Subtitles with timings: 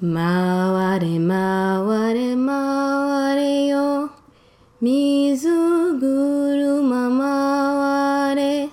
[0.00, 4.08] 回れ回れ回れよ。
[4.80, 5.48] 水
[5.98, 8.68] 車回れ。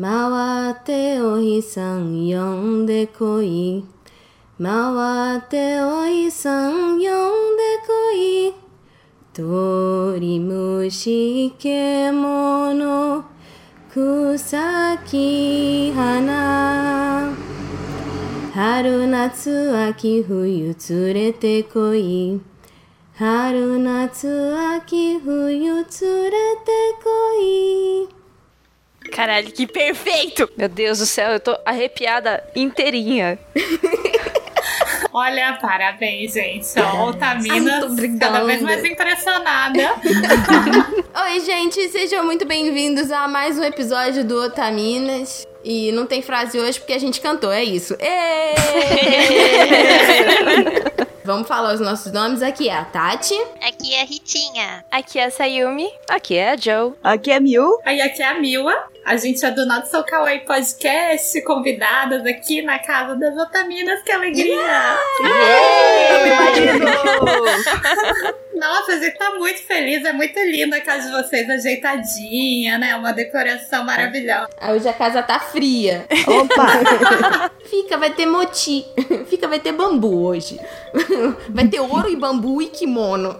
[0.00, 3.84] 回ってお日さん呼んでこい。
[4.60, 7.08] 回ってお日さん呼んで
[7.86, 8.52] こい。
[9.32, 13.24] 鳥虫獣
[13.88, 16.89] 草木花
[18.59, 22.41] 春夏秋冬連れてこい
[23.17, 24.27] 春夏
[24.77, 26.71] 秋冬連れて
[27.03, 27.09] こ
[27.41, 28.09] い
[29.11, 30.49] Caralho, que perfeito!
[30.57, 33.37] Meu Deus do céu, eu tô arrepiada inteirinha.
[35.13, 36.65] Olha, parabéns, gente.
[36.65, 38.63] Só Otaminas Ai, cada vez obrigada.
[38.63, 39.95] mais impressionada.
[41.23, 45.47] Oi, gente, sejam muito bem-vindos a mais um episódio do Otaminas.
[45.64, 47.96] E não tem frase hoje porque a gente cantou, é isso.
[51.22, 52.42] Vamos falar os nossos nomes.
[52.42, 53.34] Aqui é a Tati.
[53.62, 54.84] Aqui é a Ritinha.
[54.90, 55.88] Aqui é a Sayumi.
[56.08, 56.94] Aqui é a Joe.
[57.04, 57.78] Aqui é Miu.
[57.84, 58.74] Aí aqui é a Mila.
[59.04, 64.02] A gente é do Not So Kawaii Podcast, convidadas aqui na casa das Otaminas.
[64.02, 64.60] Que alegria!
[68.54, 70.04] Nossa, a gente tá muito feliz.
[70.04, 72.94] É muito linda a casa de vocês, ajeitadinha, né?
[72.94, 74.50] Uma decoração maravilhosa.
[74.70, 76.04] Hoje a casa tá fria.
[76.26, 77.50] Opa!
[77.64, 78.84] Fica, vai ter moti.
[79.28, 80.60] Fica, vai ter bambu hoje.
[81.48, 83.34] Vai ter ouro e bambu e kimono.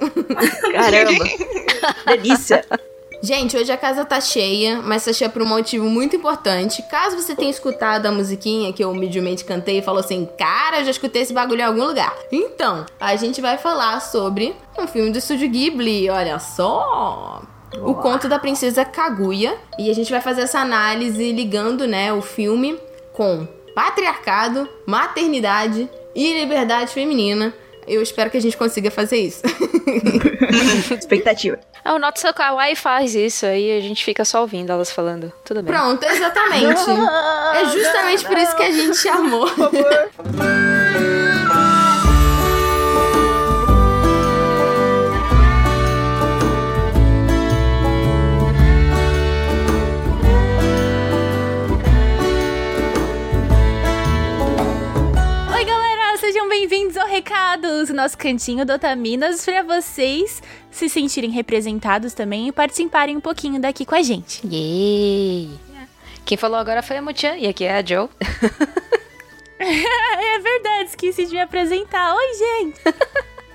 [0.72, 1.24] Caramba!
[2.06, 2.64] Delícia!
[3.22, 6.82] Gente, hoje a casa tá cheia, mas tá cheia por um motivo muito importante.
[6.84, 10.84] Caso você tenha escutado a musiquinha que eu humildemente cantei e falou assim, cara, eu
[10.86, 12.16] já escutei esse bagulho em algum lugar.
[12.32, 17.42] Então, a gente vai falar sobre um filme do estúdio Ghibli, olha só.
[17.82, 19.54] O conto da princesa Kaguya.
[19.78, 22.78] E a gente vai fazer essa análise ligando, né, o filme
[23.12, 27.52] com patriarcado, maternidade e liberdade feminina.
[27.90, 29.42] Eu espero que a gente consiga fazer isso.
[30.96, 31.58] Expectativa.
[31.84, 35.32] Ah, o Not So Kawaii faz isso, aí a gente fica só ouvindo elas falando.
[35.44, 35.74] Tudo bem.
[35.74, 36.80] Pronto, exatamente.
[37.52, 39.44] É justamente por isso que a gente chamou.
[39.44, 39.50] Oi,
[56.50, 63.16] bem-vindos ao Recados, nosso cantinho do Otaminas, pra vocês se sentirem representados também e participarem
[63.16, 64.44] um pouquinho daqui com a gente.
[64.44, 65.48] Yay!
[66.24, 68.08] Quem falou agora foi a Muchan e aqui é a Joe.
[69.60, 72.16] é verdade, esqueci de me apresentar.
[72.16, 72.80] Oi, gente!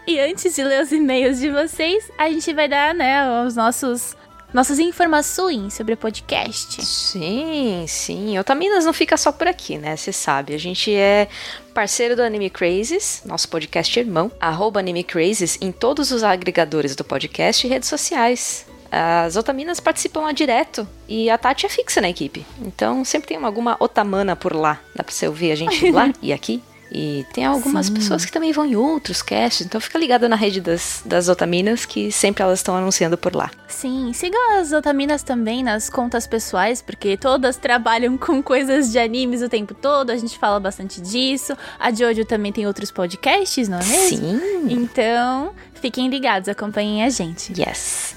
[0.07, 4.16] e antes de ler os e-mails de vocês, a gente vai dar, né, os nossos
[4.53, 6.85] nossas informações sobre o podcast.
[6.85, 8.39] Sim, sim.
[8.39, 9.97] Otaminas não fica só por aqui, né?
[9.97, 10.53] Você sabe.
[10.53, 11.27] A gente é
[11.75, 14.31] parceiro do Anime Crazes, nosso podcast irmão.
[14.40, 18.66] Arroba Anime Crazes em todos os agregadores do podcast e redes sociais.
[18.90, 22.46] As Otaminas participam lá direto e a Tati é fixa na equipe.
[22.62, 24.80] Então sempre tem alguma Otamana por lá.
[24.96, 26.63] Dá pra você ouvir a gente lá e aqui.
[26.97, 30.61] E tem algumas pessoas que também vão em outros casts, então fica ligado na rede
[30.61, 33.51] das, das Otaminas, que sempre elas estão anunciando por lá.
[33.67, 39.41] Sim, sigam as Otaminas também nas contas pessoais, porque todas trabalham com coisas de animes
[39.41, 41.53] o tempo todo, a gente fala bastante disso.
[41.78, 44.39] A Jojo também tem outros podcasts, não é mesmo?
[44.39, 44.67] Sim.
[44.69, 45.51] Então,
[45.85, 47.53] fiquem ligados, acompanhem a gente.
[47.56, 48.16] Yes.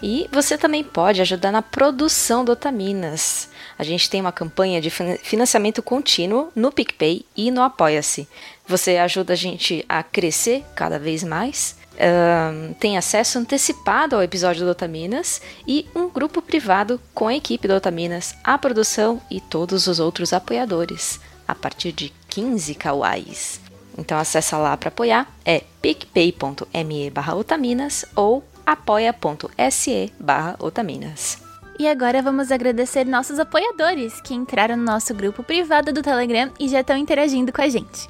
[0.00, 3.48] E você também pode ajudar na produção do Otaminas.
[3.76, 8.28] A gente tem uma campanha de fin- financiamento contínuo no PicPay e no Apoia-se.
[8.68, 11.76] Você ajuda a gente a crescer cada vez mais.
[11.98, 17.66] ahn, tem acesso antecipado ao episódio do Otaminas e um grupo privado com a equipe
[17.66, 21.18] do Otaminas, a produção e todos os outros apoiadores,
[21.48, 23.60] a partir de 15 kawais.
[23.98, 31.42] Então acessa lá para apoiar, é picpay.me barra otaminas ou apoia.se barra otaminas.
[31.78, 36.68] E agora vamos agradecer nossos apoiadores que entraram no nosso grupo privado do Telegram e
[36.68, 38.08] já estão interagindo com a gente.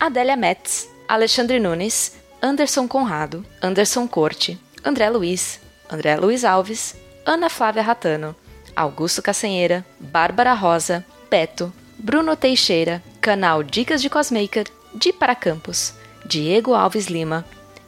[0.00, 5.60] Adélia Metz, Alexandre Nunes, Anderson Conrado, Anderson Corte, André Luiz,
[5.90, 6.94] André Luiz Alves,
[7.26, 8.34] Ana Flávia Ratano,
[8.76, 14.66] Augusto Castanheira, Bárbara Rosa, Beto, Bruno Teixeira, canal Dicas de Cosmaker,
[14.98, 15.94] Di para Campos,
[16.26, 17.44] Diego Alves Lima,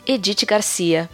[0.07, 1.11] Edith Garcia,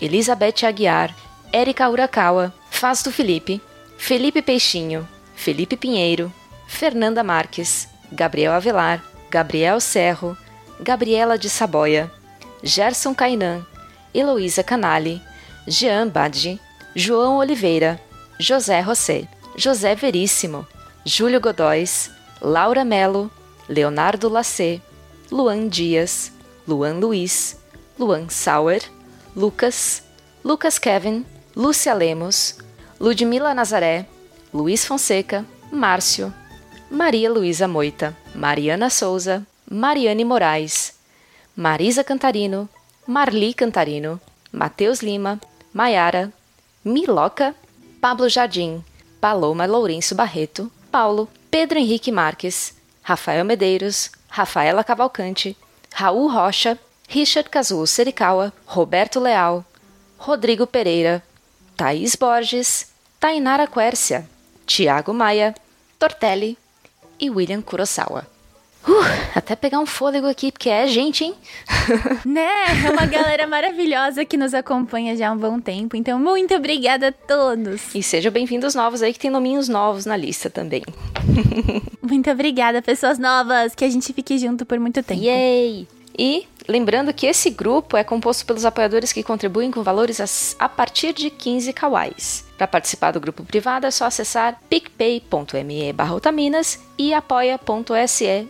[0.00, 1.12] Elizabeth Aguiar,
[1.52, 3.60] Érica Urakawa, Fausto Felipe,
[3.98, 6.32] Felipe Peixinho, Felipe Pinheiro,
[6.68, 10.36] Fernanda Marques, Gabriel Avelar, Gabriel Serro,
[10.80, 12.08] Gabriela de Saboia,
[12.62, 13.66] Gerson Cainan,
[14.14, 15.20] Heloísa Canali,
[15.66, 16.60] Jean Badji,
[16.94, 18.00] João Oliveira,
[18.38, 19.26] José José,
[19.56, 20.64] José Veríssimo,
[21.04, 22.08] Júlio Godóis,
[22.40, 23.28] Laura Melo,
[23.68, 24.80] Leonardo Lacê,
[25.30, 26.32] Luan Dias,
[26.66, 27.56] Luan Luiz,
[27.96, 28.82] Luan Sauer,
[29.36, 30.02] Lucas,
[30.42, 31.24] Lucas Kevin,
[31.54, 32.58] Lúcia Lemos,
[32.98, 34.06] Ludmila Nazaré,
[34.52, 36.34] Luiz Fonseca, Márcio,
[36.90, 40.94] Maria Luísa Moita, Mariana Souza, Mariane Moraes,
[41.56, 42.68] Marisa Cantarino,
[43.06, 45.40] Marli Cantarino, Matheus Lima,
[45.72, 46.32] Maiara,
[46.84, 47.54] Miloca,
[48.00, 48.82] Pablo Jardim,
[49.20, 55.56] Paloma Lourenço Barreto, Paulo, Pedro Henrique Marques, Rafael Medeiros, Rafaela Cavalcante,
[55.92, 56.78] Raul Rocha,
[57.08, 59.64] Richard Kazuo Serikawa, Roberto Leal,
[60.18, 61.22] Rodrigo Pereira,
[61.76, 62.86] Thaís Borges,
[63.18, 64.24] Tainara Quércia,
[64.64, 65.54] Tiago Maia,
[65.98, 66.56] Tortelli
[67.18, 68.26] e William Kurosawa.
[68.86, 71.34] Uh, até pegar um fôlego aqui, porque é gente, hein?
[72.24, 72.48] Né?
[72.86, 75.96] É uma galera maravilhosa que nos acompanha já há um bom tempo.
[75.96, 77.94] Então, muito obrigada a todos.
[77.94, 80.82] E sejam bem-vindos novos aí, que tem nominhos novos na lista também.
[82.02, 83.72] Muito obrigada, pessoas novas.
[83.72, 85.22] Que a gente fique junto por muito tempo.
[85.22, 85.86] Yay!
[86.18, 91.12] E lembrando que esse grupo é composto pelos apoiadores que contribuem com valores a, partir
[91.12, 92.44] de 15 kawais.
[92.60, 98.48] Para participar do grupo privado é só acessar picpay.me otaminas e apoia.se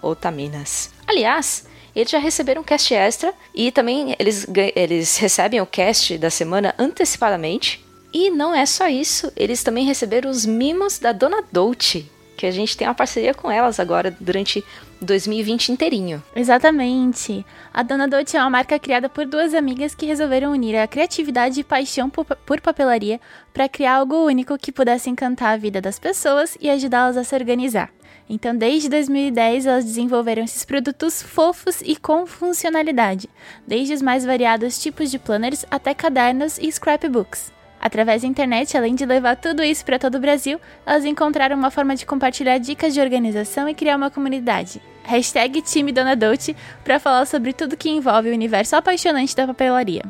[0.00, 0.90] otaminas.
[1.06, 6.30] Aliás, eles já receberam um cast extra e também eles, eles recebem o cast da
[6.30, 7.84] semana antecipadamente.
[8.14, 12.50] E não é só isso, eles também receberam os mimos da Dona Dolce, que a
[12.50, 14.64] gente tem uma parceria com elas agora durante
[15.02, 16.22] 2020 inteirinho.
[16.34, 17.44] Exatamente.
[17.72, 21.60] A Dona Dolce é uma marca criada por duas amigas que resolveram unir a criatividade
[21.60, 23.20] e paixão por papelaria
[23.54, 27.32] para criar algo único que pudesse encantar a vida das pessoas e ajudá-las a se
[27.32, 27.88] organizar.
[28.28, 33.30] Então, desde 2010, elas desenvolveram esses produtos fofos e com funcionalidade,
[33.64, 37.52] desde os mais variados tipos de planners até cadernos e scrapbooks.
[37.80, 41.70] Através da internet, além de levar tudo isso para todo o Brasil, elas encontraram uma
[41.70, 44.82] forma de compartilhar dicas de organização e criar uma comunidade.
[45.04, 46.16] Hashtag time Dona
[46.84, 50.02] para falar sobre tudo que envolve o universo apaixonante da papelaria.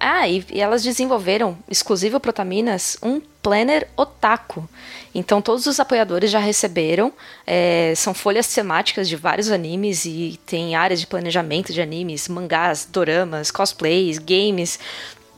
[0.00, 4.68] Ah, e, elas desenvolveram, exclusivo para Otaminas, um planner otaku.
[5.14, 7.12] Então todos os apoiadores já receberam.
[7.46, 12.86] É, são folhas temáticas de vários animes e tem áreas de planejamento de animes, mangás,
[12.90, 14.78] doramas, cosplays, games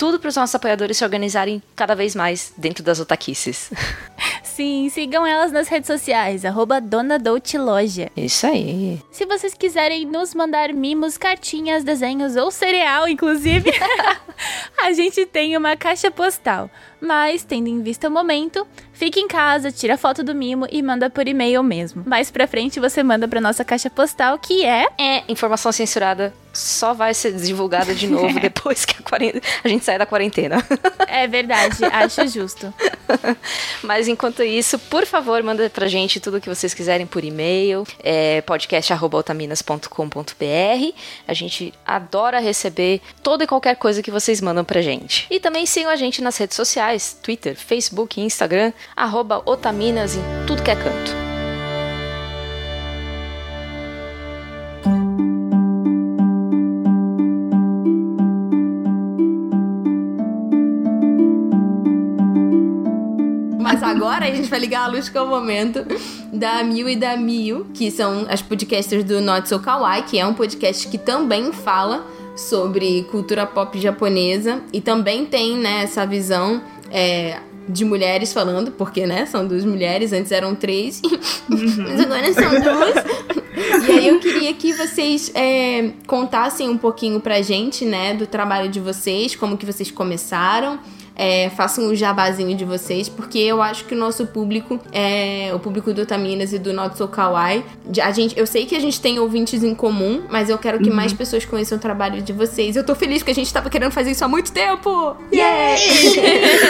[0.01, 3.71] tudo para os nossos apoiadores se organizarem cada vez mais dentro das otaquices.
[4.43, 8.11] Sim, sigam elas nas redes sociais, arroba Dona Dolce Loja.
[8.17, 8.99] Isso aí.
[9.13, 13.71] Se vocês quiserem nos mandar mimos, cartinhas, desenhos ou cereal, inclusive,
[14.83, 16.71] a gente tem uma caixa postal.
[16.99, 21.11] Mas, tendo em vista o momento, fique em casa, tira foto do mimo e manda
[21.11, 22.03] por e-mail mesmo.
[22.07, 24.87] Mais pra frente você manda pra nossa caixa postal, que é.
[24.99, 29.01] É, informação censurada só vai ser divulgada de novo depois que a,
[29.65, 30.65] a gente sair da quarentena.
[31.07, 32.73] É verdade, acho justo.
[33.83, 37.87] Mas enquanto isso, por favor, manda pra gente tudo o que vocês quiserem por e-mail,
[37.99, 40.95] é podcast.otaminas.com.br.
[41.27, 45.27] A gente adora receber toda e qualquer coisa que vocês mandam pra gente.
[45.31, 50.23] E também sigam a gente nas redes sociais, Twitter, Facebook e Instagram, arroba Otaminas em
[50.47, 51.30] tudo que é canto.
[63.81, 65.87] Mas agora a gente vai ligar a luz que é o momento
[66.31, 70.27] da Miu e da Miu, que são as podcasters do Not So Kawaii, que é
[70.27, 76.63] um podcast que também fala sobre cultura pop japonesa e também tem né, essa visão
[76.91, 81.01] é, de mulheres falando, porque né, são duas mulheres, antes eram três,
[81.49, 83.89] mas agora são duas.
[83.89, 88.69] E aí eu queria que vocês é, contassem um pouquinho pra gente, né, do trabalho
[88.69, 90.79] de vocês, como que vocês começaram
[91.21, 95.51] é, façam o um jabazinho de vocês, porque eu acho que o nosso público, é,
[95.53, 97.63] o público do Taminas e do Not So Kawaii,
[98.03, 100.89] a gente, eu sei que a gente tem ouvintes em comum, mas eu quero que
[100.89, 100.97] uhum.
[100.97, 102.75] mais pessoas conheçam o trabalho de vocês.
[102.75, 105.15] Eu tô feliz que a gente tava querendo fazer isso há muito tempo!
[105.31, 105.77] Yeah!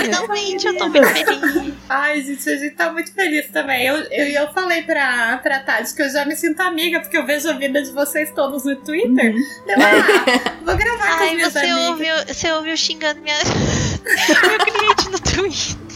[0.02, 1.74] Finalmente, eu tô muito feliz.
[1.88, 3.86] Ai, gente, a gente tá muito feliz também.
[3.86, 7.24] Eu, eu, eu falei pra, pra Tati que eu já me sinto amiga, porque eu
[7.24, 9.32] vejo a vida de vocês todos no Twitter.
[9.32, 9.42] Uhum.
[9.62, 11.88] Então, ah, vou gravar Ai, com as minhas você amigas.
[11.90, 13.36] Ouviu, você ouviu xingando minha...
[14.48, 15.90] meu cliente no Twitter.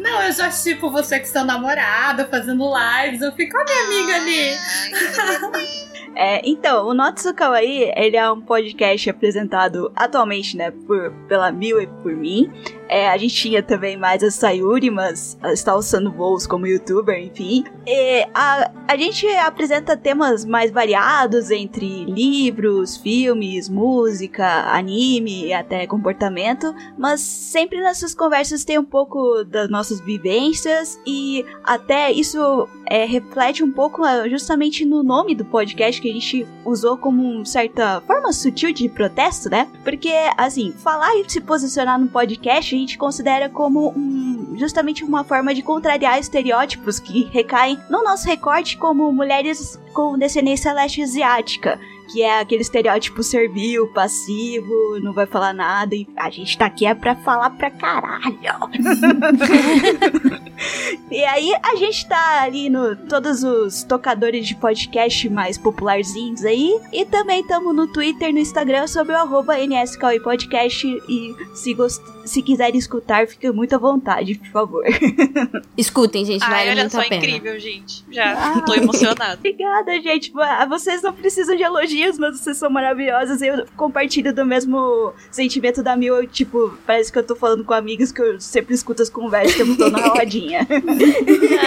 [0.00, 4.16] Não, eu já tipo você que seu namorado, fazendo lives, eu fico, a minha amiga
[4.16, 4.56] ali.
[6.14, 11.80] É, então, o Notsu Kawaii, ele é um podcast apresentado atualmente, né, por, pela Mil
[11.80, 12.52] e por mim.
[12.92, 17.64] É, a gente tinha também mais a Sayuri, mas está alçando voos como youtuber, enfim.
[17.86, 25.86] E a, a gente apresenta temas mais variados entre livros, filmes, música, anime e até
[25.86, 33.06] comportamento, mas sempre nessas conversas tem um pouco das nossas vivências e até isso é,
[33.06, 37.44] reflete um pouco ah, justamente no nome do podcast que a gente usou como uma
[37.46, 39.66] certa forma sutil de protesto, né?
[39.82, 45.54] Porque, assim, falar e se posicionar no podcast gente considera como um, justamente uma forma
[45.54, 51.78] de contrariar estereótipos que recaem no nosso recorte como mulheres com descendência leste asiática
[52.12, 55.94] que é aquele estereótipo servil, passivo, não vai falar nada.
[55.94, 58.28] E a gente tá aqui é pra falar pra caralho.
[61.10, 66.78] e aí a gente tá ali no todos os tocadores de podcast mais popularzinhos aí.
[66.92, 69.54] E também estamos no Twitter, no Instagram, sobre o arroba
[70.22, 70.86] Podcast.
[71.08, 72.02] E se, gost...
[72.24, 74.84] se quiserem escutar, fica muito à vontade, por favor.
[75.76, 77.26] Escutem, gente, Ai, vale olha muito só, a pena.
[77.26, 78.04] incrível, gente.
[78.10, 79.34] Já tô emocionada.
[79.40, 80.32] Obrigada, gente.
[80.68, 83.40] Vocês não precisam de elogios, mas vocês são maravilhosas.
[83.42, 86.26] Eu compartilho do mesmo sentimento da Mil.
[86.26, 89.62] Tipo, parece que eu tô falando com amigos que eu sempre escuto as conversas que
[89.62, 90.66] eu tô na rodinha.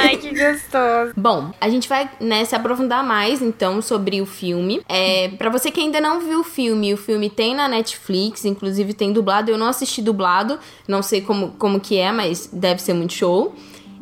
[0.02, 1.14] Ai, que gostoso.
[1.16, 4.82] Bom, a gente vai né, se aprofundar mais então sobre o filme.
[4.88, 8.94] É, para você que ainda não viu o filme, o filme tem na Netflix, inclusive
[8.94, 9.50] tem dublado.
[9.52, 10.45] Eu não assisti dublado,
[10.88, 13.54] não sei como, como que é, mas deve ser muito show.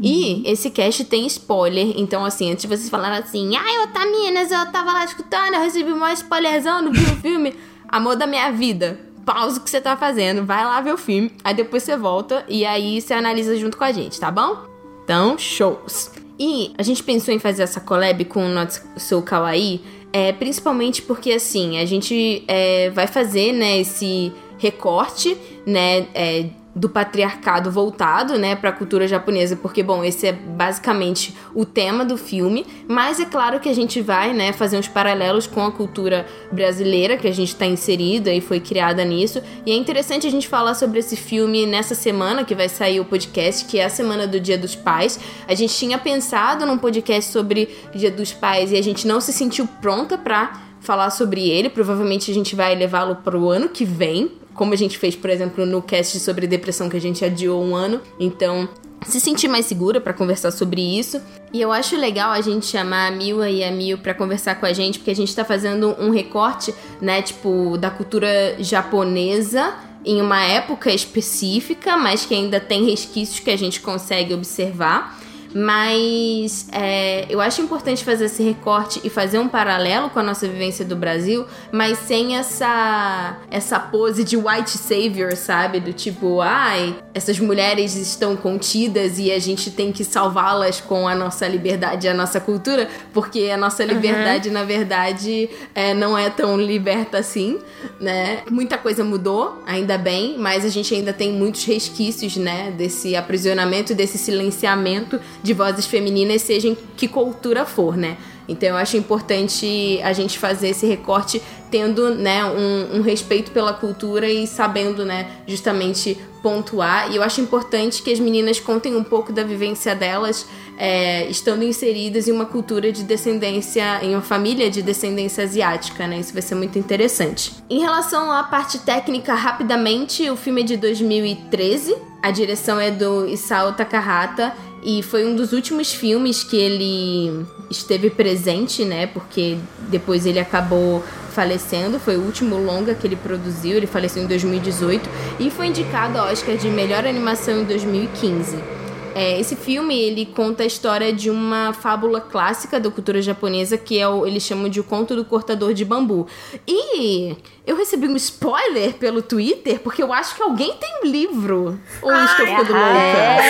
[0.02, 4.72] E esse cast tem spoiler, então assim, antes de vocês falarem assim, ai, Otaminas, eu
[4.72, 7.54] tava lá escutando, eu recebi um spoilerzão, não vi o filme.
[7.88, 11.32] Amor da minha vida, pausa o que você tá fazendo, vai lá ver o filme,
[11.44, 14.64] aí depois você volta e aí você analisa junto com a gente, tá bom?
[15.04, 16.12] Então, shows.
[16.40, 19.82] E a gente pensou em fazer essa collab com o Not So Kawaii,
[20.12, 26.46] é, principalmente porque assim, a gente é, vai fazer, né, esse recorte, né, é,
[26.76, 32.04] do patriarcado voltado, né, para a cultura japonesa, porque bom, esse é basicamente o tema
[32.04, 35.72] do filme, mas é claro que a gente vai, né, fazer uns paralelos com a
[35.72, 39.42] cultura brasileira que a gente está inserida e foi criada nisso.
[39.66, 43.06] E é interessante a gente falar sobre esse filme nessa semana que vai sair o
[43.06, 45.20] podcast, que é a semana do Dia dos Pais.
[45.48, 49.32] A gente tinha pensado num podcast sobre Dia dos Pais e a gente não se
[49.32, 51.70] sentiu pronta para falar sobre ele.
[51.70, 55.30] Provavelmente a gente vai levá-lo para o ano que vem, como a gente fez, por
[55.30, 58.02] exemplo, no cast sobre depressão que a gente adiou um ano.
[58.20, 58.70] Então,
[59.06, 61.22] se sentir mais segura para conversar sobre isso.
[61.52, 64.66] E eu acho legal a gente chamar a Mila e a Mil para conversar com
[64.66, 69.74] a gente, porque a gente tá fazendo um recorte, né, tipo, da cultura japonesa
[70.06, 75.20] em uma época específica, mas que ainda tem resquícios que a gente consegue observar.
[75.54, 80.48] Mas é, eu acho importante fazer esse recorte e fazer um paralelo com a nossa
[80.48, 85.80] vivência do Brasil, mas sem essa essa pose de white savior, sabe?
[85.80, 91.14] Do tipo, ai, essas mulheres estão contidas e a gente tem que salvá-las com a
[91.14, 96.30] nossa liberdade e a nossa cultura, porque a nossa liberdade, na verdade, é, não é
[96.30, 97.60] tão liberta assim,
[98.00, 98.42] né?
[98.50, 102.72] Muita coisa mudou, ainda bem, mas a gente ainda tem muitos resquícios, né?
[102.76, 108.18] Desse aprisionamento, desse silenciamento de vozes femininas, seja em que cultura for, né?
[108.48, 113.74] Então eu acho importante a gente fazer esse recorte tendo né, um, um, respeito pela
[113.74, 117.12] cultura e sabendo né, justamente pontuar.
[117.12, 120.46] E eu acho importante que as meninas contem um pouco da vivência delas,
[120.78, 126.20] é, estando inseridas em uma cultura de descendência, em uma família de descendência asiática, né?
[126.20, 127.54] Isso vai ser muito interessante.
[127.70, 131.96] Em relação à parte técnica, rapidamente, o filme é de 2013.
[132.22, 138.10] A direção é do Isao Takahata e foi um dos últimos filmes que ele esteve
[138.10, 139.08] presente, né?
[139.08, 139.58] Porque
[139.90, 142.00] depois ele acabou falecendo.
[142.00, 143.78] Foi o último longa que ele produziu.
[143.78, 145.10] Ele faleceu em 2018
[145.40, 148.83] e foi indicado ao Oscar de melhor animação em 2015.
[149.16, 154.00] É, esse filme ele conta a história de uma fábula clássica da cultura japonesa que
[154.00, 156.28] é o eles chamam de o conto do cortador de bambu.
[156.68, 161.80] E eu recebi um spoiler pelo Twitter porque eu acho que alguém tem um livro.
[162.02, 163.44] Ou eu estou ficando louca?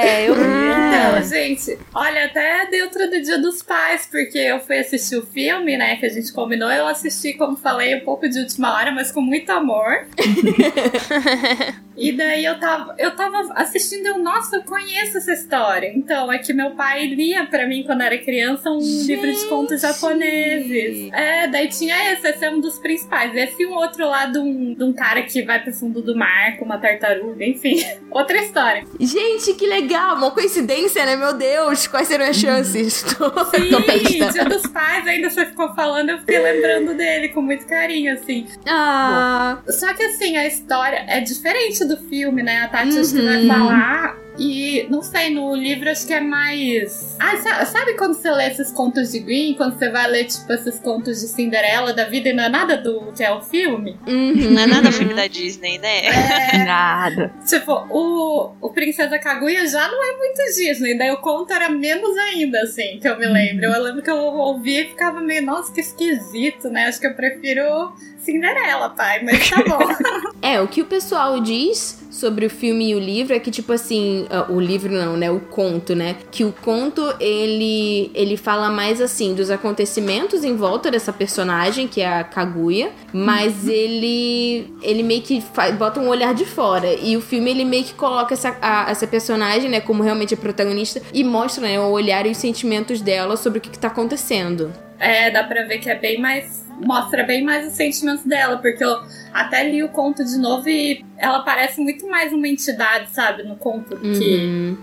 [0.00, 5.16] É, eu Não, gente, olha, até dentro do Dia dos Pais, porque eu fui assistir
[5.16, 8.74] o filme, né, que a gente combinou, eu assisti, como falei, um pouco de última
[8.74, 10.06] hora, mas com muito amor.
[11.96, 15.92] e daí eu tava, eu tava assistindo, eu, nossa, eu conheço conheço essa história.
[15.94, 19.06] Então, é que meu pai lia pra mim quando era criança um Gente.
[19.06, 21.10] livro de contos japoneses.
[21.12, 23.34] É, daí tinha esse, esse é um dos principais.
[23.34, 26.16] Esse e um outro lá de um, de um cara que vai pro fundo do
[26.16, 27.82] mar com uma tartaruga, enfim.
[28.10, 28.84] Outra história.
[28.98, 30.16] Gente, que legal!
[30.16, 31.14] Uma coincidência, né?
[31.16, 33.02] Meu Deus, quais seriam as chances?
[33.02, 34.32] Tô, tô Sim, besta.
[34.32, 38.46] dia dos pais, ainda você ficou falando, eu fiquei lembrando dele com muito carinho, assim.
[38.66, 42.62] Ah, Só que assim, a história é diferente do filme, né?
[42.62, 43.48] A Tati acho que vai Uhum.
[43.48, 44.16] falar.
[44.40, 47.16] E não sei, no livro acho que é mais.
[47.20, 49.54] Ah, sa- sabe quando você lê esses contos de Green?
[49.54, 52.76] Quando você vai ler, tipo, esses contos de Cinderela da vida e não é nada
[52.78, 53.98] do que é o filme?
[54.06, 54.50] uhum.
[54.52, 56.00] Não é nada filme da Disney, né?
[56.64, 57.32] Nada.
[57.46, 62.16] Tipo, o, o Princesa Kaguya já não é muito Disney, daí o conto era menos
[62.16, 63.66] ainda, assim, que eu me lembro.
[63.66, 66.86] Eu lembro que eu ouvia e ficava meio, nossa, que esquisito, né?
[66.86, 69.78] Acho que eu prefiro Cinderela, pai, mas tá bom.
[70.42, 73.74] É, o que o pessoal diz sobre o filme e o livro é que, tipo
[73.74, 75.30] assim, o livro não, né?
[75.30, 76.16] O conto, né?
[76.30, 82.00] Que o conto, ele, ele fala mais, assim, dos acontecimentos em volta dessa personagem, que
[82.00, 86.94] é a Kaguya, mas ele ele meio que fa- bota um olhar de fora.
[86.94, 90.38] E o filme, ele meio que coloca essa, a- essa personagem, né, como realmente a
[90.38, 93.88] protagonista e mostra, né, o olhar e os sentimentos dela sobre o que, que tá
[93.88, 94.72] acontecendo.
[94.98, 96.59] É, dá pra ver que é bem mais.
[96.80, 98.96] Mostra bem mais os sentimentos dela, porque eu
[99.32, 103.56] até li o conto de novo e ela parece muito mais uma entidade, sabe, no
[103.56, 104.76] conto do que, Uhum.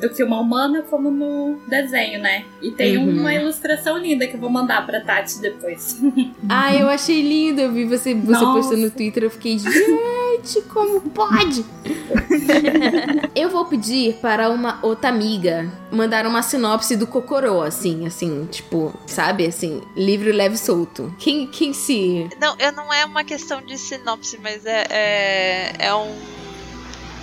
[0.00, 2.44] Do que uma humana, como no desenho, né?
[2.62, 3.20] E tem Uhum.
[3.20, 6.00] uma ilustração linda que eu vou mandar pra Tati depois.
[6.48, 7.60] Ah, eu achei lindo.
[7.60, 9.22] Eu vi você, você postando no Twitter.
[9.22, 11.64] Eu fiquei, gente, como pode?
[13.34, 18.92] eu vou pedir para uma outra amiga mandar uma sinopse do Cocorô, assim, assim, tipo,
[19.06, 21.14] sabe, assim, livre, leve, solto.
[21.18, 22.28] Quem, quem se.
[22.40, 26.12] Não, eu não é uma questão de sinopse, mas é, é, é um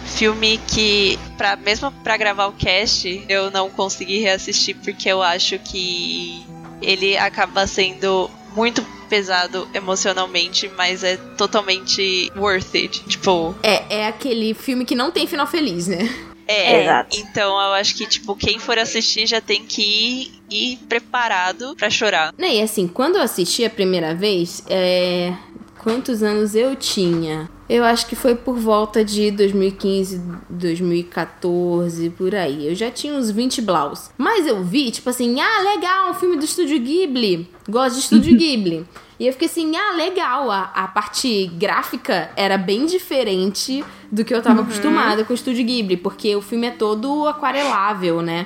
[0.07, 5.59] filme que, pra, mesmo pra gravar o cast, eu não consegui reassistir porque eu acho
[5.59, 6.43] que
[6.81, 13.03] ele acaba sendo muito pesado emocionalmente, mas é totalmente worth it.
[13.07, 16.09] Tipo, É, é aquele filme que não tem final feliz, né?
[16.47, 16.81] é.
[16.83, 17.17] Exato.
[17.17, 21.89] Então eu acho que, tipo, quem for assistir já tem que ir, ir preparado pra
[21.89, 22.33] chorar.
[22.37, 25.33] Né, e assim, quando eu assisti a primeira vez, é.
[25.77, 27.49] Quantos anos eu tinha?
[27.69, 32.67] Eu acho que foi por volta de 2015, 2014, por aí.
[32.67, 34.09] Eu já tinha uns 20 blaus.
[34.17, 37.49] Mas eu vi, tipo assim, ah, legal, um filme do Estúdio Ghibli.
[37.67, 38.85] Gosto de Estúdio Ghibli.
[39.19, 44.33] E eu fiquei assim, ah, legal, a, a parte gráfica era bem diferente do que
[44.33, 48.45] eu tava acostumada com o Estúdio Ghibli, porque o filme é todo aquarelável, né?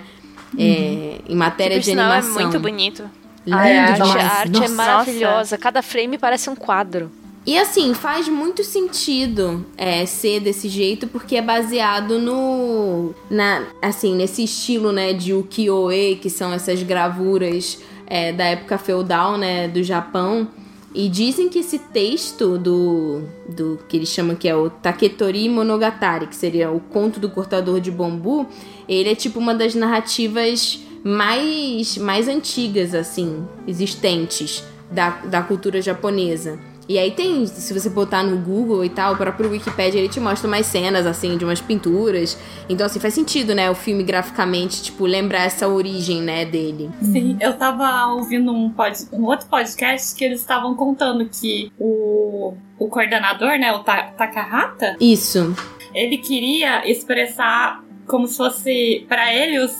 [0.57, 2.33] É, em matéria Por de é animação.
[2.33, 3.03] muito bonito.
[3.45, 4.15] Lindo Ai, a arte, demais.
[4.15, 4.73] a arte é Nossa.
[4.75, 5.57] maravilhosa.
[5.57, 7.11] Cada frame parece um quadro.
[7.45, 13.15] E assim, faz muito sentido é, ser desse jeito, porque é baseado no.
[13.29, 19.37] Na, assim, nesse estilo, né, de ukiyo-e, que são essas gravuras é, da época feudal,
[19.37, 20.47] né, do Japão.
[20.93, 26.27] E dizem que esse texto do, do que eles chamam que é o Taketori Monogatari,
[26.27, 28.45] que seria o conto do cortador de bambu,
[28.89, 36.59] ele é tipo uma das narrativas mais, mais antigas, assim, existentes da, da cultura japonesa.
[36.91, 40.19] E aí tem, se você botar no Google e tal, o próprio Wikipedia ele te
[40.19, 42.37] mostra umas cenas, assim, de umas pinturas.
[42.67, 46.89] Então, assim, faz sentido, né, o filme graficamente, tipo, lembrar essa origem, né, dele.
[47.01, 52.55] Sim, eu tava ouvindo um, pod, um outro podcast que eles estavam contando que o,
[52.77, 55.55] o coordenador, né, o Ta- Takahata, Isso.
[55.95, 59.71] ele queria expressar como se fosse, pra ele, os,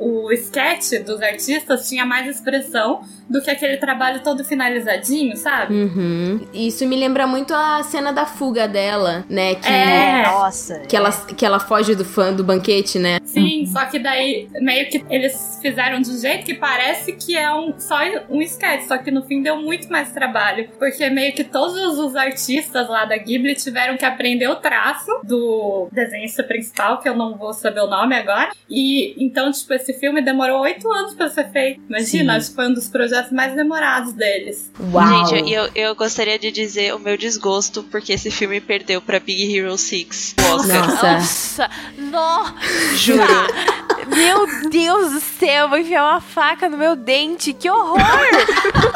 [0.00, 5.74] o sketch dos artistas tinha mais expressão do que aquele trabalho todo finalizadinho, sabe?
[5.74, 6.46] Uhum.
[6.52, 9.68] Isso me lembra muito a cena da fuga dela, né, que...
[9.68, 10.22] É.
[10.22, 10.80] Nossa.
[10.80, 13.18] Que ela, que ela foge do fã do banquete, né?
[13.24, 17.52] Sim, só que daí meio que eles fizeram de um jeito que parece que é
[17.52, 17.98] um, só
[18.30, 20.68] um sketch, só que no fim deu muito mais trabalho.
[20.78, 25.88] Porque meio que todos os artistas lá da Ghibli tiveram que aprender o traço do
[25.92, 28.50] desenhista principal, que eu não vou saber o nome agora.
[28.68, 31.80] E então, tipo, esse filme demorou oito anos pra ser feito.
[31.88, 34.70] Imagina, acho que foi um dos projetos mais demorados deles.
[34.92, 35.26] Uau!
[35.26, 39.56] Gente, eu, eu gostaria de dizer o meu desgosto porque esse filme perdeu pra Big
[39.56, 40.34] Hero 6.
[40.38, 40.86] o Oscar.
[40.86, 41.12] Nossa.
[41.12, 41.70] Nossa!
[41.98, 42.54] Nossa!
[42.96, 43.22] Juro.
[44.08, 47.52] Meu Deus do céu, eu vou enfiar uma faca no meu dente.
[47.52, 47.98] Que horror!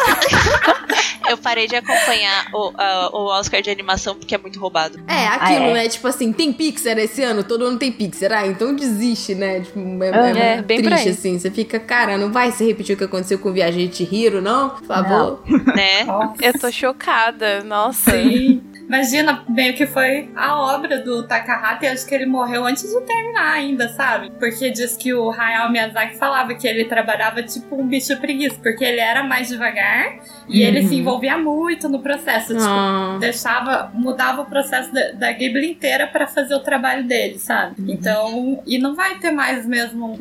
[1.28, 4.98] Eu parei de acompanhar o, a- o Oscar de animação porque é muito roubado.
[5.06, 5.72] É, aquilo, Ah, é.
[5.74, 5.88] né?
[5.88, 7.44] Tipo assim, tem Pixar esse ano?
[7.44, 8.32] Todo ano tem Pixar.
[8.32, 9.60] Ah, então desiste, né?
[9.60, 11.38] Tipo, é, é É, bem triste, assim.
[11.38, 14.70] Você fica, cara, não vai se repetir o que aconteceu com o Viajante Hiro, não?
[14.70, 15.42] Por favor.
[15.72, 16.06] Né?
[16.40, 17.62] Eu tô chocada.
[17.62, 18.10] Nossa.
[18.10, 18.60] Sim.
[18.92, 23.00] Imagina, meio que foi a obra do Takahata e acho que ele morreu antes de
[23.00, 24.30] terminar ainda, sabe?
[24.38, 28.84] Porque diz que o Hayao Miyazaki falava que ele trabalhava tipo um bicho preguiça, porque
[28.84, 30.68] ele era mais devagar e uhum.
[30.68, 32.48] ele se envolvia muito no processo.
[32.48, 33.16] Tipo, ah.
[33.18, 37.80] deixava, mudava o processo da, da Ghibli inteira para fazer o trabalho dele, sabe?
[37.80, 37.90] Uhum.
[37.90, 40.18] Então, e não vai ter mais mesmo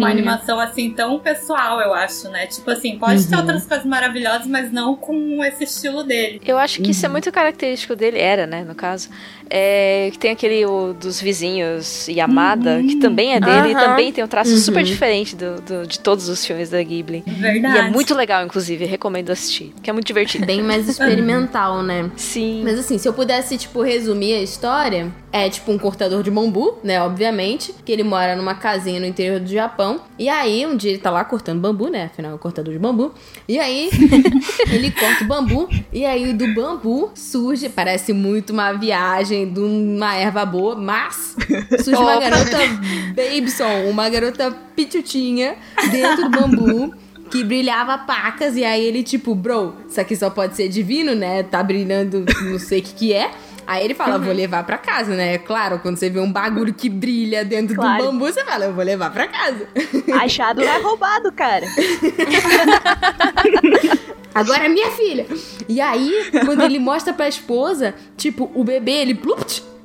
[0.00, 2.46] uma animação assim tão pessoal, eu acho, né?
[2.46, 3.28] Tipo assim, pode uhum.
[3.28, 6.40] ter outras coisas maravilhosas, mas não com esse estilo dele.
[6.44, 6.90] Eu acho que uhum.
[6.90, 7.12] isso é uhum.
[7.12, 9.08] muito característico dele, era, né, no caso.
[9.50, 12.86] É, que tem aquele o, dos vizinhos Yamada, uhum.
[12.86, 14.84] que também é dele, e também tem um traço super uhum.
[14.84, 17.24] diferente do, do, de todos os filmes da Ghibli.
[17.26, 17.76] Verdade.
[17.76, 20.46] E é muito legal, inclusive, recomendo assistir, que é muito divertido.
[20.46, 22.10] Bem mais experimental, né?
[22.16, 22.62] Sim.
[22.64, 26.78] Mas assim, se eu pudesse, tipo, resumir a história, é tipo um cortador de bambu,
[26.82, 30.90] né, obviamente, que ele mora numa casinha no interior do Japão, e aí um dia
[30.90, 33.12] ele tá lá cortando bambu, né, afinal é um cortador de bambu,
[33.48, 33.90] e aí
[34.70, 40.14] ele corta o bambu, e aí do bambu surge, parece muito uma viagem de uma
[40.14, 41.36] erva boa, mas
[41.82, 42.58] surge uma garota
[43.14, 45.56] Babyson, uma garota pitutinha
[45.90, 46.94] dentro do bambu
[47.30, 51.44] que brilhava pacas e aí ele tipo, bro, isso aqui só pode ser divino, né?
[51.44, 53.30] Tá brilhando, não sei o que que é.
[53.66, 55.38] Aí ele fala, vou levar pra casa, né?
[55.38, 58.02] Claro, quando você vê um bagulho que brilha dentro claro.
[58.02, 59.68] do bambu, você fala, eu vou levar pra casa.
[60.20, 61.66] Achado não é roubado, cara.
[64.34, 65.26] Agora é minha filha.
[65.68, 69.14] E aí, quando ele mostra pra esposa, tipo, o bebê, ele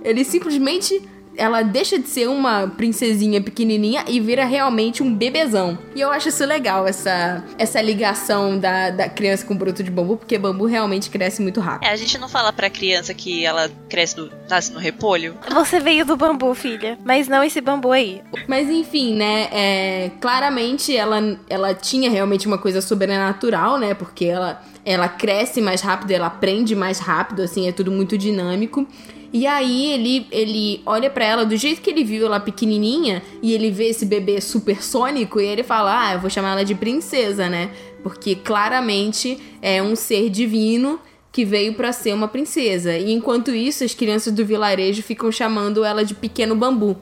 [0.04, 1.02] ele simplesmente
[1.38, 5.78] ela deixa de ser uma princesinha pequenininha e vira realmente um bebezão.
[5.96, 9.92] E eu acho isso legal, essa, essa ligação da, da criança com o broto de
[9.92, 11.88] bambu, porque bambu realmente cresce muito rápido.
[11.88, 15.38] É, a gente não fala pra criança que ela cresce no, nasce no repolho.
[15.54, 18.22] Você veio do bambu, filha, mas não esse bambu aí.
[18.48, 24.62] Mas enfim, né, é, claramente ela, ela tinha realmente uma coisa sobrenatural, né, porque ela
[24.86, 28.88] ela cresce mais rápido, ela aprende mais rápido, assim, é tudo muito dinâmico.
[29.36, 33.54] E aí ele, ele olha para ela do jeito que ele viu ela pequenininha e
[33.54, 37.50] ele vê esse bebê supersônico e ele fala: "Ah, eu vou chamar ela de princesa,
[37.50, 37.70] né?
[38.02, 41.02] Porque claramente é um ser divino
[41.34, 42.98] que veio para ser uma princesa.
[42.98, 46.96] E enquanto isso, as crianças do vilarejo ficam chamando ela de pequeno bambu.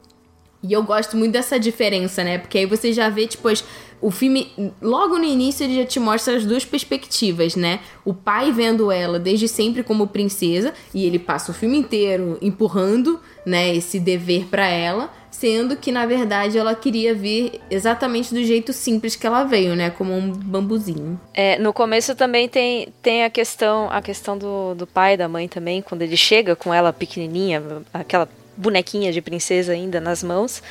[0.64, 2.38] E eu gosto muito dessa diferença, né?
[2.38, 3.62] Porque aí você já vê, tipo, as,
[4.00, 4.50] o filme,
[4.80, 7.80] logo no início, ele já te mostra as duas perspectivas, né?
[8.02, 13.20] O pai vendo ela desde sempre como princesa, e ele passa o filme inteiro empurrando,
[13.44, 18.72] né, esse dever para ela, sendo que na verdade ela queria vir exatamente do jeito
[18.72, 21.20] simples que ela veio, né, como um bambuzinho.
[21.34, 25.28] É, no começo também tem, tem a questão, a questão do, do pai e da
[25.28, 30.62] mãe também, quando ele chega com ela pequenininha, aquela bonequinha de princesa ainda nas mãos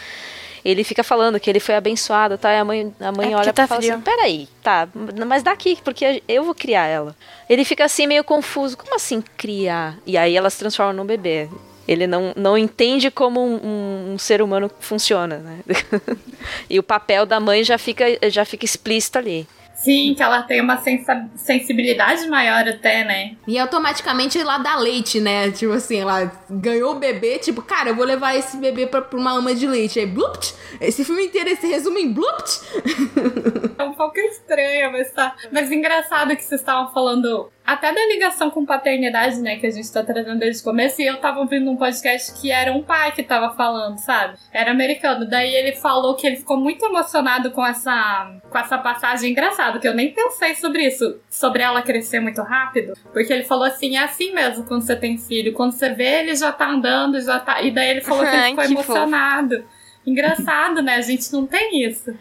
[0.64, 2.54] ele fica falando que ele foi abençoado, tá?
[2.54, 3.94] E a mãe, a mãe é olha tá e fala frio.
[3.94, 4.88] assim: peraí, tá,
[5.28, 7.16] mas daqui, porque eu vou criar ela.
[7.50, 9.98] Ele fica assim meio confuso: como assim criar?
[10.06, 11.50] E aí ela se transforma num bebê.
[11.86, 15.60] Ele não, não entende como um, um, um ser humano funciona, né?
[16.70, 19.46] e o papel da mãe já fica, já fica explícito ali.
[19.84, 20.82] Sim, que ela tem uma
[21.36, 23.36] sensibilidade maior até, né?
[23.46, 25.52] E automaticamente ela dá leite, né?
[25.52, 29.20] Tipo assim, ela ganhou o bebê, tipo, cara, eu vou levar esse bebê pra, pra
[29.20, 30.00] uma ama de leite.
[30.00, 30.56] Aí, blupt!
[30.80, 32.62] Esse filme inteiro esse resume em blupt!
[33.78, 35.36] É um pouco estranho, mas tá.
[35.52, 39.92] Mas engraçado que vocês estavam falando até da ligação com paternidade, né, que a gente
[39.92, 43.14] tá trazendo desde o começo, e eu tava ouvindo um podcast que era um pai
[43.14, 44.38] que tava falando, sabe?
[44.52, 45.26] Era americano.
[45.26, 49.88] Daí ele falou que ele ficou muito emocionado com essa, com essa passagem engraçada, que
[49.88, 54.04] eu nem pensei sobre isso, sobre ela crescer muito rápido, porque ele falou assim, é
[54.04, 57.62] assim mesmo quando você tem filho, quando você vê ele já tá andando, já tá...
[57.62, 59.64] E daí ele falou que ele ficou emocionado.
[60.06, 60.96] Engraçado, né?
[60.96, 62.14] A gente não tem isso.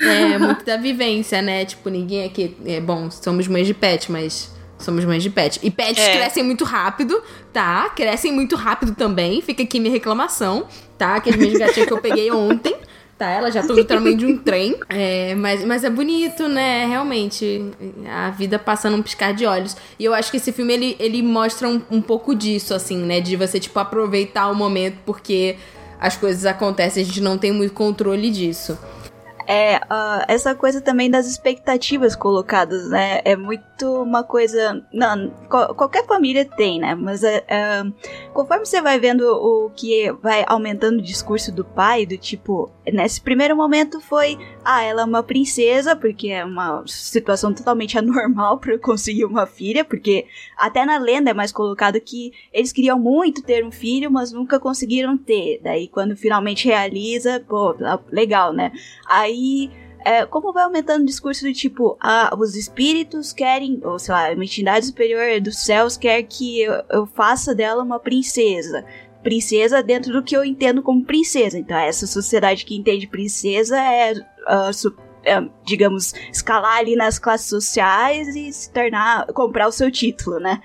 [0.00, 1.64] É, muito da vivência, né?
[1.64, 2.56] Tipo, ninguém aqui.
[2.64, 4.53] É bom, somos mães de pet, mas
[4.84, 5.58] Somos mães de pet.
[5.62, 6.16] E pets é.
[6.16, 7.90] crescem muito rápido, tá?
[7.90, 9.40] Crescem muito rápido também.
[9.40, 10.66] Fica aqui minha reclamação,
[10.98, 11.20] tá?
[11.20, 12.76] Que as minhas gatinhas que eu peguei ontem.
[13.16, 14.76] Tá, elas já estão tamanho de um trem.
[14.88, 16.84] É, mas, mas é bonito, né?
[16.86, 17.70] Realmente.
[18.08, 19.76] A vida passa num piscar de olhos.
[19.98, 23.20] E eu acho que esse filme, ele, ele mostra um, um pouco disso, assim, né?
[23.20, 25.56] De você, tipo, aproveitar o momento porque
[26.00, 28.76] as coisas acontecem, a gente não tem muito controle disso.
[29.46, 33.20] É, uh, essa coisa também das expectativas colocadas, né?
[33.24, 34.82] É muito uma coisa.
[34.92, 36.94] Não, qualquer família tem, né?
[36.94, 37.44] Mas é,
[38.32, 43.20] conforme você vai vendo o que vai aumentando o discurso do pai, do tipo, nesse
[43.20, 48.78] primeiro momento foi, ah, ela é uma princesa, porque é uma situação totalmente anormal para
[48.78, 50.26] conseguir uma filha, porque
[50.56, 54.58] até na lenda é mais colocado que eles queriam muito ter um filho, mas nunca
[54.58, 55.60] conseguiram ter.
[55.62, 57.74] Daí quando finalmente realiza, pô,
[58.10, 58.72] legal, né?
[59.06, 59.70] Aí Aí
[60.04, 64.30] é, como vai aumentando o discurso do tipo, ah, os espíritos querem, ou sei lá,
[64.32, 68.84] uma entidade superior dos céus quer que eu, eu faça dela uma princesa
[69.22, 71.58] princesa dentro do que eu entendo como princesa.
[71.58, 74.94] Então, essa sociedade que entende princesa é, uh,
[75.24, 80.60] é, digamos, escalar ali nas classes sociais e se tornar, comprar o seu título, né?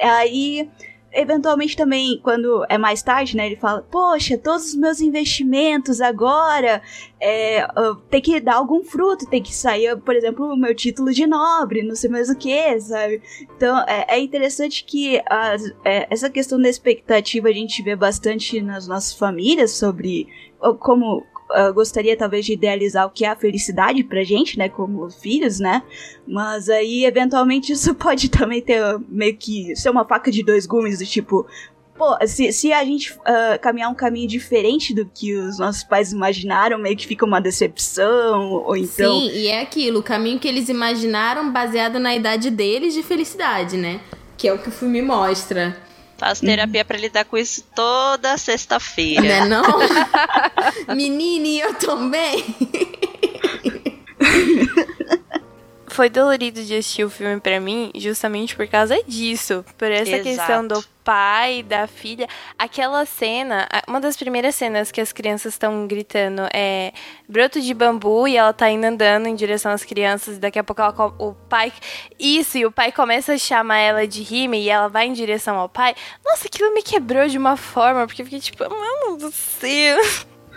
[0.00, 0.70] Aí
[1.14, 6.82] eventualmente também, quando é mais tarde, né, ele fala, poxa, todos os meus investimentos agora
[7.20, 7.66] é,
[8.10, 11.82] tem que dar algum fruto, tem que sair, por exemplo, o meu título de nobre,
[11.82, 13.22] não sei mais o que, sabe?
[13.56, 18.88] Então, é, é interessante que é, essa questão da expectativa a gente vê bastante nas
[18.88, 20.26] nossas famílias sobre
[20.80, 25.10] como uh, gostaria talvez de idealizar o que é a felicidade pra gente, né, como
[25.10, 25.82] filhos, né?
[26.26, 30.98] Mas aí, eventualmente, isso pode também ter meio que ser uma faca de dois gumes,
[30.98, 31.46] do tipo,
[31.96, 36.12] pô, se, se a gente uh, caminhar um caminho diferente do que os nossos pais
[36.12, 39.20] imaginaram, meio que fica uma decepção, ou então.
[39.20, 43.76] Sim, e é aquilo, o caminho que eles imaginaram baseado na idade deles de felicidade,
[43.76, 44.00] né?
[44.36, 45.76] Que é o que o filme mostra.
[46.24, 46.86] Faço terapia uhum.
[46.86, 49.44] para lidar com isso toda sexta-feira.
[49.44, 49.68] Não é
[50.88, 50.96] não?
[50.96, 52.42] Menine, eu também.
[55.94, 59.64] Foi dolorido de assistir o filme para mim justamente por causa disso.
[59.78, 60.24] Por essa Exato.
[60.24, 62.26] questão do pai, da filha.
[62.58, 66.92] Aquela cena, uma das primeiras cenas que as crianças estão gritando é
[67.28, 70.64] broto de bambu e ela tá indo andando em direção às crianças e daqui a
[70.64, 71.72] pouco ela, o pai.
[72.18, 75.56] Isso, e o pai começa a chamar ela de rime e ela vai em direção
[75.56, 75.94] ao pai.
[76.24, 80.00] Nossa, aquilo me quebrou de uma forma, porque eu fiquei tipo, mano do céu.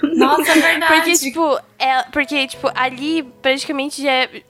[0.02, 0.94] Nossa, é verdade.
[0.96, 4.44] Porque, tipo, é, porque, tipo, ali praticamente já é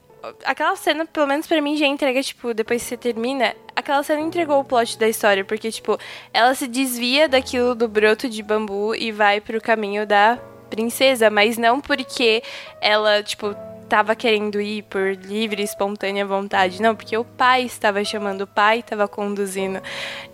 [0.44, 4.20] aquela cena, pelo menos para mim, já entrega, tipo, depois que você termina, aquela cena
[4.20, 5.98] entregou o plot da história, porque, tipo,
[6.32, 11.56] ela se desvia daquilo do broto de bambu e vai pro caminho da princesa, mas
[11.56, 12.42] não porque
[12.80, 13.54] ela, tipo,
[13.88, 16.80] tava querendo ir por livre e espontânea vontade.
[16.80, 19.80] Não, porque o pai estava chamando, o pai estava conduzindo.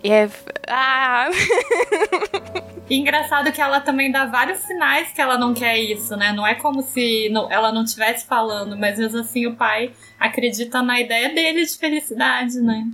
[0.03, 0.29] E é.
[0.67, 1.29] Ah!
[2.87, 6.31] E engraçado que ela também dá vários sinais que ela não quer isso, né?
[6.31, 10.83] Não é como se não, ela não estivesse falando, mas mesmo assim o pai acredita
[10.83, 12.85] na ideia dele de felicidade, né?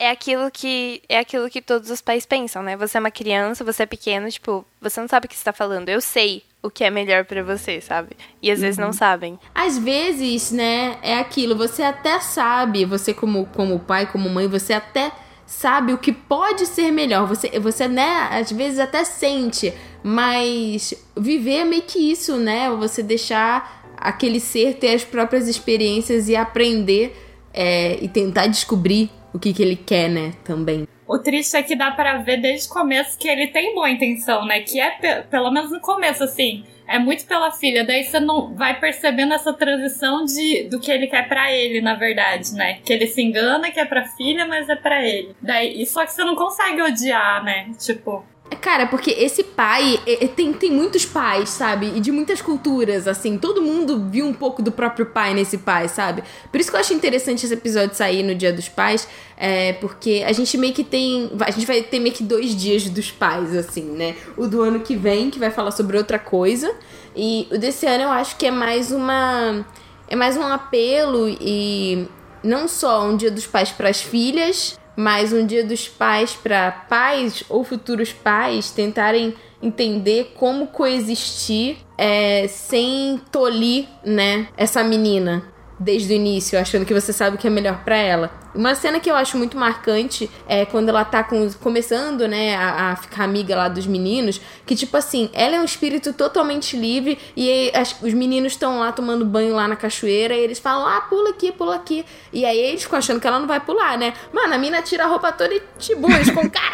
[0.00, 2.74] é aquilo que é aquilo que todos os pais pensam, né?
[2.74, 5.90] Você é uma criança, você é pequeno, tipo, você não sabe o que está falando.
[5.90, 8.10] Eu sei o que é melhor para você, sabe?
[8.42, 8.64] E às uhum.
[8.64, 8.92] vezes não uhum.
[8.92, 9.38] sabem.
[9.54, 14.74] Às vezes, né, é aquilo, você até sabe, você como como pai, como mãe, você
[14.74, 15.10] até
[15.46, 17.26] sabe o que pode ser melhor.
[17.26, 22.70] Você você né, às vezes até sente, mas viver é meio que isso, né?
[22.70, 27.14] Você deixar aquele ser ter as próprias experiências e aprender
[27.52, 30.86] é, e tentar descobrir o que, que ele quer, né, também.
[31.10, 34.46] O triste é que dá para ver desde o começo que ele tem boa intenção,
[34.46, 34.60] né?
[34.60, 37.84] Que é, pelo menos no começo, assim, é muito pela filha.
[37.84, 41.94] Daí você não vai percebendo essa transição de, do que ele quer para ele, na
[41.94, 42.78] verdade, né?
[42.84, 45.34] Que ele se engana que é pra filha, mas é para ele.
[45.42, 47.72] Daí, só que você não consegue odiar, né?
[47.76, 48.24] Tipo,
[48.56, 49.98] Cara, porque esse pai,
[50.34, 51.92] tem, tem muitos pais, sabe?
[51.96, 53.38] E de muitas culturas, assim.
[53.38, 56.22] Todo mundo viu um pouco do próprio pai nesse pai, sabe?
[56.50, 60.24] Por isso que eu acho interessante esse episódio sair no Dia dos Pais, é, porque
[60.26, 61.30] a gente meio que tem.
[61.40, 64.16] A gente vai ter meio que dois dias dos pais, assim, né?
[64.36, 66.74] O do ano que vem, que vai falar sobre outra coisa.
[67.14, 69.64] E o desse ano eu acho que é mais uma.
[70.08, 72.08] É mais um apelo e
[72.42, 76.70] não só um dia dos pais para as filhas, mas um dia dos pais para
[76.70, 85.44] pais ou futuros pais tentarem entender como coexistir é, sem tolir, né, essa menina
[85.78, 88.39] desde o início, achando que você sabe o que é melhor para ela.
[88.54, 92.90] Uma cena que eu acho muito marcante é quando ela tá com, começando, né, a,
[92.90, 97.18] a, ficar amiga lá dos meninos, que tipo assim, ela é um espírito totalmente livre
[97.36, 101.00] e as, os meninos estão lá tomando banho lá na cachoeira e eles falam, ah,
[101.02, 102.04] pula aqui, pula aqui.
[102.32, 104.14] E aí eles ficam achando que ela não vai pular, né?
[104.32, 106.70] Mano, a mina tira a roupa toda e te com cara.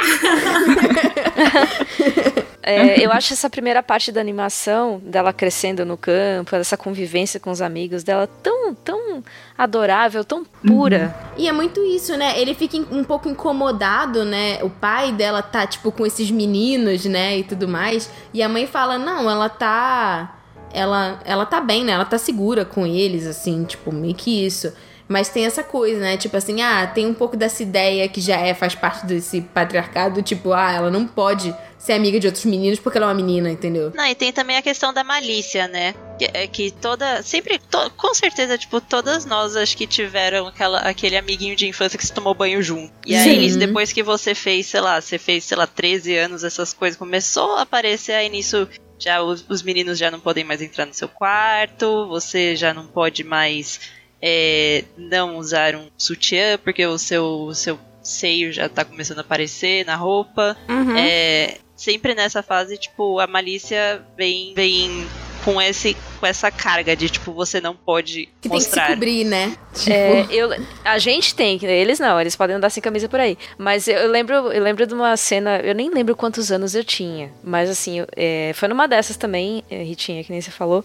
[2.68, 7.52] É, eu acho essa primeira parte da animação, dela crescendo no campo, dessa convivência com
[7.52, 9.22] os amigos dela, tão, tão
[9.56, 11.14] adorável, tão pura.
[11.16, 11.34] Uhum.
[11.38, 12.38] E é muito isso, né?
[12.38, 14.62] Ele fica um pouco incomodado, né?
[14.62, 17.38] O pai dela tá, tipo, com esses meninos, né?
[17.38, 18.10] E tudo mais.
[18.32, 20.34] E a mãe fala: não, ela tá.
[20.72, 21.92] Ela, ela tá bem, né?
[21.92, 24.72] Ela tá segura com eles, assim, tipo, meio que isso.
[25.08, 26.16] Mas tem essa coisa, né?
[26.16, 30.22] Tipo assim, ah, tem um pouco dessa ideia que já é, faz parte desse patriarcado,
[30.22, 33.50] tipo, ah, ela não pode ser amiga de outros meninos porque ela é uma menina,
[33.50, 33.92] entendeu?
[33.94, 35.94] Não, e tem também a questão da malícia, né?
[36.18, 37.22] Que, é que toda.
[37.22, 37.58] Sempre.
[37.58, 42.06] To, com certeza, tipo, todas nós acho que tiveram aquela, aquele amiguinho de infância que
[42.06, 42.92] se tomou banho junto.
[43.06, 43.58] E aí, Sim.
[43.58, 47.56] depois que você fez, sei lá, você fez, sei lá, 13 anos, essas coisas, começou
[47.56, 51.08] a aparecer aí nisso Já os, os meninos já não podem mais entrar no seu
[51.08, 53.80] quarto, você já não pode mais
[54.28, 59.20] é, não usar um sutiã, porque o seu, o seu seio já tá começando a
[59.20, 60.56] aparecer na roupa.
[60.68, 60.96] Uhum.
[60.96, 65.06] É, sempre nessa fase, tipo, a malícia vem, vem
[65.44, 68.88] com, esse, com essa carga de, tipo, você não pode Que tem que se mostrar.
[68.88, 69.56] cobrir, né?
[69.74, 70.50] Tipo, É, eu,
[70.84, 73.38] a gente tem, eles não, eles podem andar sem camisa por aí.
[73.56, 76.82] Mas eu, eu lembro, eu lembro de uma cena, eu nem lembro quantos anos eu
[76.82, 80.84] tinha, mas assim, eu- é, foi numa dessas também, é, Ritinha, que nem você falou,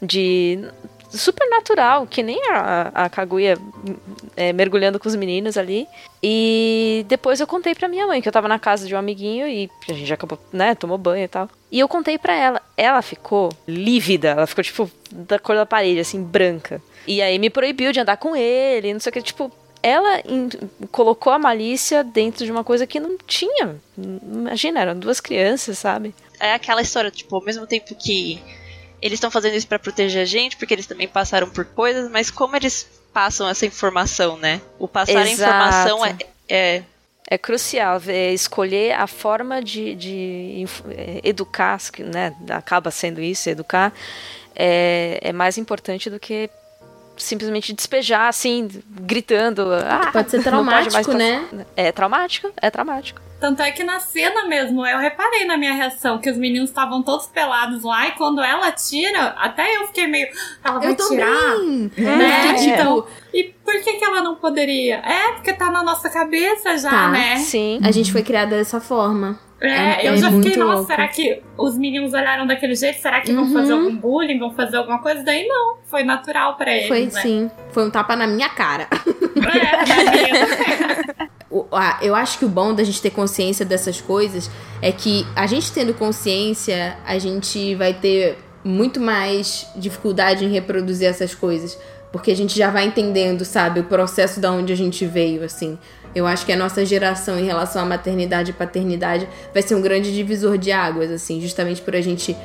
[0.00, 0.58] de
[1.12, 3.58] super natural, que nem a, a Kaguya
[4.36, 5.86] é, mergulhando com os meninos ali.
[6.22, 9.46] E depois eu contei pra minha mãe, que eu tava na casa de um amiguinho
[9.46, 11.48] e a gente já acabou, né, tomou banho e tal.
[11.70, 12.62] E eu contei pra ela.
[12.76, 16.80] Ela ficou lívida, ela ficou, tipo, da cor da parede, assim, branca.
[17.06, 19.50] E aí me proibiu de andar com ele, não sei o que, tipo.
[19.84, 20.22] Ela
[20.92, 23.74] colocou a malícia dentro de uma coisa que não tinha.
[23.98, 26.14] Imagina, eram duas crianças, sabe?
[26.38, 28.40] É aquela história, tipo, ao mesmo tempo que
[29.02, 32.30] eles estão fazendo isso pra proteger a gente, porque eles também passaram por coisas, mas
[32.30, 34.60] como eles passam essa informação, né?
[34.78, 35.52] O passar a Exato.
[35.52, 36.16] informação é,
[36.48, 36.82] é
[37.28, 42.34] É crucial é, escolher a forma de, de é, educar, que, né?
[42.48, 43.92] Acaba sendo isso, educar,
[44.54, 46.48] é, é mais importante do que
[47.16, 49.72] simplesmente despejar, assim, gritando.
[49.74, 51.46] Ah, Pode ser pode mais traumático, né?
[51.50, 53.20] passar." É traumático, é traumático.
[53.42, 57.02] Tanto é que na cena mesmo, eu reparei na minha reação que os meninos estavam
[57.02, 60.28] todos pelados lá e quando ela tira, até eu fiquei meio.
[60.64, 61.26] Ela vai Eu tirar.
[61.56, 61.90] também.
[61.98, 62.54] Né?
[62.56, 64.98] É, Então, e por que, que ela não poderia?
[65.04, 67.08] É, porque tá na nossa cabeça já, Tá.
[67.08, 67.36] né?
[67.38, 67.80] Sim.
[67.82, 69.36] a gente foi criada dessa forma.
[69.60, 70.86] É, É- eu é já fiquei, nossa, louco.
[70.86, 73.00] será que os meninos olharam daquele jeito?
[73.02, 73.52] Será que vão Uhum.
[73.52, 74.38] fazer algum bullying?
[74.38, 75.24] Vão fazer alguma coisa?
[75.24, 76.86] Daí não, foi natural pra eles.
[76.86, 77.10] Foi né?
[77.10, 77.50] sim.
[77.72, 78.86] Foi um tapa na minha cara.
[78.92, 81.32] É, da minha-
[82.00, 85.70] eu acho que o bom da gente ter consciência dessas coisas é que a gente
[85.72, 91.76] tendo consciência, a gente vai ter muito mais dificuldade em reproduzir essas coisas.
[92.10, 95.78] Porque a gente já vai entendendo, sabe, o processo da onde a gente veio, assim.
[96.14, 99.80] Eu acho que a nossa geração em relação à maternidade e paternidade vai ser um
[99.80, 102.36] grande divisor de águas, assim, justamente por a gente.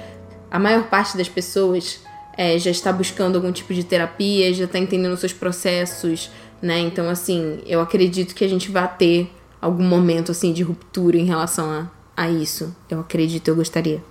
[0.49, 1.99] A maior parte das pessoas
[2.37, 6.79] é, já está buscando algum tipo de terapia, já está entendendo seus processos, né?
[6.79, 11.25] Então, assim, eu acredito que a gente vai ter algum momento, assim, de ruptura em
[11.25, 12.75] relação a, a isso.
[12.89, 14.01] Eu acredito, eu gostaria.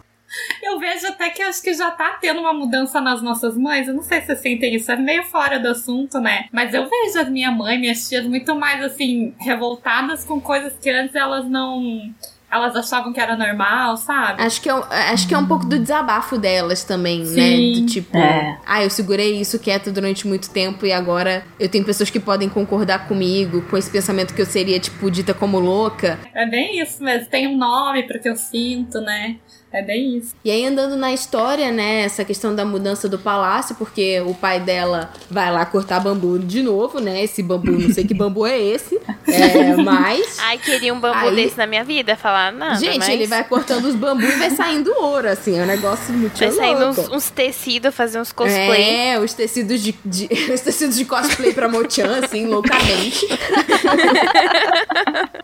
[0.63, 3.87] Eu vejo até que acho que já tá tendo uma mudança nas nossas mães.
[3.87, 6.47] Eu não sei se vocês sentem isso, é meio fora do assunto, né?
[6.53, 10.91] Mas eu vejo a minha mãe, minhas tias, muito mais assim, revoltadas com coisas que
[10.91, 12.13] antes elas não.
[12.51, 14.41] Elas achavam que era normal, sabe?
[14.41, 14.83] Acho que é, um-
[15.13, 17.75] acho que é um pouco do desabafo delas também, Sim.
[17.75, 17.81] né?
[17.81, 18.59] Do tipo, É.
[18.65, 22.49] ah, eu segurei isso quieto durante muito tempo e agora eu tenho pessoas que podem
[22.49, 26.19] concordar comigo com esse pensamento que eu seria, tipo, dita como louca.
[26.33, 27.27] É bem isso mesmo.
[27.29, 29.37] Tem um nome pro que eu sinto, né?
[29.79, 30.35] É bem isso.
[30.43, 34.59] E aí, andando na história, né, essa questão da mudança do palácio, porque o pai
[34.59, 37.23] dela vai lá cortar bambu de novo, né?
[37.23, 38.99] Esse bambu, não sei que bambu é esse.
[39.29, 40.39] É, mas.
[40.39, 42.17] Ai, queria um bambu Aí- desse na minha vida.
[42.17, 45.59] Falar nada, Gente, mas ele vai cortando os bambus e vai saindo ouro, assim.
[45.59, 47.01] É um negócio muito vai saindo louco.
[47.01, 48.85] uns, uns tecidos, fazer uns cosplay.
[49.11, 53.27] É, os tecidos de, de- os tecidos de cosplay pra Mochan, assim, loucamente.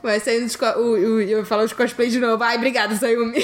[0.00, 0.56] Vai saindo os,
[1.28, 2.42] eu vou falar os cosplay de novo.
[2.42, 3.42] Ai, obrigada, Sayumi.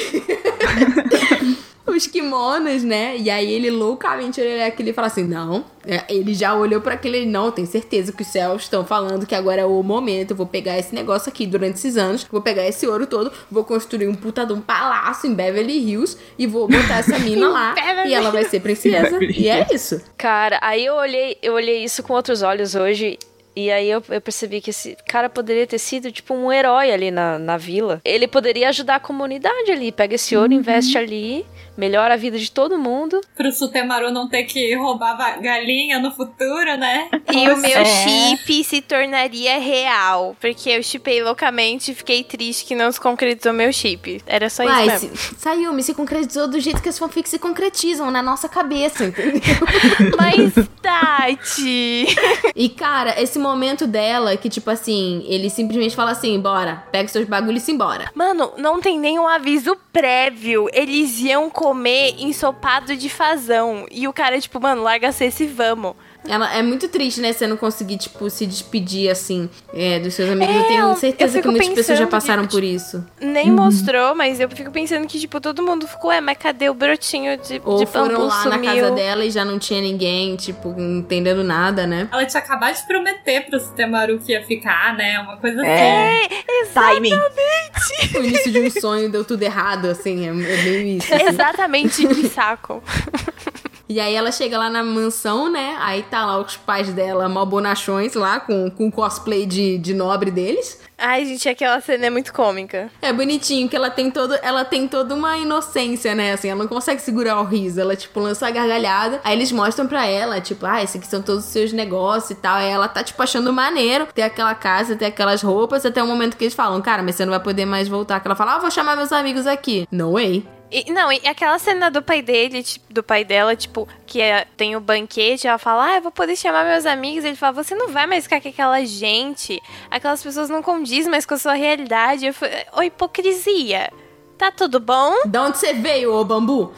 [1.86, 3.16] os kimonos, né?
[3.16, 5.64] E aí ele loucamente olha aquele e fala assim: não.
[5.86, 9.34] É, Ele já olhou pra aquele, não, tenho certeza que os céus estão falando que
[9.34, 10.32] agora é o momento.
[10.32, 13.64] Eu vou pegar esse negócio aqui durante esses anos, vou pegar esse ouro todo, vou
[13.64, 17.74] construir um puta de um palácio em Beverly Hills e vou botar essa mina lá.
[18.06, 19.18] E ela vai ser princesa.
[19.22, 20.00] e é isso.
[20.16, 23.18] Cara, aí eu olhei, eu olhei isso com outros olhos hoje.
[23.60, 27.10] E aí eu, eu percebi que esse cara poderia ter sido tipo um herói ali
[27.10, 28.00] na, na vila.
[28.04, 29.90] Ele poderia ajudar a comunidade ali.
[29.90, 31.44] Pega esse ouro, investe ali,
[31.76, 33.20] melhora a vida de todo mundo.
[33.36, 37.08] Pro Sutemaru não ter que roubar galinha no futuro, né?
[37.34, 37.84] E o meu É.
[37.84, 40.36] chip se tornaria real.
[40.40, 44.22] Porque eu chipei loucamente e fiquei triste que não se concretizou meu chip.
[44.24, 45.16] Era só Uai, isso mesmo.
[45.16, 49.40] se, Sayumi se concretizou do jeito que as fanfics se concretizam na nossa cabeça, entendeu?
[50.16, 52.06] Mas, Tati.
[52.54, 53.47] E, cara, esse momento
[53.86, 58.10] dela, que, tipo assim, ele simplesmente fala assim: bora, pega seus bagulhos e se embora.
[58.14, 60.68] Mano, não tem nenhum aviso prévio.
[60.72, 63.86] Eles iam comer ensopado de fazão.
[63.90, 65.94] E o cara, tipo, mano, larga cesse e vamos.
[66.28, 67.32] Ela é muito triste, né?
[67.32, 70.54] Você não conseguir, tipo, se despedir, assim, é, dos seus amigos.
[70.54, 73.04] eu É, tenho eu certeza que fico muitas pessoas já passaram de- por isso.
[73.20, 76.74] Nem mostrou, mas eu fico pensando que, tipo, todo mundo ficou, é, mas cadê o
[76.74, 78.58] brotinho de, Ou de foram bambu lá sumiu?
[78.58, 82.08] na casa dela e já não tinha ninguém, tipo, entendendo nada, né?
[82.12, 85.18] Ela tinha acabado de prometer pro Sutemaru que ia ficar, né?
[85.20, 85.70] Uma coisa assim.
[85.70, 86.28] É.
[86.74, 87.14] Timing.
[88.14, 91.14] o início de um sonho deu tudo errado, assim, é, é meio isso.
[91.14, 91.24] assim.
[91.28, 92.82] Exatamente, que saco.
[93.88, 95.76] E aí ela chega lá na mansão, né?
[95.80, 100.30] Aí tá lá os pais dela, mal bonachões lá, com, com cosplay de, de nobre
[100.30, 100.78] deles.
[101.00, 102.90] Ai, gente, aquela cena é muito cômica.
[103.00, 106.32] É bonitinho que ela tem todo, ela tem toda uma inocência, né?
[106.32, 109.20] Assim, ela não consegue segurar o riso, ela tipo lança a gargalhada.
[109.24, 112.34] Aí eles mostram pra ela, tipo, ah, esses aqui são todos os seus negócios e
[112.34, 112.56] tal.
[112.56, 116.36] Aí ela tá tipo achando maneiro ter aquela casa, ter aquelas roupas, até o momento
[116.36, 118.20] que eles falam, cara, mas você não vai poder mais voltar.
[118.20, 119.86] Que ela fala, ah, vou chamar meus amigos aqui.
[119.92, 120.57] No way.
[120.70, 124.44] E, não, e aquela cena do pai dele, tipo, do pai dela, tipo, que é-
[124.56, 127.24] tem o banquete, ela fala, ah, eu vou poder chamar meus amigos.
[127.24, 129.60] Ele fala, você não vai mais ficar com aquela gente.
[129.90, 132.26] Aquelas pessoas não condizem mais com a sua realidade.
[132.26, 133.90] Eu falei, ô, hipocrisia.
[134.38, 135.12] Tá tudo bom?
[135.26, 136.72] Da onde você veio, ô bambu?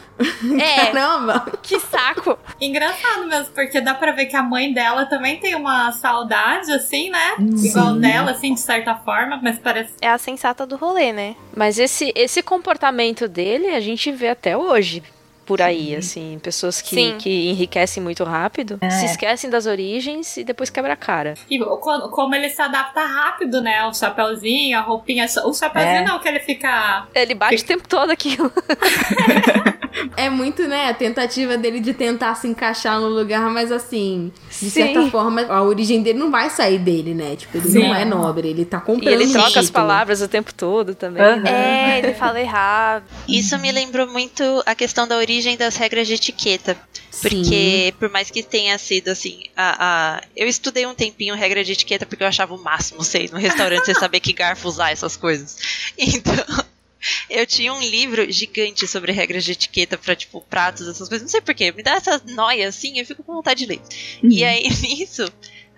[0.59, 0.87] É.
[0.91, 1.45] Caramba!
[1.61, 2.37] Que saco.
[2.59, 7.11] Engraçado mesmo, porque dá pra ver que a mãe dela também tem uma saudade, assim,
[7.11, 7.35] né?
[7.37, 9.93] Igual dela, assim, de certa forma, mas parece.
[10.01, 11.35] É a sensata do rolê, né?
[11.55, 15.03] Mas esse, esse comportamento dele a gente vê até hoje
[15.45, 16.39] por aí, assim.
[16.41, 17.17] Pessoas que, Sim.
[17.19, 21.33] que enriquecem muito rápido, se esquecem das origens e depois quebra a cara.
[21.49, 23.85] E quando- como ele se adapta rápido, né?
[23.85, 25.25] O chapéuzinho, a roupinha.
[25.45, 26.05] O chapéuzinho É.
[26.05, 27.05] não, que ele fica.
[27.13, 28.51] Ele bate o tempo todo aquilo.
[30.17, 34.53] É muito, né, a tentativa dele de tentar se encaixar no lugar, mas assim, de
[34.55, 34.69] Sim.
[34.69, 37.35] certa forma, a origem dele não vai sair dele, né?
[37.35, 37.93] Tipo, ele não Sim.
[38.01, 39.71] é nobre, ele tá E comprando ele um troca as título.
[39.73, 41.23] palavras o tempo todo também.
[41.23, 41.47] Aham.
[41.47, 43.03] É, ele fala errado.
[43.27, 46.77] Isso me lembrou muito a questão da origem das regras de etiqueta.
[47.09, 47.29] Sim.
[47.29, 51.73] Porque, por mais que tenha sido assim, a, a- eu estudei um tempinho regra de
[51.73, 55.17] etiqueta porque eu achava o máximo, sei, no restaurante você saber que garfo usar essas
[55.17, 55.57] coisas.
[55.97, 56.33] Então,
[57.29, 61.21] eu tinha um livro gigante sobre regras de etiqueta pra, tipo, pratos, essas coisas.
[61.21, 63.81] Não sei porquê, me dá essa noia assim, eu fico com vontade de ler.
[64.23, 65.31] E aí, nisso,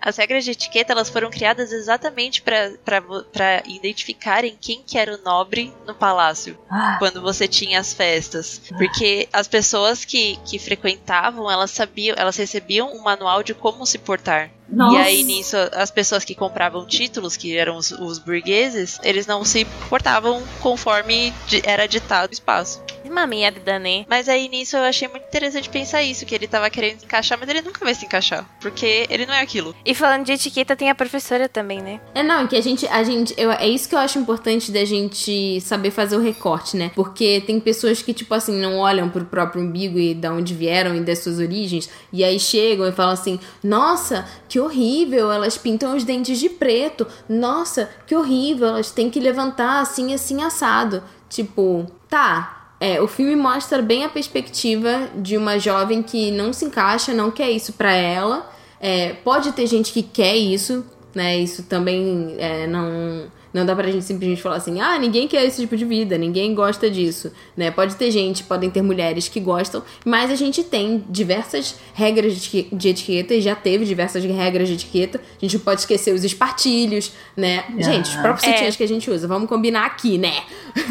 [0.04, 5.72] as regras de etiqueta elas foram criadas exatamente pra identificarem quem que era o nobre
[5.86, 8.60] no palácio Ah, quando você tinha as festas.
[8.68, 13.96] Porque as pessoas que, que frequentavam, elas sabiam, elas recebiam um manual de como se
[13.96, 14.50] portar.
[14.68, 14.96] Nossa.
[14.96, 19.44] E aí, nisso, as pessoas que compravam títulos, que eram os, os burgueses, eles não
[19.44, 22.82] se portavam conforme era ditado o espaço.
[23.04, 24.04] Uma merda, né?
[24.08, 27.38] Mas aí, nisso, eu achei muito interessante pensar isso, que ele tava querendo se encaixar,
[27.38, 28.48] mas ele nunca vai se encaixar.
[28.60, 29.74] Porque ele não é aquilo.
[29.84, 32.00] E falando de etiqueta, tem a professora também, né?
[32.14, 34.84] É, não, que a gente, a gente, eu, é isso que eu acho importante da
[34.84, 36.90] gente saber fazer o recorte, né?
[36.94, 40.96] Porque tem pessoas que, tipo assim, não olham pro próprio umbigo e da onde vieram
[40.96, 45.96] e das suas origens, e aí chegam e falam assim, nossa, que horrível, elas pintam
[45.96, 51.02] os dentes de preto, nossa, que horrível, elas têm que levantar assim, assim, assado.
[51.28, 56.64] Tipo, tá, é, o filme mostra bem a perspectiva de uma jovem que não se
[56.64, 58.50] encaixa, não quer isso pra ela.
[58.80, 60.84] É, pode ter gente que quer isso,
[61.14, 61.38] né?
[61.38, 63.26] Isso também é, não.
[63.54, 66.54] Não dá pra gente simplesmente falar assim, ah, ninguém quer esse tipo de vida, ninguém
[66.54, 67.70] gosta disso, né?
[67.70, 72.64] Pode ter gente, podem ter mulheres que gostam, mas a gente tem diversas regras de
[72.72, 75.18] de etiqueta e já teve diversas regras de etiqueta.
[75.18, 77.64] A gente não pode esquecer os espartilhos, né?
[77.78, 78.52] Gente, os próprios É.
[78.52, 80.34] sutiãs que a gente usa, vamos combinar aqui, né?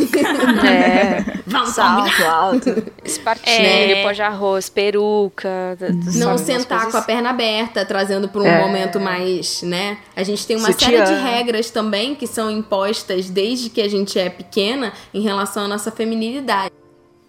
[0.66, 1.24] É.
[1.46, 2.10] Vamos combinar.
[2.18, 2.84] salto alto.
[3.04, 4.04] Espartilho, É.
[4.04, 5.78] pó de arroz, peruca.
[6.16, 8.60] Não sentar coisas com a perna aberta, trazendo para um É.
[8.66, 9.98] momento mais, né?
[10.16, 11.06] A gente tem uma Sutiã.
[11.06, 15.66] série de regras também que são impostas desde que a gente é pequena em relação
[15.66, 16.74] à nossa feminilidade.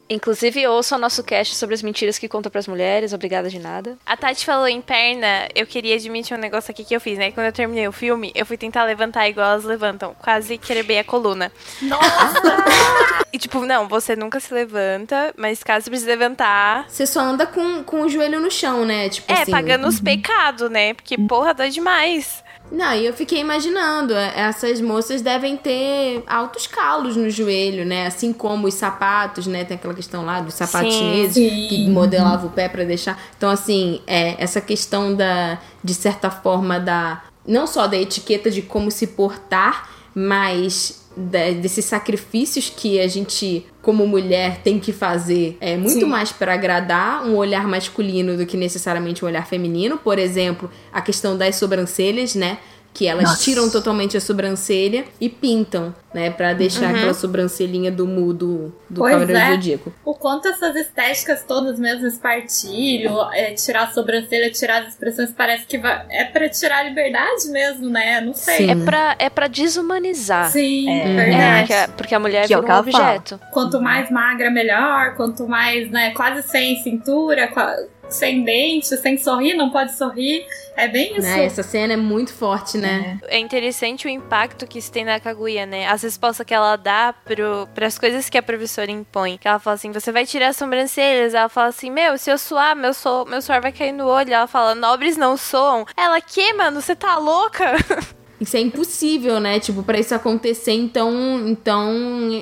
[0.08, 3.14] Inclusive, ouça o nosso cast sobre as mentiras que conta pras mulheres.
[3.14, 3.96] Obrigada de nada.
[4.04, 7.32] A Tati falou em perna, eu queria admitir um negócio aqui que eu fiz, né?
[7.32, 10.14] Quando eu terminei o filme, eu fui tentar levantar igual elas levantam.
[10.22, 11.50] Quase quebrei a coluna.
[11.80, 12.38] Nossa!
[13.32, 16.84] e tipo, não, você nunca se levanta, mas caso precise levantar.
[16.86, 19.08] Você só anda com, com o joelho no chão, né?
[19.08, 19.50] Tipo É, assim.
[19.50, 20.92] pagando os pecados, né?
[20.92, 22.43] Porque, porra, dói demais.
[22.72, 28.06] Não, e eu fiquei imaginando, é, essas moças devem ter altos calos no joelho, né?
[28.06, 29.64] Assim como os sapatos, né?
[29.64, 31.68] Tem aquela questão lá dos sapatos Sim, chineses sim.
[31.68, 33.20] que modelava o pé pra deixar.
[33.36, 38.62] Então, assim, é, essa questão da, de certa forma, da não só da etiqueta de
[38.62, 45.56] como se portar, mas da- desses sacrifícios que a gente, como mulher, tem que fazer
[45.60, 46.06] é muito Sim.
[46.06, 49.96] mais para agradar um olhar masculino do que necessariamente um olhar feminino.
[49.98, 52.58] Por exemplo, a questão das sobrancelhas, né?
[52.92, 53.42] Que elas Nossa.
[53.42, 56.30] tiram totalmente a sobrancelha e pintam, né?
[56.30, 59.48] Pra deixar aquela sobrancelhinha do mudo do Pois Cavaleiro é.
[59.48, 59.92] do Zodíaco.
[60.04, 65.66] O quanto essas estéticas todas mesmo, espartilho, é, tirar a sobrancelha, tirar as expressões, parece
[65.66, 68.20] que vai, é pra tirar a liberdade mesmo, né?
[68.20, 68.58] Não sei.
[68.58, 68.70] Sim.
[68.70, 70.50] É pra, é pra desumanizar.
[70.50, 71.04] Sim, É.
[71.04, 71.60] É, verdade.
[71.66, 73.16] porque, a, porque a mulher Que é o vira que um ela fala.
[73.16, 73.40] objeto.
[73.52, 75.14] Quanto mais magra, melhor.
[75.16, 77.76] Quanto mais, né, quase sem cintura, qua-
[78.08, 80.44] sem dente, sem sorrir, não pode sorrir.
[80.76, 81.22] É bem isso.
[81.22, 81.44] Né?
[81.46, 83.18] Essa cena é muito forte, né?
[83.28, 85.86] É interessante o impacto que isso tem na Kaguya, né?
[85.88, 89.36] As respostas que ela dá para as coisas que a professora impõe.
[89.36, 91.34] Que ela fala assim: você vai tirar as sobrancelhas.
[91.34, 94.32] Ela fala assim: meu, se eu suar, meu, so, meu suor vai cair no olho.
[94.32, 95.84] Ela fala: nobres não soam.
[95.96, 96.80] Ela, que, mano?
[96.80, 97.74] Você tá louca?
[98.40, 99.58] Isso é impossível, né?
[99.58, 101.90] Tipo, para isso acontecer, então, então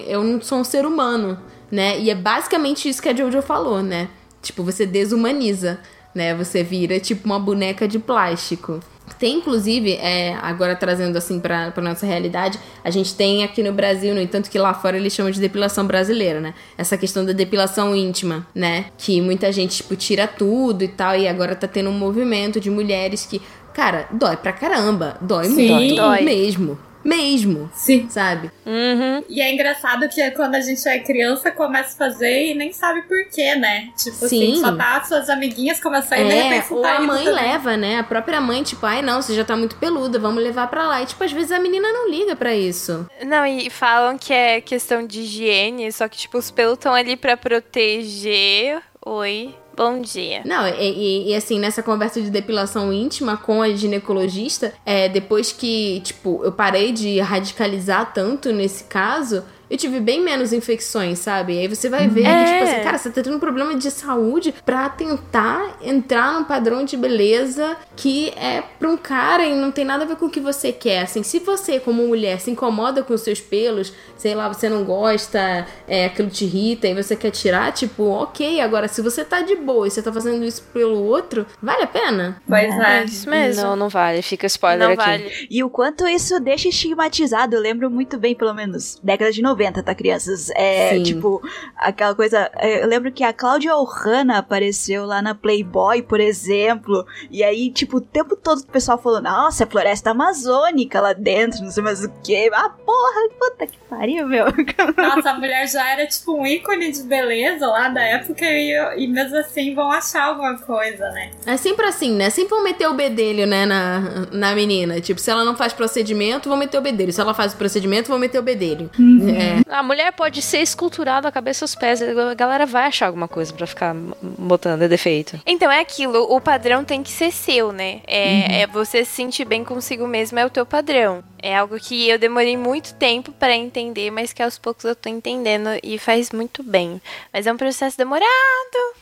[0.06, 1.38] eu não sou um ser humano,
[1.70, 2.00] né?
[2.00, 4.08] E é basicamente isso que a Jojo falou, né?
[4.40, 5.78] Tipo, você desumaniza,
[6.14, 6.34] né?
[6.34, 8.80] Você vira tipo uma boneca de plástico.
[9.18, 13.72] Tem, inclusive, é, agora trazendo assim pra, pra nossa realidade, a gente tem aqui no
[13.72, 16.54] Brasil, no entanto que lá fora eles chamam de depilação brasileira, né?
[16.78, 18.86] Essa questão da depilação íntima, né?
[18.96, 22.70] Que muita gente, tipo, tira tudo e tal, e agora tá tendo um movimento de
[22.70, 23.40] mulheres que,
[23.74, 25.16] cara, dói pra caramba.
[25.20, 25.70] Dói Sim.
[25.70, 26.22] muito Dói.
[26.22, 26.78] mesmo.
[27.04, 27.70] Mesmo.
[27.74, 28.08] Sim.
[28.08, 28.50] Sabe?
[28.66, 29.24] Uhum.
[29.28, 33.02] E é engraçado que quando a gente é criança, começa a fazer e nem sabe
[33.02, 33.88] por quê, né?
[33.96, 34.52] Tipo Sim.
[34.52, 37.00] assim, só tá suas amiguinhas começam a ir de É, repente você ou tá a
[37.00, 37.32] mãe também.
[37.42, 37.98] leva, né?
[37.98, 41.02] A própria mãe, tipo, ai não, você já tá muito peluda, vamos levar pra lá.
[41.02, 43.06] E, tipo, às vezes a menina não liga pra isso.
[43.26, 47.16] Não, e falam que é questão de higiene, só que, tipo, os pelos estão ali
[47.16, 48.80] pra proteger.
[49.04, 50.42] Oi, bom dia.
[50.44, 55.52] Não, e, e- e, assim, nessa conversa de depilação íntima com a ginecologista, é, depois
[55.52, 61.54] que, tipo, eu parei de radicalizar tanto nesse caso, eu tive bem menos infecções, sabe?
[61.54, 62.44] E aí você vai ver que, É.
[62.44, 66.84] tipo assim, cara, você tá tendo um problema de saúde pra tentar entrar num padrão
[66.84, 70.30] de beleza que é pra um cara e não tem nada a ver com o
[70.30, 71.00] que você quer.
[71.02, 74.84] Assim, se você, como mulher, se incomoda com os seus pelos, sei lá, você não
[74.84, 78.60] gosta, é, aquilo te irrita e você quer tirar, tipo, ok.
[78.60, 81.86] Agora, se você tá de boa e você tá fazendo isso pelo outro, vale a
[81.86, 82.42] pena?
[82.46, 83.04] Pois É é.
[83.04, 83.62] isso mesmo.
[83.62, 84.20] Não, não vale.
[84.20, 85.02] Fica spoiler Não aqui.
[85.04, 85.46] vale.
[85.50, 89.61] E o quanto isso deixa estigmatizado, eu lembro muito bem, pelo menos, década de 90,
[89.70, 90.50] tá, crianças?
[90.56, 91.02] É, Sim.
[91.02, 91.40] tipo,
[91.76, 92.50] aquela coisa.
[92.56, 97.70] é, Eu lembro que a Cláudia Ohana apareceu lá na Playboy, por exemplo, e aí,
[97.70, 101.82] tipo, o tempo todo o pessoal falou: nossa, é floresta amazônica lá dentro, não sei
[101.82, 102.50] mais o que.
[102.52, 104.46] Ah, porra, puta que pariu, meu.
[104.96, 109.06] Nossa, a mulher já era tipo um ícone de beleza lá da época e, e
[109.06, 111.30] mesmo assim vão achar alguma coisa, né?
[111.46, 112.30] É sempre assim, né?
[112.30, 114.00] Sempre vão meter o bedelho, né, na,
[114.32, 115.00] na menina.
[115.00, 117.12] Tipo, se ela não faz procedimento, vão meter o bedelho.
[117.12, 118.90] Se ela faz o procedimento, vão meter o bedelho.
[119.28, 119.51] É.
[119.68, 122.00] A mulher pode ser esculturada a cabeça aos pés.
[122.02, 125.40] A galera vai achar alguma coisa pra ficar botando é defeito.
[125.46, 128.00] Então é aquilo, o padrão tem que ser seu, né?
[128.06, 131.22] É, é você se sentir bem consigo mesmo, é o teu padrão.
[131.42, 135.08] É algo que eu demorei muito tempo pra entender, mas que aos poucos eu tô
[135.08, 137.02] entendendo e faz muito bem.
[137.32, 138.28] Mas é um processo demorado.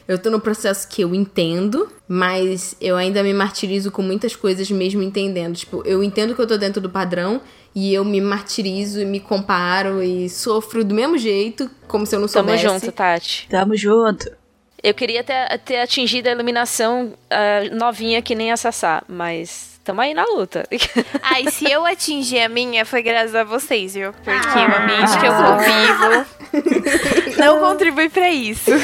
[0.09, 4.71] Eu tô no processo que eu entendo, mas eu ainda me martirizo com muitas coisas
[4.71, 5.55] mesmo entendendo.
[5.55, 7.43] Tipo, eu entendo que eu tô dentro do padrão
[7.75, 12.21] e eu me martirizo e me comparo e sofro do mesmo jeito, como se eu
[12.21, 12.69] não Tamo soubesse.
[12.69, 13.47] junto, Tati.
[13.49, 14.31] Tamo junto.
[14.83, 20.01] Eu queria ter, ter atingido a iluminação ah, novinha que nem a Sassá, mas tamo
[20.01, 20.67] aí na luta.
[21.23, 24.13] Ai, se eu atingir a minha, foi graças a vocês, viu?
[24.13, 26.25] Porque o ambiente que eu convivo
[27.39, 28.71] não contribui pra isso.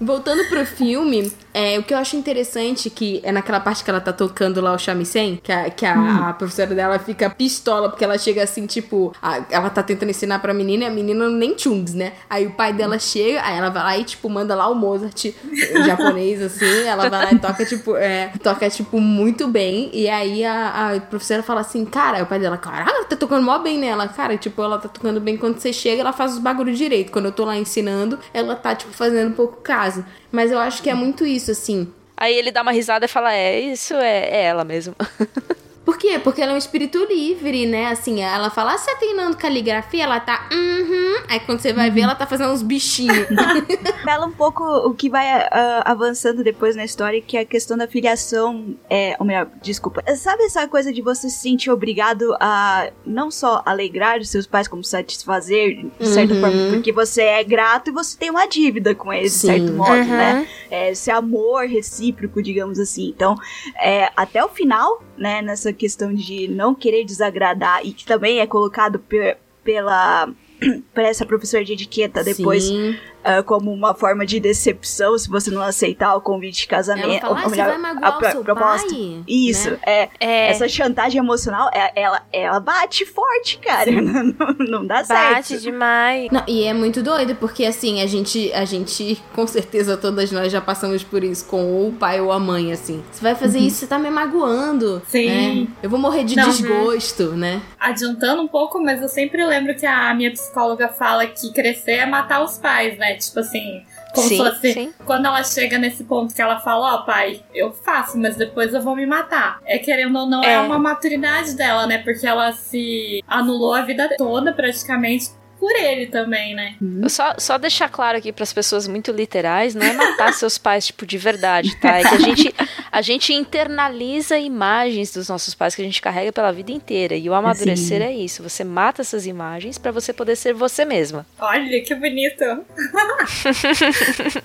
[0.00, 4.00] Voltando pro filme, é, o que eu acho interessante que é naquela parte que ela
[4.00, 8.02] tá tocando lá o shamisen, que, a, que a, a professora dela fica pistola, porque
[8.02, 11.54] ela chega assim, tipo, a- ela tá tentando ensinar pra menina e a menina nem
[11.58, 12.14] chungs, né?
[12.30, 15.26] Aí o pai dela chega, aí ela vai lá e, tipo, manda lá o Mozart
[15.26, 19.90] em japonês, assim, ela vai lá e toca, tipo, é, toca, tipo, muito bem.
[19.92, 23.16] E aí a, a professora fala assim, cara, aí o pai dela, caraca, ela tá
[23.16, 24.08] tocando mó bem nela.
[24.08, 27.12] Cara, tipo, ela tá tocando bem quando você chega, ela faz os bagulho direito.
[27.12, 29.89] Quando eu tô lá ensinando, ela tá, tipo, fazendo pouco caso.
[30.30, 31.92] Mas eu acho que é muito isso, assim.
[32.16, 34.94] Aí ele dá uma risada e fala: É, isso é, é ela mesmo.
[35.90, 36.20] Por quê?
[36.22, 37.86] Porque ela é um espírito livre, né?
[37.88, 40.04] Assim, ela fala, ah, você tá treinando caligrafia?
[40.04, 41.16] Ela tá, uhum.
[41.28, 43.26] Aí quando você vai ver, ela tá fazendo uns bichinhos.
[44.04, 47.76] Fala um pouco o que vai ah, avançando depois na história, que é a questão
[47.76, 48.76] da filiação.
[48.88, 50.00] É, ou melhor, desculpa.
[50.14, 54.68] Sabe essa coisa de você se sentir obrigado a não só alegrar os seus pais,
[54.68, 56.40] como satisfazer, de certa Uhum.
[56.40, 59.90] forma, porque você é grato e você tem uma dívida com eles, de certo modo,
[59.92, 60.04] Uhum.
[60.06, 60.46] né?
[60.70, 63.08] É, esse amor recíproco, digamos assim.
[63.08, 63.34] Então,
[63.76, 68.46] é, até o final, né, nessa questão de não querer desagradar, e que também é
[68.46, 70.28] colocado pe- pela.
[70.94, 72.94] Por essa professora de etiqueta depois Sim.
[73.24, 77.08] Ah, como uma forma de decepção se você não aceitar o convite de casamento.
[77.08, 78.88] Ela fala, ou ah, você melhor, vai magoar a o pro- seu proposta.
[78.88, 79.22] pai?
[79.28, 79.78] Isso, né?
[79.86, 83.90] é, É, Essa chantagem emocional, é- ela, ela bate forte, cara.
[84.00, 85.62] Não, não dá bate certo.
[85.62, 86.30] demais.
[86.30, 90.50] Não, e é muito doido, porque assim, a gente, a gente, com certeza todas nós
[90.52, 93.02] já passamos por isso, com ou o pai ou a mãe, assim.
[93.10, 95.02] Você vai fazer isso, você tá me magoando.
[95.06, 95.26] Sim.
[95.64, 95.66] né?
[95.82, 96.44] Eu vou morrer de Não.
[96.48, 97.60] desgosto, né?
[97.78, 102.06] Adiantando um pouco, mas eu sempre lembro que a minha psicóloga fala que crescer é
[102.06, 103.09] matar os pais, né?
[103.10, 103.18] Né?
[103.18, 103.84] Tipo assim,
[104.14, 104.72] como Sim, se fosse.
[104.72, 104.94] sim.
[105.04, 108.80] Quando ela chega nesse ponto que ela fala, ó, pai, eu faço, mas depois eu
[108.80, 109.60] vou me matar.
[109.64, 110.54] É querendo ou não, é.
[110.54, 110.60] É.
[110.60, 111.98] uma maturidade dela, né?
[111.98, 115.30] Porque ela se anulou a vida toda, praticamente,
[115.60, 116.74] por ele também, né?
[117.08, 120.86] Só, só deixar claro aqui para as pessoas muito literais, não é matar seus pais,
[120.86, 121.98] tipo, de verdade, tá?
[121.98, 122.54] É que a gente,
[122.90, 127.14] a gente internaliza imagens dos nossos pais que a gente carrega pela vida inteira.
[127.14, 128.06] E o amadurecer Sim.
[128.06, 128.42] é isso.
[128.42, 131.26] Você mata essas imagens para você poder ser você mesma.
[131.38, 132.42] Olha que bonito.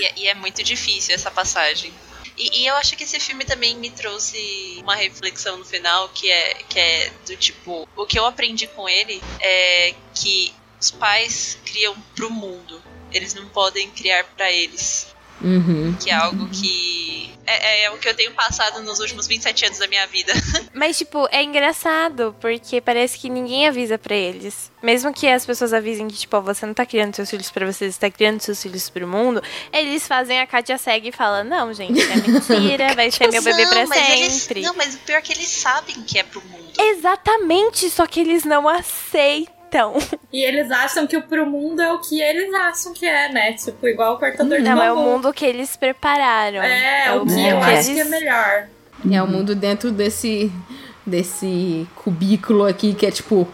[0.00, 1.90] E, é- e é muito difícil essa passagem.
[2.38, 6.30] E, e eu acho que esse filme também me trouxe uma reflexão no final que
[6.30, 11.58] é, que é do tipo: o que eu aprendi com ele é que os pais
[11.66, 15.08] criam pro mundo, eles não podem criar pra eles.
[15.40, 15.94] Uhum.
[16.02, 17.18] Que é algo que.
[17.50, 20.34] É, é o que eu tenho passado nos últimos 27 anos da minha vida.
[20.74, 24.70] Mas, tipo, é engraçado, porque parece que ninguém avisa pra eles.
[24.82, 27.90] Mesmo que as pessoas avisem que, tipo, você não tá criando seus filhos pra você,
[27.90, 31.72] você tá criando seus filhos pro mundo, eles fazem a Katia cega e falam, não,
[31.72, 34.60] gente, é mentira, vai ser meu bebê pra mas eles- sempre.
[34.60, 36.68] não, mas o pior é que eles sabem que é pro mundo.
[36.78, 39.57] Exatamente, só que eles não aceitam.
[40.32, 43.52] E eles acham que o pro mundo é o que eles acham que é, né?
[43.54, 46.62] Tipo, igual o cortador de Não, é o mundo que eles prepararam.
[46.62, 48.68] É, o que mundo eu que acho eles- que é melhor.
[49.10, 50.52] É o mundo dentro desse
[51.08, 53.48] desse cubículo aqui que é tipo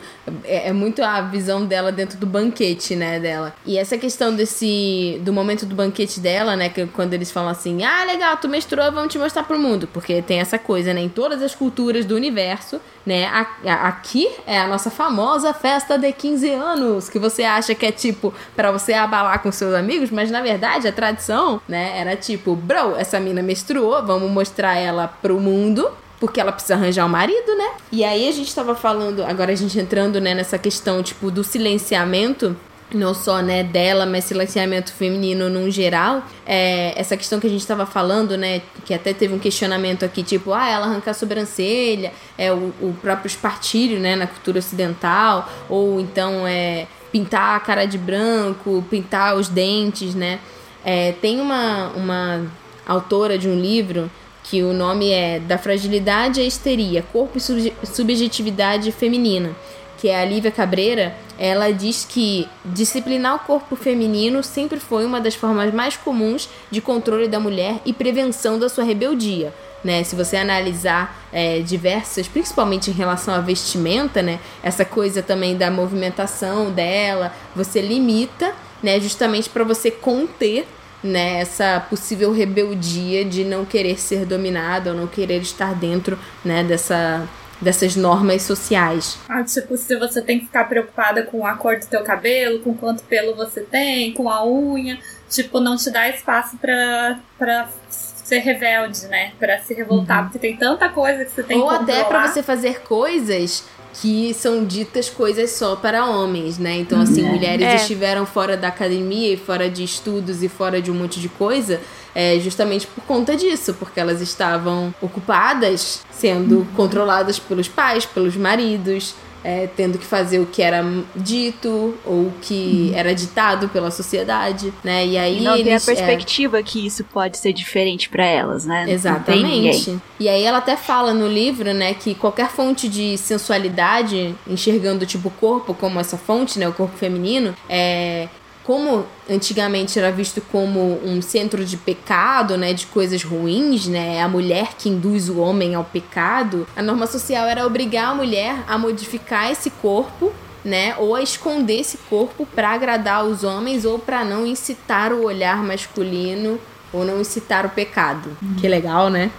[0.44, 3.54] é, é muito a visão dela dentro do banquete, né, dela.
[3.66, 7.84] E essa questão desse do momento do banquete dela, né, que quando eles falam assim:
[7.84, 11.08] "Ah, legal, tu menstruou, vamos te mostrar pro mundo", porque tem essa coisa, né, em
[11.08, 13.26] todas as culturas do universo, né?
[13.26, 17.84] a- a- aqui é a nossa famosa festa de 15 anos, que você acha que
[17.84, 22.16] é tipo pra você abalar com seus amigos, mas na verdade a tradição, né, era
[22.16, 25.90] tipo, bro, essa mina menstruou, vamos mostrar ela pro mundo
[26.24, 27.72] porque ela precisa arranjar um marido, né?
[27.92, 31.44] E aí a gente tava falando, agora a gente entrando, né, nessa questão, tipo, do
[31.44, 32.56] silenciamento,
[32.94, 36.22] não só, né, dela, mas silenciamento feminino num geral.
[36.46, 40.22] É, essa questão que a gente tava falando, né, que até teve um questionamento aqui,
[40.22, 45.46] tipo, ah, ela arrancar a sobrancelha, é o, o próprio espartilho, né, na cultura ocidental,
[45.68, 50.40] ou então é pintar a cara de branco, pintar os dentes, né?
[50.82, 52.46] É, tem uma, uma
[52.86, 54.10] autora de um livro
[54.44, 59.50] que o nome é Da Fragilidade à Histeria, Corpo e Subje- Subjetividade Feminina,
[59.98, 61.14] que é a Lívia Cabreira.
[61.38, 66.80] Ela diz que disciplinar o corpo feminino sempre foi uma das formas mais comuns de
[66.80, 69.52] controle da mulher e prevenção da sua rebeldia.
[69.82, 75.58] Né, se você analisar é, diversas, principalmente em relação à vestimenta, né, essa coisa também
[75.58, 80.66] da movimentação dela, você limita, né, justamente para você conter
[81.04, 86.64] né, essa possível rebeldia de não querer ser dominada ou não querer estar dentro né,
[86.64, 87.28] dessa,
[87.60, 89.18] dessas normas sociais.
[89.28, 92.74] Ah, tipo, se você tem que ficar preocupada com a cor do teu cabelo, com
[92.74, 94.98] quanto pelo você tem, com a unha,
[95.28, 99.32] tipo, não te dá espaço pra, pra ser rebelde, né?
[99.38, 102.08] Pra se revoltar, porque tem tanta coisa que você tem ou que até controlar.
[102.08, 103.64] para você fazer coisas
[104.00, 106.76] que são ditas coisas só para homens, né?
[106.78, 107.76] Então, assim, mulheres É.
[107.76, 111.80] estiveram fora da academia e fora de estudos e fora de um monte de coisa,
[112.14, 119.14] é, justamente por conta disso, porque elas estavam ocupadas, sendo controladas pelos pais, pelos maridos,
[119.44, 120.82] é, tendo que fazer o que era
[121.14, 125.06] dito ou o que era ditado pela sociedade, né?
[125.06, 128.24] E aí E não tem a eles, é, perspectiva que isso pode ser diferente pra
[128.24, 128.86] elas, né?
[128.88, 129.98] Exatamente.
[130.18, 135.28] E aí ela até fala no livro, né, que qualquer fonte de sensualidade, enxergando tipo
[135.28, 138.28] o corpo como essa fonte, né, o corpo feminino, é
[138.64, 144.28] como antigamente era visto como um centro de pecado, né, de coisas ruins, né, a
[144.28, 148.78] mulher que induz o homem ao pecado, a norma social era obrigar a mulher a
[148.78, 150.32] modificar esse corpo
[150.64, 150.94] né?
[150.96, 155.62] Ou a esconder esse corpo para agradar os homens ou para não incitar o olhar
[155.62, 156.58] masculino
[156.92, 158.36] ou não incitar o pecado.
[158.58, 159.30] Que legal, né?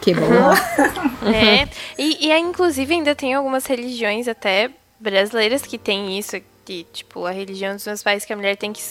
[0.00, 0.24] Que bom.
[1.24, 1.66] É.
[1.98, 4.68] E, e aí, inclusive, ainda tem algumas religiões até
[5.00, 8.72] brasileiras que tem isso, que, tipo, a religião dos meus pais, que a mulher tem
[8.72, 8.82] que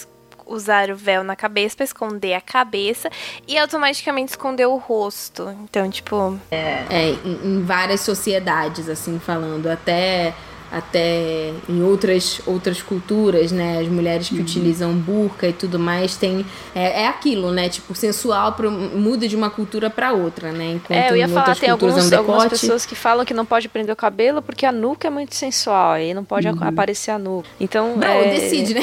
[0.46, 3.10] usar o véu na cabeça pra esconder a cabeça
[3.48, 5.50] e automaticamente esconder o rosto.
[5.64, 6.84] Então, tipo, É,
[7.24, 9.68] em, em várias sociedades, assim, falando.
[9.68, 10.34] Até,
[10.74, 13.80] até em outras, outras culturas, né?
[13.80, 16.46] As mulheres que utilizam burca e tudo mais, tem...
[16.74, 17.70] É, é aquilo, né?
[17.70, 20.74] Tipo, sensual pro- muda de uma cultura para outra, né?
[20.74, 23.34] Enquanto É, eu ia falar, tem culturas alguns, é um algumas pessoas que falam que
[23.34, 26.52] não pode prender o cabelo porque a nuca é muito sensual, aí não pode a-
[26.52, 27.48] aparecer a nuca.
[27.60, 28.82] Então, Bro, é, decide, né?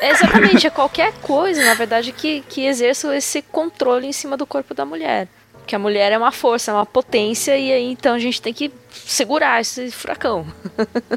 [0.00, 4.46] é exatamente, é qualquer coisa, na verdade, que, que exerça esse controle em cima do
[4.46, 5.28] corpo da mulher.
[5.66, 8.52] Que a mulher é uma força, é uma potência, e aí então a gente tem
[8.52, 10.44] que segurar esse furacão.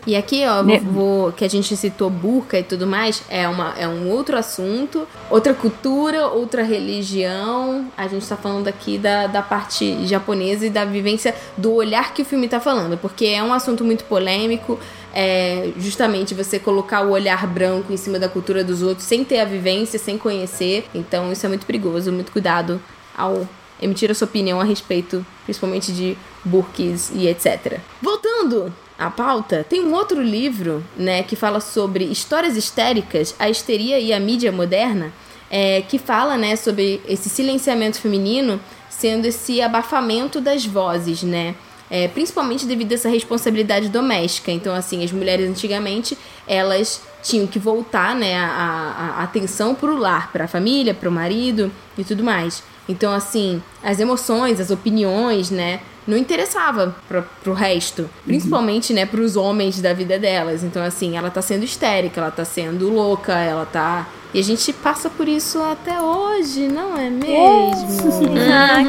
[0.06, 3.74] E aqui, ó, vou, vou- que a gente citou burca e tudo mais, é, uma,
[3.78, 7.88] é um outro assunto, outra cultura, outra religião.
[7.98, 12.22] A gente tá falando aqui da, da parte japonesa e da vivência do olhar que
[12.22, 14.80] o filme tá falando, porque é um assunto muito polêmico.
[15.16, 19.39] É justamente você colocar o olhar branco em cima da cultura dos outros sem ter
[19.39, 20.86] a vivência, sem conhecer.
[20.94, 22.82] Então isso é muito perigoso, muito cuidado
[23.16, 23.48] ao
[23.84, 27.79] emitir a sua opinião a respeito, principalmente de burques e etc.
[28.01, 33.99] Voltando à pauta, tem um outro livro, né, que fala sobre histórias histéricas, a histeria
[33.99, 35.11] e a mídia moderna,
[35.49, 38.59] é, que fala, né, sobre esse silenciamento feminino
[38.89, 41.55] sendo esse abafamento das vozes, né?
[41.89, 44.51] É, principalmente devido a essa responsabilidade doméstica.
[44.51, 46.17] Então, assim, as mulheres antigamente,
[46.47, 51.71] elas tinham que voltar, né, a, a, a atenção pro lar, pra família, pro marido
[51.97, 52.63] e tudo mais.
[52.88, 59.36] Então, assim, as emoções, as opiniões, né, não interessava pra, pro resto, principalmente, né, pros
[59.38, 60.63] homens da vida delas.
[60.63, 64.07] Então, assim, ela tá sendo histérica, ela tá sendo louca, ela tá...
[64.34, 68.34] E a gente passa por isso até hoje, não é mesmo?
[68.51, 68.84] Ah,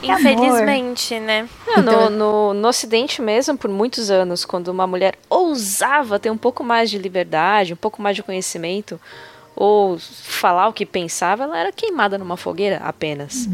[0.00, 0.06] que...
[0.12, 1.48] Infelizmente, né?
[1.66, 6.30] Não, Então- no, no, no Ocidente mesmo, por muitos anos, quando uma mulher ousava ter
[6.30, 9.00] um pouco mais de liberdade, um pouco mais de conhecimento,
[9.56, 13.48] ou falar o que pensava, ela era queimada numa fogueira apenas.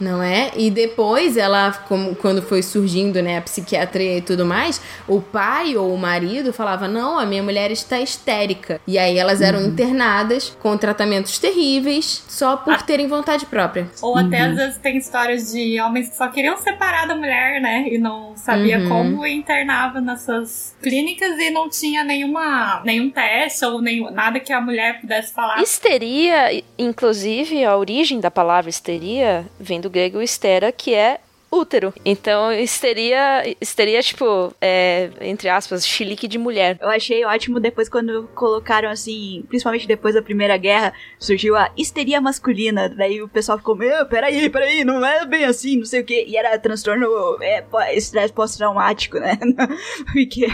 [0.00, 0.52] Não é?
[0.56, 5.76] E depois ela, como, quando foi surgindo, né, a psiquiatria e tudo mais, o pai
[5.76, 8.80] ou o marido falava: Não, a minha mulher está histérica.
[8.86, 13.90] E aí elas eram internadas com tratamentos terríveis só por terem vontade própria.
[14.00, 17.86] Ou até às vezes tem histórias de homens que só queriam separar da mulher, né?
[17.90, 18.88] E não sabia Uhum.
[18.88, 24.52] como e internava nessas clínicas e não tinha nenhuma, nenhum teste ou nenhum, nada que
[24.52, 25.62] a mulher pudesse falar.
[25.62, 31.20] Histeria, inclusive, a origem da palavra histeria vem do grego histera, que é
[31.50, 31.92] útero.
[32.04, 36.78] Então, histeria, histeria tipo, é, entre aspas, chilique de mulher.
[36.80, 42.20] Eu achei ótimo depois quando colocaram assim, principalmente depois da Primeira Guerra, surgiu a histeria
[42.20, 42.88] masculina.
[42.88, 46.24] Daí o pessoal ficou, meu, peraí, peraí, não é bem assim, não sei o quê.
[46.28, 47.08] E era transtorno,
[47.42, 47.64] é,
[47.96, 49.38] estresse pós-traumático, né?
[50.12, 50.46] porque,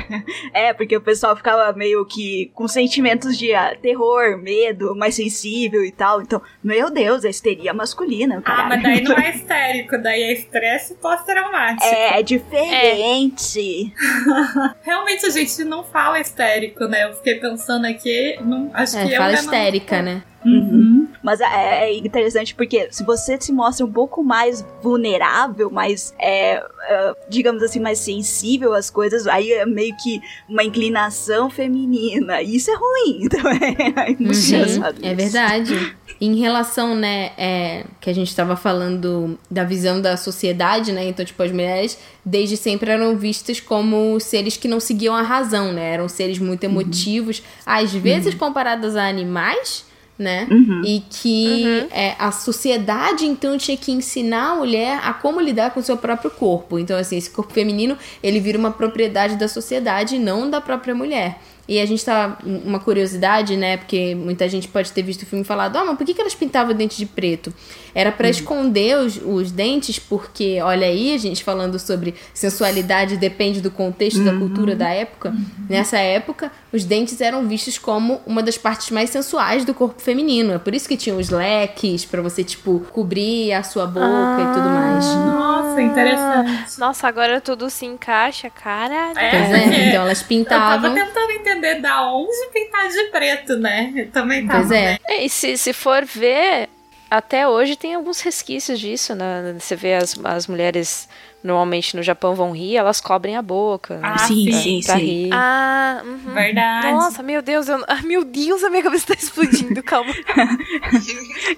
[0.52, 5.84] é, porque o pessoal ficava meio que com sentimentos de ah, terror, medo, mais sensível
[5.84, 6.22] e tal.
[6.22, 8.68] Então, meu Deus, a histeria masculina, Ah, caralho.
[8.68, 11.84] mas daí não é histérico, daí é estresse pós-traumático.
[11.84, 13.92] É, é diferente.
[14.82, 17.04] Realmente a gente não fala histérico, né?
[17.04, 20.22] Eu fiquei pensando aqui, não, acho que É, eu fala já não- histérica, né?
[20.44, 20.95] Uhum.
[21.26, 26.64] Mas é, é interessante porque se você se mostra um pouco mais vulnerável, mais, é,
[26.88, 32.40] é, digamos assim, mais sensível às coisas, aí é meio que uma inclinação feminina.
[32.40, 33.76] E isso é ruim também.
[33.96, 35.96] É muito engraçado é verdade.
[36.20, 41.08] Em relação, né, é, que a gente estava falando da visão da sociedade, né?
[41.08, 45.72] Então, tipo, as mulheres desde sempre eram vistas como seres que não seguiam a razão,
[45.72, 45.92] né?
[45.94, 49.84] Eram seres muito emotivos, às vezes comparadas a animais,
[50.18, 50.46] né?
[50.84, 55.80] E que é, a sociedade, então, tinha que ensinar a mulher a como lidar com
[55.80, 56.78] o seu próprio corpo.
[56.78, 60.94] Então, assim, esse corpo feminino, ele vira uma propriedade da sociedade e não da própria
[60.94, 61.38] mulher.
[61.68, 62.38] E a gente tá.
[62.44, 63.76] Uma curiosidade, né?
[63.76, 66.20] Porque muita gente pode ter visto o filme e falado: Ah, mas por que, que
[66.20, 67.52] elas pintavam o dente de preto?
[67.94, 73.60] Era pra esconder os, os dentes, porque, olha aí, a gente falando sobre sensualidade depende
[73.60, 75.34] do contexto da cultura da época.
[75.68, 80.52] Nessa época, os dentes eram vistos como uma das partes mais sensuais do corpo feminino.
[80.52, 84.54] É por isso que tinham os leques, pra você, tipo, cobrir a sua boca e
[84.54, 85.04] tudo mais.
[85.06, 86.78] Nossa, interessante.
[86.78, 89.18] Nossa, agora tudo se encaixa, caralho.
[89.18, 90.94] É, Pois é, então elas Eu tava pintavam.
[90.94, 93.92] tentando entender da onde pintar de preto, né?
[93.96, 94.60] Eu também tava.
[94.60, 94.98] Pois é.
[95.06, 96.68] É, e se, se for ver,
[97.10, 99.54] até hoje tem alguns resquícios disso, né?
[99.58, 101.08] Você vê as, as mulheres
[101.46, 103.98] normalmente no Japão vão rir, elas cobrem a boca.
[104.02, 104.18] Ah, né?
[104.18, 105.04] sim, sim, sim, pra sim.
[105.04, 105.28] rir.
[105.32, 106.34] Ah, uhum.
[106.34, 106.92] Verdade.
[106.92, 107.82] Nossa, meu Deus, eu...
[107.88, 110.12] ah, meu Deus, a minha cabeça tá explodindo, calma.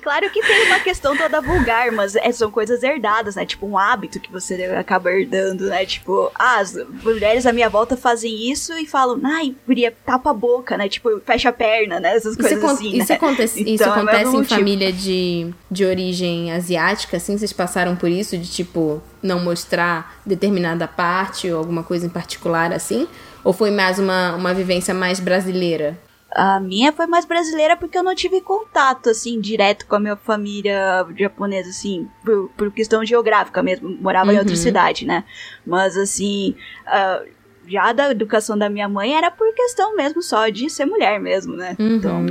[0.03, 3.45] Claro que tem uma questão toda vulgar, mas é- são coisas herdadas, né?
[3.47, 5.84] Tipo, um hábito que você acaba herdando, né?
[5.84, 10.34] Tipo, ah, as mulheres à minha volta fazem isso e falam, ai, guria, tapa a
[10.34, 10.89] boca, né?
[10.89, 12.14] Tipo, fecha a perna, né?
[12.16, 13.16] Essas Isso, coisas acon- assim, isso né?
[13.16, 14.55] acontece, isso Então, é acontece mesmo em motivo.
[14.59, 17.36] família de, de origem asiática, assim?
[17.39, 18.36] Vocês passaram por isso?
[18.36, 23.06] De, tipo, não mostrar determinada parte ou alguma coisa em particular, assim?
[23.44, 25.98] Ou foi mais uma, uma vivência mais brasileira?
[26.30, 30.16] A minha foi mais brasileira porque eu não tive contato, assim, direto com a minha
[30.16, 33.88] família japonesa, assim, por, por questão geográfica mesmo.
[34.00, 34.60] Morava em outra Uhum.
[34.60, 35.24] cidade, né?
[35.66, 36.54] Mas, assim,
[36.86, 37.22] ah,
[37.66, 41.56] já da educação da minha mãe era por questão mesmo só de ser mulher mesmo,
[41.56, 41.74] né?
[41.78, 41.96] Uhum.
[41.96, 42.26] Então,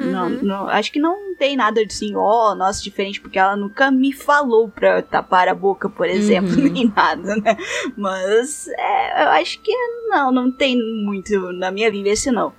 [0.00, 3.90] Não, não, acho que não tem nada de assim, ó, nossa, diferente, porque ela nunca
[3.90, 6.64] me falou pra tapar a boca, por exemplo, Uhum.
[6.72, 7.56] nem nada, né?
[7.96, 9.72] Mas é, eu acho que
[10.08, 12.52] não, não tem muito na minha vivência, não.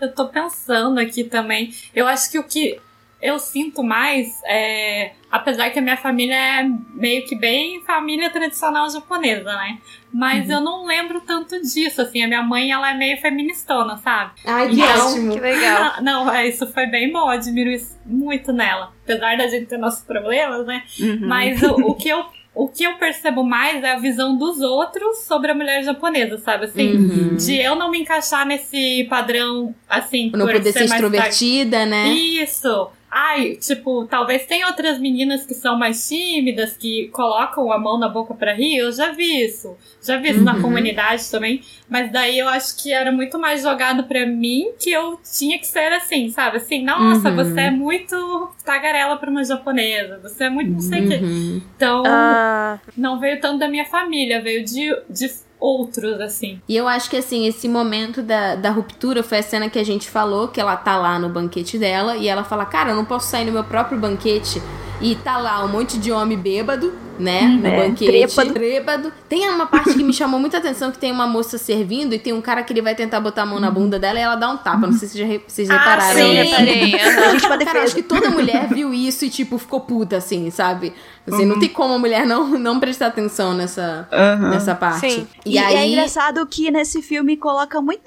[0.00, 1.70] Eu tô pensando aqui também.
[1.94, 2.78] Eu acho que o que
[3.20, 5.12] eu sinto mais é.
[5.30, 9.78] Apesar que a minha família é meio que bem família tradicional japonesa, né?
[10.12, 12.22] Mas eu não lembro tanto disso, assim.
[12.22, 14.32] A minha mãe, ela é meio feministona, sabe?
[14.46, 15.32] Ai, que Então, ótimo.
[15.34, 15.92] Que legal.
[16.02, 18.92] Não, é, isso foi bem bom, eu admiro isso muito nela.
[19.04, 20.84] Apesar da gente ter nossos problemas, né?
[21.00, 21.18] Uhum.
[21.28, 22.24] Mas o, o que eu.
[22.58, 26.64] O que eu percebo mais é a visão dos outros sobre a mulher japonesa, sabe?
[26.64, 27.36] Assim, Uhum.
[27.36, 32.08] de eu não me encaixar nesse padrão, assim, Não por poder ser mais extrovertida, né?
[32.08, 32.88] isso.
[33.18, 38.10] Ai, tipo, talvez tenha outras meninas que são mais tímidas, que colocam a mão na
[38.10, 38.76] boca pra rir.
[38.76, 39.74] Eu já vi isso.
[40.04, 40.60] Já vi isso na Uhum.
[40.60, 41.62] comunidade também.
[41.88, 45.66] Mas daí eu acho que era muito mais jogado pra mim que eu tinha que
[45.66, 46.58] ser assim, sabe?
[46.58, 47.36] Assim, nossa, Uhum.
[47.36, 50.18] você é muito tagarela pra uma japonesa.
[50.22, 51.16] Você é muito não sei o quê.
[51.22, 51.62] Uhum.
[51.74, 55.30] Então, Ah, não veio tanto da minha família, veio de, de
[55.66, 56.60] outros, assim.
[56.68, 59.84] E eu acho que assim, esse momento da, da ruptura foi a cena que a
[59.84, 63.04] gente falou, que ela tá lá no banquete dela e ela fala, cara, eu não
[63.04, 64.62] posso sair no meu próprio banquete
[65.00, 67.42] e tá lá um monte de homem bêbado, né?
[67.42, 68.06] No É, banquete.
[68.10, 68.52] trêbado.
[68.54, 69.12] Trêbado.
[69.28, 72.32] Tem uma parte que me chamou muita atenção que tem uma moça servindo e tem
[72.32, 74.50] um cara que ele vai tentar botar a mão na bunda dela e ela dá
[74.50, 74.86] um tapa.
[74.86, 76.14] Não sei se já vocês Ah, repararam.
[76.18, 76.42] sim, né?
[76.42, 76.94] reparei.
[76.94, 77.20] aham.
[77.26, 80.50] A gente pra Cara, acho que toda mulher viu isso e, tipo, ficou puta, assim,
[80.50, 80.92] sabe?
[81.26, 81.48] Assim, Uhum.
[81.48, 84.50] não tem como a mulher não, não prestar atenção nessa, Aham.
[84.50, 85.10] nessa parte.
[85.10, 85.26] Sim.
[85.44, 85.74] E, E, aí.
[85.74, 88.06] é engraçado que nesse filme coloca muito.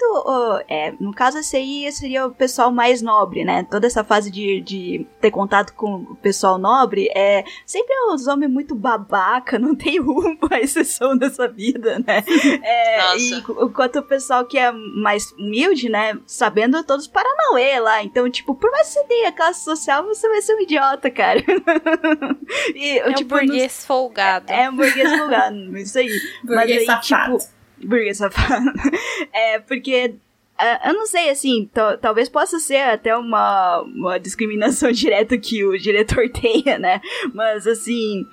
[0.68, 3.66] é, no caso, esse aí seria o pessoal mais nobre, né?
[3.70, 6.79] Toda essa fase de, de ter contato com o pessoal nobre
[7.14, 12.22] é sempre os homens muito babaca, não tem rumo à exceção dessa vida, né?
[12.62, 13.18] É, Nossa.
[13.18, 16.18] E enquanto o pessoal que é mais humilde, né?
[16.26, 18.02] Sabendo todos os paranauê lá.
[18.02, 21.40] Então, tipo, por mais que você tenha classe social, você vai ser um idiota, cara.
[22.74, 24.52] e, É um tipo, nos- burguês folgado.
[24.52, 26.10] é um burguês folgado, isso aí.
[26.44, 27.38] Burguês Mas aí, safado.
[27.38, 27.50] tipo,
[27.88, 28.72] burguês safado.
[29.32, 30.14] É, porque.
[30.60, 35.64] Ah, Eu não sei, assim, tal- talvez possa ser até uma, uma discriminação direta que
[35.64, 37.00] o diretor tenha, né?
[37.34, 38.26] Mas, assim,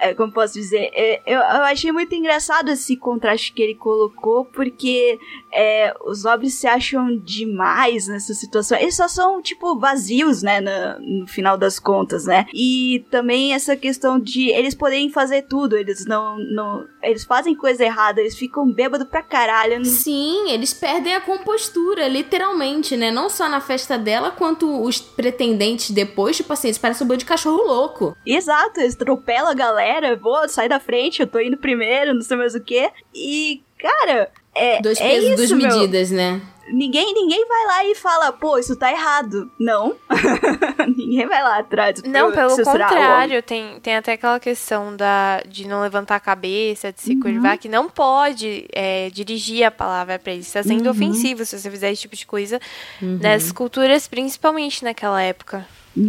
[0.00, 4.44] é, como posso dizer, é, eu, eu achei muito engraçado esse contraste que ele colocou,
[4.44, 5.18] porque
[5.52, 8.78] é, os nobres se acham demais nessa situação.
[8.78, 12.46] Eles só são, tipo, vazios, né, na- no final das contas, né?
[12.52, 16.36] E também essa questão de eles poderem fazer tudo, eles não.
[16.38, 19.84] não eles fazem coisa errada, eles ficam bêbados pra caralho.
[19.84, 23.10] Sim, eles perdem a compostura, literalmente, né?
[23.10, 27.18] Não só na festa dela, quanto os pretendentes depois, tipo assim, eles parecem um bando
[27.18, 28.16] de cachorro louco.
[28.26, 29.85] Exato, eles atropelam a galera,
[30.20, 32.90] vou, sai da frente, eu tô indo primeiro, não sei mais o que.
[33.14, 34.80] E, cara, é.
[34.80, 35.78] Dois é pesos, isso, duas meu.
[35.78, 36.40] medidas, né?
[36.68, 39.48] Ninguém, ninguém vai lá e fala, pô, isso tá errado.
[39.56, 39.94] Não.
[40.96, 42.02] ninguém vai lá atrás.
[42.02, 47.00] Não, pelo contrário, tem, tem até aquela questão da, de não levantar a cabeça, de
[47.00, 47.20] se Uhum.
[47.20, 50.52] curvar, que não pode é, dirigir a palavra pra eles.
[50.56, 50.62] Uhum.
[50.64, 52.60] sendo ofensivo se você fizer esse tipo de coisa
[53.00, 55.64] nessas culturas, principalmente naquela época.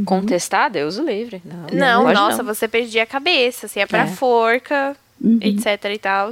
[0.06, 1.42] Contestar, Deus o livre.
[1.46, 2.54] Não, Não, pode nossa, não.
[2.54, 4.08] você perdia a cabeça, você ia pra É.
[4.08, 5.40] forca, Uhum.
[5.42, 6.30] etc e tal.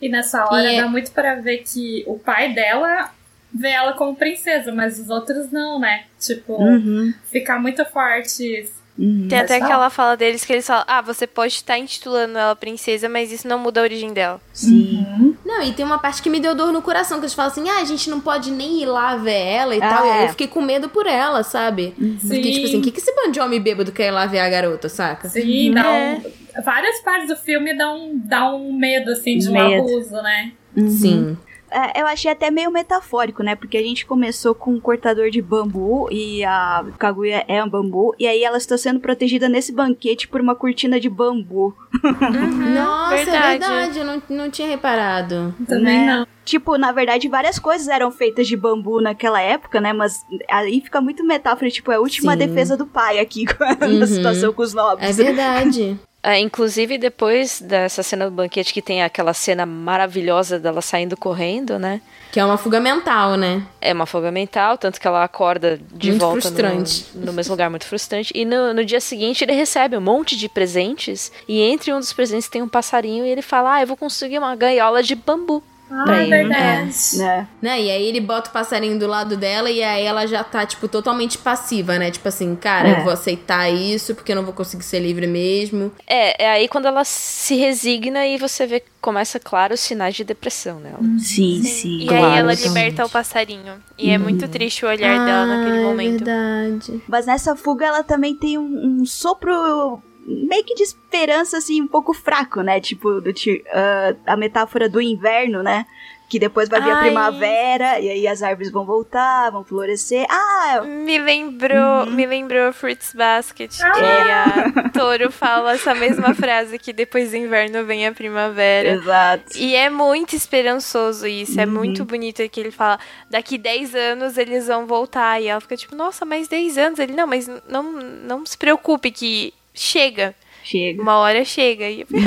[0.00, 3.10] E nessa hora E é- dá muito pra ver que o pai dela
[3.52, 6.04] vê ela como princesa, mas os outros não, né?
[6.18, 8.68] Tipo, Uhum, ficar muito forte.
[8.98, 9.26] Uhum.
[9.28, 12.54] Tem até Mas aquela fala deles que eles falam: ah, você pode estar intitulando ela
[12.56, 14.40] princesa, mas isso não muda a origem dela.
[14.52, 15.36] Sim.
[15.44, 17.68] Não, e tem uma parte que me deu dor no coração, que eles falam assim,
[17.68, 20.06] ah, a gente não pode nem ir lá ver ela e Ah, tal.
[20.06, 20.24] E aí é.
[20.24, 21.94] eu fiquei com medo por ela, sabe?
[22.00, 24.26] Eu fiquei tipo assim, o que, que esse bando de homem bêbado quer ir lá
[24.26, 25.28] ver a garota, saca?
[25.28, 26.14] Sim, dá É.
[26.58, 29.82] um, várias partes do filme dá um, dá um medo, assim, de um Medo.
[29.82, 30.52] abuso, né?
[30.88, 31.36] Sim.
[31.72, 33.56] É, eu achei até meio metafórico, né?
[33.56, 38.14] Porque a gente começou com um cortador de bambu e a Kaguya é um bambu.
[38.18, 41.74] E aí ela está sendo protegida nesse banquete por uma cortina de bambu.
[42.04, 43.58] Nossa, é verdade.
[43.58, 45.54] verdade, eu não, não tinha reparado.
[45.66, 46.06] Também Né?
[46.18, 46.26] não.
[46.44, 49.92] Tipo, na verdade, várias coisas eram feitas de bambu naquela época, né?
[49.92, 50.20] Mas
[50.50, 52.38] aí fica muito metáfora, tipo, é a última Sim.
[52.38, 53.44] defesa do pai aqui
[53.80, 53.98] Uhum.
[53.98, 55.16] na situação com os É nobres.
[55.16, 55.98] verdade.
[56.22, 61.78] É, inclusive, depois dessa cena do banquete, que tem aquela cena maravilhosa dela saindo correndo,
[61.78, 62.00] né?
[62.32, 63.62] que é uma fuga mental, né?
[63.78, 67.06] É uma fuga mental, tanto que ela acorda de Muito volta frustrante.
[67.14, 68.32] No, no mesmo lugar, muito frustrante.
[68.34, 71.30] E no, no dia seguinte ele recebe um monte de presentes.
[71.46, 74.38] E entre um dos presentes tem um passarinho e ele fala: Ah, eu vou conseguir
[74.38, 75.62] uma gaiola de bambu.
[75.94, 76.30] Ah, Pra é ele.
[76.30, 76.94] verdade.
[77.18, 77.48] né?
[77.60, 77.82] Né?
[77.82, 80.88] E aí ele bota o passarinho do lado dela e aí ela já tá, tipo,
[80.88, 82.10] totalmente passiva, né?
[82.10, 82.98] Tipo assim, cara, É.
[82.98, 85.92] eu vou aceitar isso porque eu não vou conseguir ser livre mesmo.
[86.06, 90.14] É, é aí quando ela se resigna e você vê que começa, claro, os sinais
[90.14, 91.00] de depressão nela.
[91.18, 92.02] Sim, sim.
[92.02, 92.68] E Claro, aí ela totalmente.
[92.68, 93.74] liberta o passarinho.
[93.98, 96.24] E é muito triste o olhar dela naquele Ah, é momento.
[96.24, 97.02] verdade.
[97.08, 101.88] Mas nessa fuga ela também tem um, um sopro meio que de esperança, assim, um
[101.88, 102.80] pouco fraco, né?
[102.80, 103.32] Tipo, do,
[103.72, 105.86] ah, a metáfora do inverno, né?
[106.28, 107.02] Que depois vai vir a Ai.
[107.02, 110.24] primavera e aí as árvores vão voltar, vão florescer.
[110.30, 116.90] Ah, Me lembrou, me lembrou Fruits Basket, que a Toro fala essa mesma frase que
[116.90, 118.92] depois do inverno vem a primavera.
[118.92, 119.58] exato.
[119.58, 122.98] E é muito esperançoso isso, é muito bonito que ele fala,
[123.28, 125.38] daqui 10 anos eles vão voltar.
[125.38, 126.98] E ela fica tipo, nossa, mais 10 anos?
[126.98, 131.02] Ele, não, mas não, não se preocupe que chega, Chega.
[131.02, 131.88] uma hora chega.
[131.88, 132.20] E eu fico,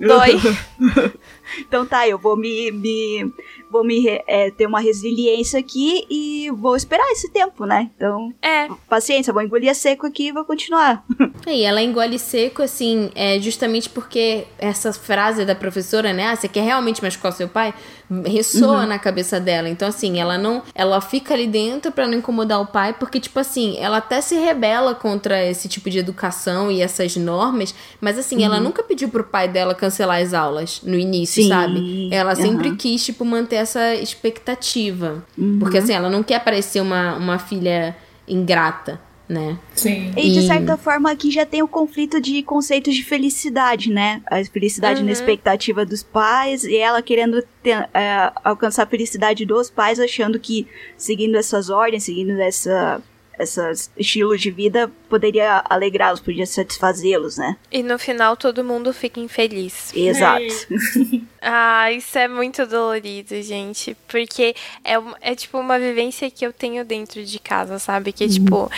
[0.00, 0.38] dói.
[1.60, 2.70] Então tá, eu vou me.
[2.70, 3.32] me
[3.70, 7.90] vou me é, ter uma resiliência aqui e vou esperar esse tempo, né?
[7.94, 11.04] Então, É, paciência, vou engolir seco aqui e vou continuar.
[11.46, 16.26] É, E ela engole seco, assim, é justamente porque essa frase da professora, né?
[16.26, 17.72] Ah, você quer realmente machucar o seu pai?
[18.26, 19.68] Ressoa na cabeça dela.
[19.68, 20.62] Então, assim, ela não.
[20.74, 24.34] Ela fica ali dentro pra não incomodar o pai, porque, tipo assim, ela até se
[24.36, 29.24] rebela contra esse tipo de educação e essas normas, mas, assim, ela nunca pediu pro
[29.24, 32.08] pai dela cancelar as aulas no início, Sim, sabe?
[32.10, 32.76] Ela sempre aham.
[32.76, 35.24] quis, tipo, manter essa expectativa.
[35.58, 39.58] Porque, assim, ela não quer parecer uma, uma filha ingrata, né?
[39.74, 40.10] Sim.
[40.16, 44.22] E de E- certa forma aqui já tem o conflito de conceitos de felicidade, né?
[44.26, 49.68] A felicidade na expectativa dos pais e ela querendo ter- é, alcançar a felicidade dos
[49.70, 50.66] pais, achando que
[50.96, 53.02] seguindo essas ordens, seguindo essa,
[53.38, 57.56] esses estilos de vida, poderia alegrá-los, poderia satisfazê-los, né?
[57.70, 59.92] e no final todo mundo fica infeliz.
[59.94, 60.44] Exato.
[61.40, 63.96] Ah, isso é muito dolorido, gente.
[64.08, 68.12] Porque é, é tipo uma vivência que eu tenho dentro de casa, sabe?
[68.12, 68.68] Que, tipo,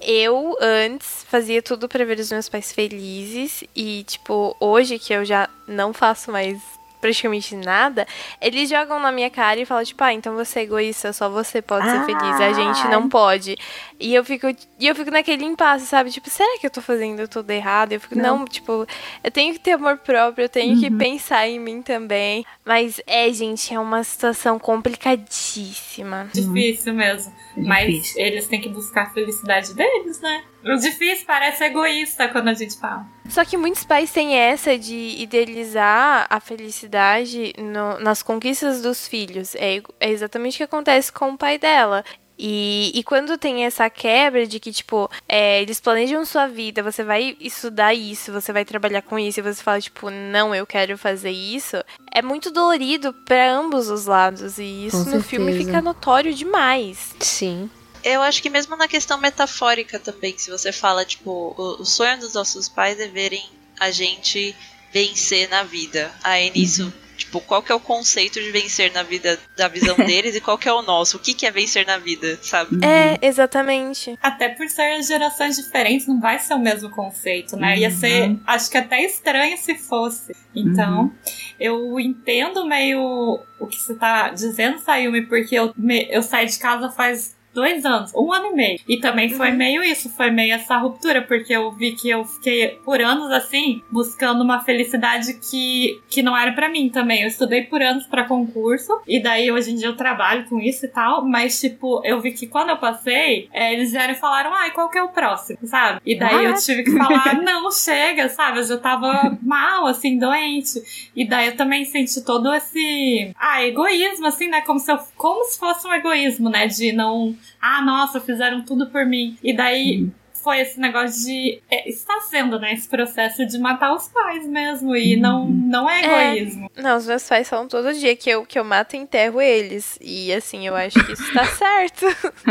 [0.00, 3.62] eu antes fazia tudo pra ver os meus pais felizes.
[3.76, 6.60] E, tipo, hoje que eu já não faço mais
[7.00, 8.06] praticamente nada,
[8.40, 11.62] eles jogam na minha cara e falam, tipo, ah, então você é egoísta, só você
[11.62, 12.04] pode ser Ah.
[12.04, 13.56] feliz, a gente não pode.
[13.98, 14.46] E eu fico,
[14.78, 16.10] e eu fico naquele impasse, sabe?
[16.10, 17.92] Tipo, será que eu tô fazendo tudo errado?
[17.92, 18.86] Eu fico, não, tipo,
[19.22, 22.44] eu tenho que ter amor próprio, eu tenho que pensar em mim também.
[22.64, 26.28] Mas é, gente, é uma situação complicadíssima.
[26.32, 27.32] Difícil mesmo.
[27.56, 28.22] Mas Difícil.
[28.22, 30.42] eles têm que buscar a felicidade deles, né?
[30.64, 33.06] O difícil parece egoísta quando a gente fala.
[33.28, 39.54] Só que muitos pais têm essa de idealizar a felicidade no- nas conquistas dos filhos.
[39.54, 42.04] É, é exatamente o que acontece com o pai dela.
[42.42, 47.04] E, e quando tem essa quebra de que, tipo, é, eles planejam sua vida, você
[47.04, 50.96] vai estudar isso, você vai trabalhar com isso, e você fala, tipo, não, eu quero
[50.96, 51.76] fazer isso,
[52.10, 54.58] é muito dolorido pra ambos os lados.
[54.58, 55.66] E isso Com no filme certeza.
[55.70, 57.14] fica notório demais.
[57.20, 57.70] Sim.
[58.04, 62.18] Eu acho que mesmo na questão metafórica também, se você fala, tipo, o, o sonho
[62.18, 63.42] dos nossos pais é verem
[63.78, 64.54] a gente
[64.92, 66.10] vencer na vida.
[66.22, 70.34] Aí nisso, tipo, qual que é o conceito de vencer na vida da visão deles
[70.34, 71.16] e qual que é o nosso?
[71.16, 72.84] O que, que é vencer na vida, sabe?
[72.84, 74.18] É, exatamente.
[74.22, 77.78] Até por ser gerações diferentes, não vai ser o mesmo conceito, né?
[77.78, 80.34] Ia ser, acho que até estranho se fosse.
[80.54, 81.12] Então,
[81.58, 86.58] eu entendo meio o que você tá dizendo, Sayumi, porque eu, me- eu saí de
[86.58, 88.80] casa faz dois anos, um ano e meio.
[88.88, 92.78] E também foi meio isso, foi meio essa ruptura, porque eu vi que eu fiquei
[92.84, 97.22] por anos assim, buscando uma felicidade que, que não era pra mim também.
[97.22, 100.86] Eu estudei por anos pra concurso, e daí hoje em dia eu trabalho com isso
[100.86, 104.52] e tal, mas tipo, eu vi que quando eu passei, é, eles vieram e falaram,
[104.54, 106.00] ai, qual que é o próximo, sabe?
[106.04, 108.58] E daí eu tive que falar, não, chega, sabe?
[108.58, 111.10] Eu já tava mal, assim, doente.
[111.14, 114.60] E daí eu também senti todo esse, ah, egoísmo, assim, né?
[114.62, 116.66] Como se, eu, como se fosse um egoísmo, né?
[116.66, 119.36] De não, ah, nossa, fizeram tudo por mim.
[119.42, 120.08] E daí
[120.42, 121.60] foi esse negócio de.
[121.70, 122.72] É, está sendo, né?
[122.72, 124.96] Esse processo de matar os pais mesmo.
[124.96, 126.32] E não, não é É.
[126.38, 126.70] egoísmo.
[126.76, 129.98] Não, os meus pais falam todo dia que eu, que eu mato e enterro eles.
[130.00, 132.06] E assim, eu acho que isso tá certo.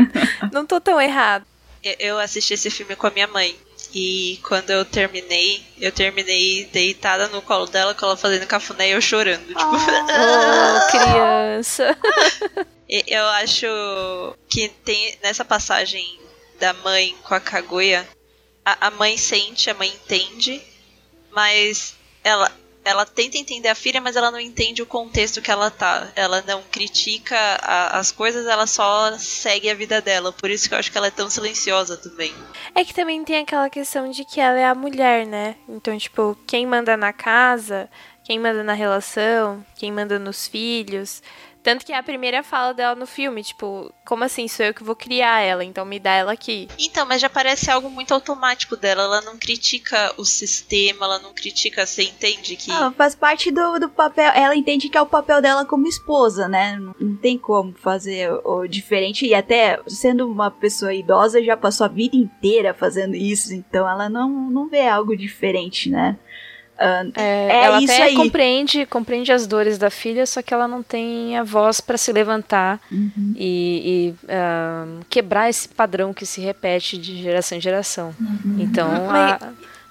[0.53, 1.45] Não tô tão errado.
[1.83, 3.55] Eu- Eu assisti esse filme com a minha mãe.
[3.95, 8.91] E quando eu terminei, eu terminei deitada no colo dela, com ela fazendo cafuné e
[8.91, 9.47] eu chorando.
[9.47, 11.97] Tipo, Oh, criança.
[12.89, 13.67] Eu acho
[14.49, 16.19] que tem nessa passagem
[16.59, 18.07] da mãe com a Kaguya,
[18.65, 20.61] a, a mãe sente, a mãe entende,
[21.31, 22.51] mas ela,
[22.83, 26.11] ela tenta entender a filha, mas ela não entende o contexto que ela tá.
[26.15, 30.31] Ela não critica a- as coisas, ela só segue a vida dela.
[30.33, 32.33] Por isso que eu acho que ela é tão silenciosa também.
[32.75, 35.55] É que também tem aquela questão de que ela é a mulher, né?
[35.67, 37.89] Então, tipo, quem manda na casa,
[38.25, 41.21] quem manda na relação, quem manda nos filhos.
[41.61, 44.47] Tanto que é a primeira fala dela no filme, tipo, como assim?
[44.47, 46.67] Sou eu que vou criar ela, então me dá ela aqui.
[46.79, 49.03] Então, mas já parece algo muito automático dela.
[49.03, 52.71] Ela não critica o sistema, ela não critica, você entende que.
[52.71, 54.31] Ah, faz parte do, do papel.
[54.33, 56.77] Ela entende que é o papel dela como esposa, né?
[56.77, 59.25] Não, não tem como fazer o diferente.
[59.25, 63.53] E até sendo uma pessoa idosa, já passou a vida inteira fazendo isso.
[63.53, 66.17] Então ela não, não vê algo diferente, né?
[66.79, 68.15] Uh, é, é ela isso até aí.
[68.15, 72.11] compreende, compreende as dores da filha, só que ela não tem a voz para se
[72.13, 73.33] levantar Uhum.
[73.35, 78.15] e, e, ah, quebrar esse padrão que se repete de geração em geração.
[78.57, 79.39] Então a-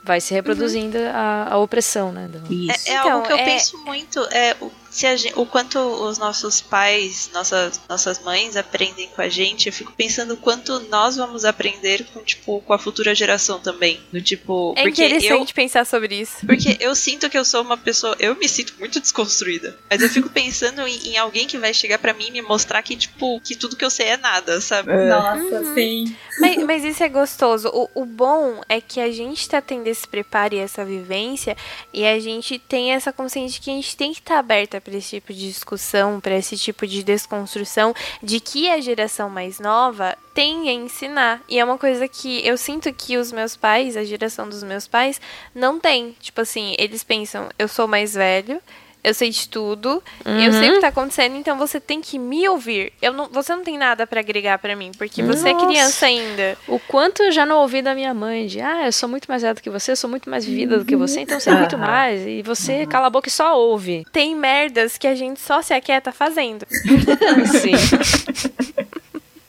[0.03, 2.27] vai se reproduzindo a, a opressão, né?
[2.29, 2.89] do- Isso.
[2.89, 5.45] É, é Então, algo que eu é- penso muito, é o, se a gen- o
[5.47, 10.37] quanto os nossos pais, nossas, nossas mães aprendem com a gente, eu fico pensando o
[10.37, 14.01] quanto nós vamos aprender com, tipo, com a futura geração também.
[14.13, 16.47] Do tipo, É porque eu, interessante pensar sobre isso.
[16.47, 20.09] porque eu sinto que eu sou uma pessoa, eu me sinto muito desconstruída, mas eu
[20.09, 23.41] fico pensando em, em alguém que vai chegar pra mim e me mostrar que, tipo,
[23.41, 24.91] que tudo que eu sei é nada, sabe?
[25.09, 26.17] Nossa, sim.
[26.41, 27.69] Mas, mas isso é gostoso.
[27.75, 31.57] O, o bom é que a gente tá tendo esse preparo e essa vivência,
[31.93, 34.97] e a gente tem essa consciência de que a gente tem que estar aberta para
[34.97, 40.17] esse tipo de discussão, para esse tipo de desconstrução, de que a geração mais nova
[40.35, 41.43] tem a ensinar.
[41.49, 44.87] E é uma coisa que eu sinto que os meus pais, a geração dos meus
[44.87, 45.21] pais,
[45.55, 46.17] não tem.
[46.21, 48.61] Tipo assim, eles pensam, eu sou mais velho.
[49.03, 52.49] Eu sei de tudo, eu sei o que tá acontecendo, então você tem que me
[52.49, 52.93] ouvir.
[53.01, 55.65] Eu não, você não tem nada pra agregar pra mim, porque você Nossa.
[55.65, 56.59] é criança ainda.
[56.67, 59.43] O quanto eu já não ouvi da minha mãe de ah, eu sou muito mais
[59.43, 61.55] velha do que você, eu sou muito mais vivida do que você, então eu sei
[61.55, 62.27] muito mais.
[62.27, 64.05] E você cala a boca e só ouve.
[64.13, 66.67] Tem merdas que a gente só se aquieta fazendo.
[66.69, 67.73] Sim.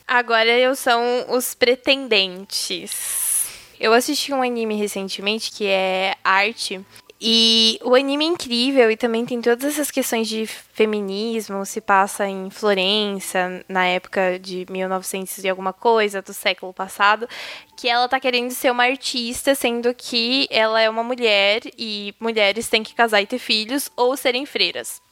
[0.06, 3.30] Agora eu são os pretendentes.
[3.78, 6.84] Eu assisti um anime recentemente que é Arte.
[7.22, 12.26] E o anime é incrível e também tem todas essas questões de feminismo, se passa
[12.26, 17.28] em Florença, na época de 1900 e alguma coisa do século passado,
[17.76, 22.70] que ela tá querendo ser uma artista, sendo que ela é uma mulher e mulheres
[22.70, 25.02] têm que casar e ter filhos ou serem freiras.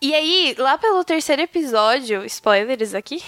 [0.00, 3.22] E aí, lá pelo terceiro episódio, spoilers aqui,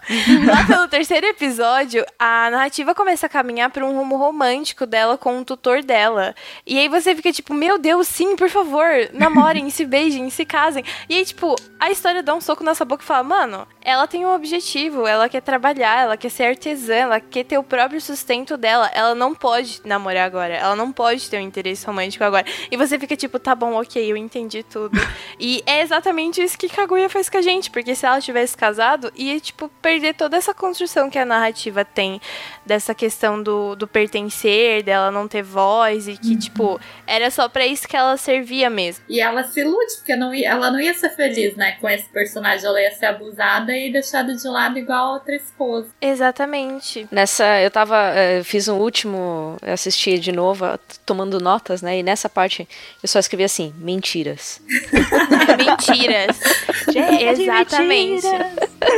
[0.46, 5.38] lá pelo terceiro episódio, a narrativa começa a caminhar para um rumo romântico dela com
[5.40, 6.34] o tutor dela.
[6.66, 10.84] E aí você fica tipo, meu Deus, sim, por favor, namorem, se beijem, se casem.
[11.08, 14.26] E aí, tipo, a história dá um soco nessa boca e fala, mano, ela tem
[14.26, 18.58] um objetivo, ela quer trabalhar, ela quer ser artesã, ela quer ter o próprio sustento
[18.58, 18.90] dela.
[18.92, 22.44] Ela não pode namorar agora, ela não pode ter um interesse romântico agora.
[22.70, 24.98] E você fica tipo, tá bom, ok, eu entendi tudo.
[25.40, 29.12] e é exatamente isso que Kaguya fez com a gente, porque se ela tivesse casado,
[29.16, 32.20] ia, tipo, perder toda essa construção que a narrativa tem
[32.64, 37.66] dessa questão do, do pertencer, dela não ter voz, e que, tipo, era só pra
[37.66, 39.04] isso que ela servia mesmo.
[39.08, 42.08] E ela se ilude, porque não ia- ela não ia ser feliz, né, com esse
[42.08, 42.66] personagem.
[42.66, 45.88] Ela ia ser abusada e deixada de lado igual a outra esposa.
[46.00, 47.06] Exatamente.
[47.10, 50.64] Nessa, eu tava, eh, fiz um último, eu assisti de novo,
[51.06, 51.98] tomando notas, né?
[51.98, 52.68] E nessa parte
[53.02, 54.60] eu só escrevi assim, mentiras.
[55.68, 56.40] Mentiras.
[57.38, 58.26] Exatamente.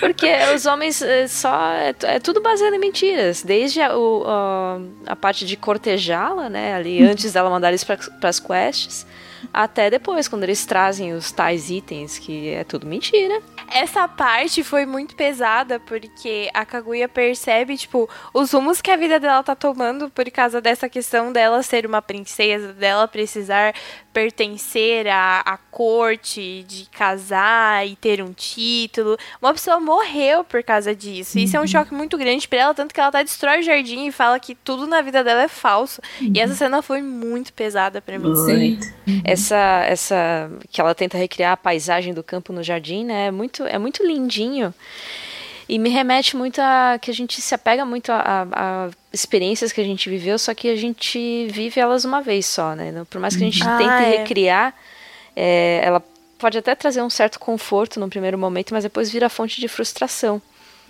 [0.00, 1.70] Porque os homens eh, só.
[1.72, 3.42] É, é tudo baseado em mentiras.
[3.42, 4.78] Desde a, o- a,
[5.12, 6.74] a parte de cortejá-la, né?
[6.74, 7.98] Ali antes dela mandar eles para
[8.28, 9.06] as quests.
[9.52, 13.40] Até depois, quando eles trazem os tais itens, que é tudo mentira.
[13.70, 19.20] Essa parte foi muito pesada porque a Kaguya percebe, tipo, os rumos que a vida
[19.20, 23.74] dela tá tomando por causa dessa questão dela ser uma princesa, dela precisar
[24.14, 29.18] pertencer à, à corte, de casar e ter um título.
[29.42, 31.36] Uma pessoa morreu por causa disso.
[31.36, 34.06] Isso é um choque muito grande pra ela, tanto que ela tá destrói o jardim
[34.06, 36.00] e fala que tudo na vida dela é falso.
[36.20, 38.34] E essa cena foi muito pesada pra mim.
[38.36, 38.78] Sim.
[39.24, 40.50] Essa, essa.
[40.70, 43.26] Que ela tenta recriar a paisagem do campo no jardim, né?
[43.26, 44.72] É muito, é muito lindinho.
[45.68, 48.46] E me remete muito a que a gente se apega muito a, a-
[48.86, 52.74] a experiências que a gente viveu, só que a gente vive elas uma vez só,
[52.74, 52.92] né?
[53.08, 54.16] Por mais que a gente Ah, tente é.
[54.18, 54.74] recriar,
[55.34, 56.02] é, ela
[56.38, 60.42] pode até trazer um certo conforto no primeiro momento, mas depois vira fonte de frustração.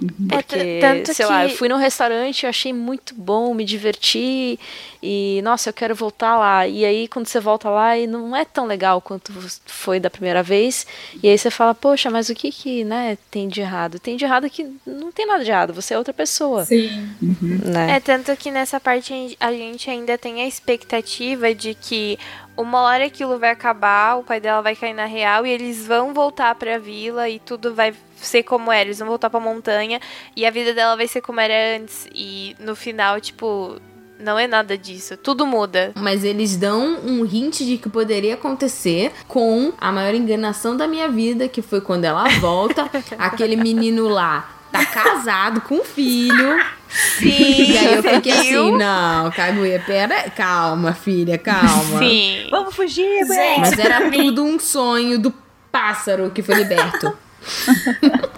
[0.02, 3.54] É, Porque, t- tanto sei lá, eu que- fui num restaurante, eu achei muito bom,
[3.54, 4.58] me diverti
[5.02, 6.66] e, nossa, eu quero voltar lá.
[6.66, 9.32] E aí, quando você volta lá, e não é tão legal quanto
[9.66, 10.84] foi da primeira vez.
[11.22, 13.98] E aí você fala, poxa, mas o que que, né, tem de errado?
[14.00, 17.08] Tem de errado que não tem nada de errado, você é outra pessoa, Sim.
[17.64, 17.92] né?
[17.96, 22.18] É tanto que nessa parte a gente ainda tem a expectativa de que
[22.56, 26.14] uma hora aquilo vai acabar, o pai dela vai cair na real e eles vão
[26.14, 28.84] voltar pra vila e tudo vai ser como era.
[28.84, 30.00] Eles vão voltar pra montanha
[30.36, 32.08] e a vida dela vai ser como era antes.
[32.14, 33.80] E no final, tipo,
[34.18, 35.16] Não é nada disso.
[35.16, 35.92] Tudo muda.
[35.96, 41.08] Mas eles dão um hint de que poderia acontecer com a maior enganação da minha
[41.08, 42.88] vida, que foi quando ela volta,
[43.18, 46.60] aquele menino lá tá casado com um filho.
[46.88, 47.72] Sim.
[47.72, 48.62] E aí eu fiquei viu?
[48.68, 51.98] assim, não, Kaguya, pera, calma, filha, calma.
[51.98, 52.46] Sim.
[52.50, 53.24] Vamos fugir.
[53.26, 55.32] Gente, Mas era tudo um sonho do
[55.72, 57.16] pássaro que foi liberto.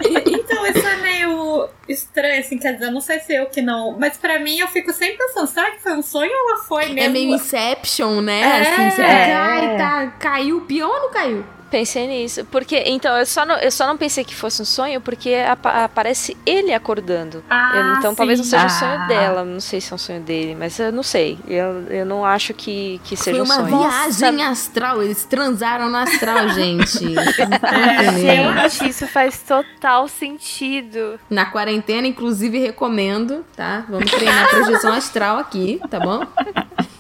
[0.05, 3.97] Então, isso é meio estranho, assim, quer dizer, eu não sei se eu que não.
[3.99, 6.87] Mas pra mim eu fico sempre pensando, será que foi um sonho ou ela foi
[6.87, 7.01] mesmo?
[7.01, 8.41] É meio Inception, né?
[8.41, 8.61] É.
[8.63, 9.27] Assim, você É.
[9.35, 11.45] cai, tá, caiu pior ou não caiu?
[11.77, 12.43] Pensei nisso.
[12.47, 15.85] Porque, então, eu só não, eu só não pensei que fosse um sonho porque apa-
[15.85, 17.45] aparece ele acordando.
[17.51, 18.53] Ah, Eu- então talvez não sim.
[18.53, 18.71] seja um Ah.
[18.71, 19.45] sonho dela.
[19.45, 21.39] Não sei se é um sonho dele, mas eu não sei.
[21.47, 23.79] Eu, eu não acho que, que seja Foi um uma sonho.
[23.91, 27.05] viagem astral, eles transaram no astral, gente.
[27.05, 28.71] É, entendendo.
[28.71, 31.21] Gente, isso faz total sentido.
[31.29, 33.85] Na quarentena, inclusive, recomendo, tá?
[33.87, 36.27] Vamos treinar projeção astral aqui, tá bom?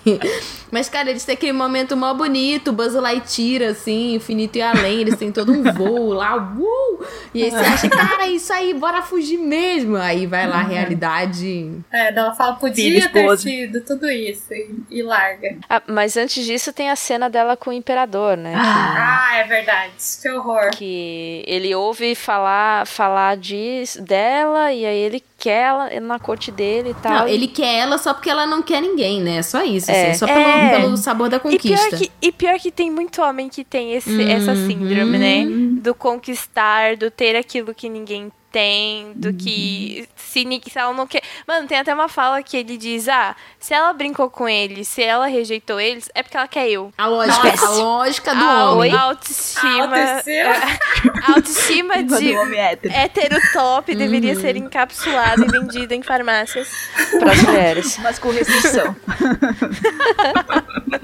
[0.70, 5.01] Mas, cara, eles têm aquele momento mó bonito, Buzz Lightyear, assim, infinito e além.
[5.01, 7.05] Eles têm todo um voo lá, uh!
[7.33, 9.97] E aí você acha, cara, é isso aí, bora fugir mesmo.
[9.97, 11.70] Aí vai lá, a realidade.
[11.93, 15.57] É, ela fala, Filho, podia ter sido tudo isso e, e larga.
[15.69, 18.55] Ah, mas antes disso tem a cena dela com o imperador, né?
[18.57, 19.93] Ah, é verdade.
[20.20, 20.70] Que horror.
[20.70, 26.91] Que ele ouve falar, falar disso, dela e aí ele quer ela na corte dele
[26.91, 27.13] e tal.
[27.21, 29.43] Não, ele quer ela só porque ela não quer ninguém, né?
[29.43, 30.11] Só isso, É.
[30.11, 30.81] assim, só pelo, É.
[30.81, 31.89] pelo sabor da E conquista.
[31.89, 34.29] pior, que, e pior que tem muito homem que tem esse, Uhum.
[34.29, 35.45] essa síndrome, né?
[35.81, 41.07] Do conquistar, do ter aquilo que ninguém tem, do que se, ni- se ela não
[41.07, 41.20] quer.
[41.47, 45.03] Mano, tem até uma fala que ele diz: ah, se ela brincou com ele, se
[45.03, 46.91] ela rejeitou eles, é porque ela quer eu.
[46.97, 47.66] A lógica, Nossa.
[47.66, 48.95] a lógica do a homem.
[48.95, 49.83] a autoestima.
[49.85, 50.55] Autoestima.
[51.23, 52.95] a autoestima de Do homem hétero.
[52.95, 56.69] hétero top deveria ser encapsulada e vendida em farmácias.
[57.20, 57.99] para as mulheres.
[57.99, 58.97] Mas com restrição.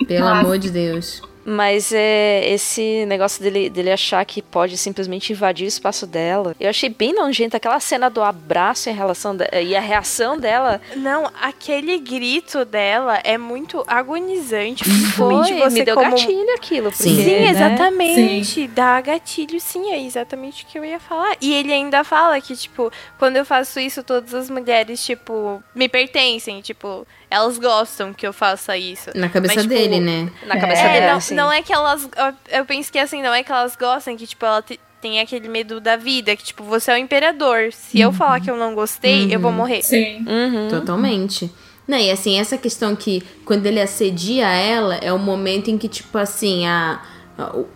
[0.09, 0.41] Pelo Nossa.
[0.41, 1.23] amor de Deus.
[1.45, 6.55] Mas é esse negócio dele, dele achar que pode simplesmente invadir o espaço dela.
[6.61, 10.39] Eu achei bem nojenta aquela cena do abraço e a, relação de- e a reação
[10.39, 10.81] dela.
[10.97, 14.85] Não, aquele grito dela é muito agonizante.
[15.17, 16.11] Foi, você me deu como...
[16.11, 16.93] gatilho aquilo.
[16.95, 17.09] Sim.
[17.17, 17.51] porque, Sim, né?
[17.51, 18.69] exatamente.
[18.69, 21.37] Dá gatilho, sim, é exatamente o que eu ia falar.
[21.41, 25.89] E ele ainda fala que, tipo, quando eu faço isso, todas as mulheres, tipo, me
[25.89, 26.61] pertencem.
[26.61, 29.11] Tipo, elas gostam que eu faça isso.
[29.15, 30.31] Na cabeça Mas, tipo, dele, né?
[30.47, 31.35] Na cabeça É, dela, não, assim.
[31.35, 32.09] não é que elas.
[32.51, 35.49] eu- penso que assim, não é que elas gostam, que, tipo, ela te- tem aquele
[35.49, 37.73] medo da vida, que, tipo, você é o imperador.
[37.73, 39.83] Se eu falar que eu não gostei, eu vou morrer.
[39.83, 40.25] Sim.
[40.29, 40.69] Uhum.
[40.71, 41.51] Totalmente.
[41.89, 45.89] Não, e assim, essa questão que quando ele assedia ela, é o momento em que,
[45.89, 47.01] tipo assim, a,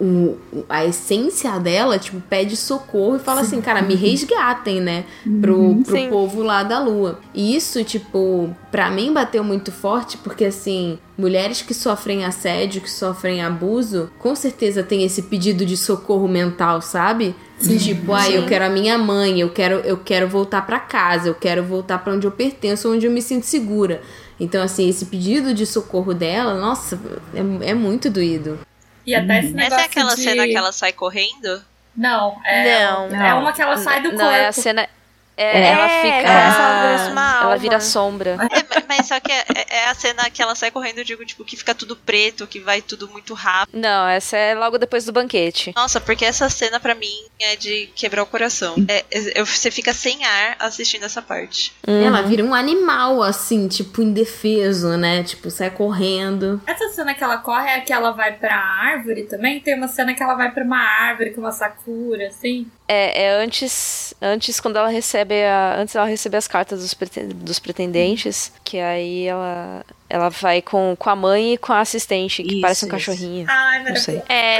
[0.00, 0.36] o-
[0.68, 5.04] a essência dela, tipo, pede socorro e fala assim, cara, me resgatem, né?
[5.40, 6.08] Pro, pro Sim.
[6.10, 7.18] povo lá da lua.
[7.34, 12.90] E isso, tipo, pra mim bateu muito forte, porque assim, mulheres que sofrem assédio, que
[12.90, 17.34] sofrem abuso, com certeza tem esse pedido de socorro mental, sabe?
[17.60, 21.28] De tipo, ah, eu quero a minha mãe, eu quero, eu quero voltar pra casa,
[21.28, 24.02] eu quero voltar pra onde eu pertenço, onde eu me sinto segura.
[24.38, 27.00] Então, assim, esse pedido de socorro dela, nossa,
[27.32, 28.58] é, é muito doído.
[29.06, 30.22] E até esse negócio Essa é aquela de...
[30.22, 31.64] cena que ela sai correndo?
[31.96, 33.26] Não, é, Não.
[33.26, 34.32] é uma que ela sai do não, corpo.
[34.32, 34.88] é a cena.
[35.36, 36.32] É, É, ela fica.
[36.32, 38.30] ela uma ela vira sombra.
[38.50, 41.04] É, ma- mas só que é, é- é a cena que ela sai correndo, eu
[41.04, 43.78] digo, tipo, que fica tudo preto, que vai tudo muito rápido.
[43.78, 45.72] Não, essa é logo depois do banquete.
[45.76, 48.74] Nossa, porque essa cena pra mim é de quebrar o coração.
[48.88, 51.72] É, é- eu- você fica sem ar assistindo essa parte.
[51.86, 55.22] Ela vira um animal, assim, tipo, indefeso, né?
[55.22, 56.60] Tipo, sai correndo.
[56.66, 59.60] Essa cena que ela corre é a que ela vai pra árvore também.
[59.60, 62.66] Tem uma cena que ela vai pra uma árvore com uma sakura, assim.
[62.88, 67.28] É, é antes, antes quando ela recebe a, antes ela receber as cartas dos, preten-
[67.28, 72.40] dos pretendentes, que aí ela ela vai com, com a mãe e com a assistente,
[72.44, 72.96] que Isso, parece um isso.
[72.96, 73.44] cachorrinho.
[73.48, 74.22] Ai, Não sei.
[74.28, 74.58] É.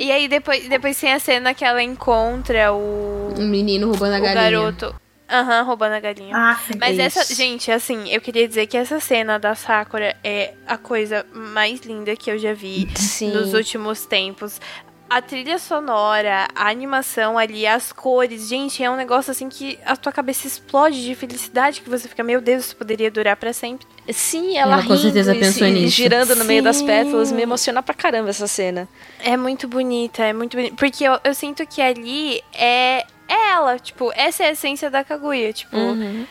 [0.00, 4.18] E aí depois, depois tem a cena que ela encontra o, Um menino roubando a
[4.18, 4.34] o galinha.
[4.50, 4.94] garoto.
[5.30, 6.34] Aham, roubando a galinha.
[6.34, 6.58] Ah.
[6.80, 7.34] Mas essa, Isso.
[7.34, 12.16] gente, assim, eu queria dizer que essa cena da Sakura é a coisa mais linda
[12.16, 13.30] que eu já vi Sim.
[13.32, 14.58] nos últimos tempos.
[15.10, 19.96] A trilha sonora, a animação ali, as cores, gente, é um negócio assim que a
[19.96, 23.86] tua cabeça explode de felicidade, que você fica, meu Deus, isso poderia durar pra sempre.
[24.12, 25.96] Sim, ela, Ela com rindo certeza e pensou se- nisso.
[25.96, 26.86] girando no meio das Sim.
[26.86, 28.86] pétalas, me emociona pra caramba essa cena.
[29.20, 30.76] É muito bonita, é muito bonita.
[30.76, 35.02] Porque eu, eu sinto que ali é, é ela, tipo, essa é a essência da
[35.02, 36.26] Kaguya, tipo, Uhum.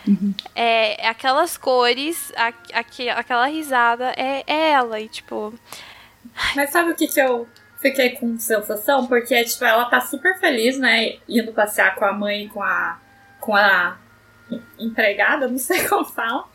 [0.54, 5.52] é aquelas cores, a, aque- aquela risada, é, é ela, e tipo,
[6.56, 7.48] Mas sabe o que, que eu
[7.82, 9.08] fiquei com sensação?
[9.08, 11.14] Porque, tipo, ela tá super feliz, né?
[11.28, 13.00] Indo passear com a mãe com a.
[13.40, 13.98] com a
[14.80, 16.46] empregada, não sei como fala.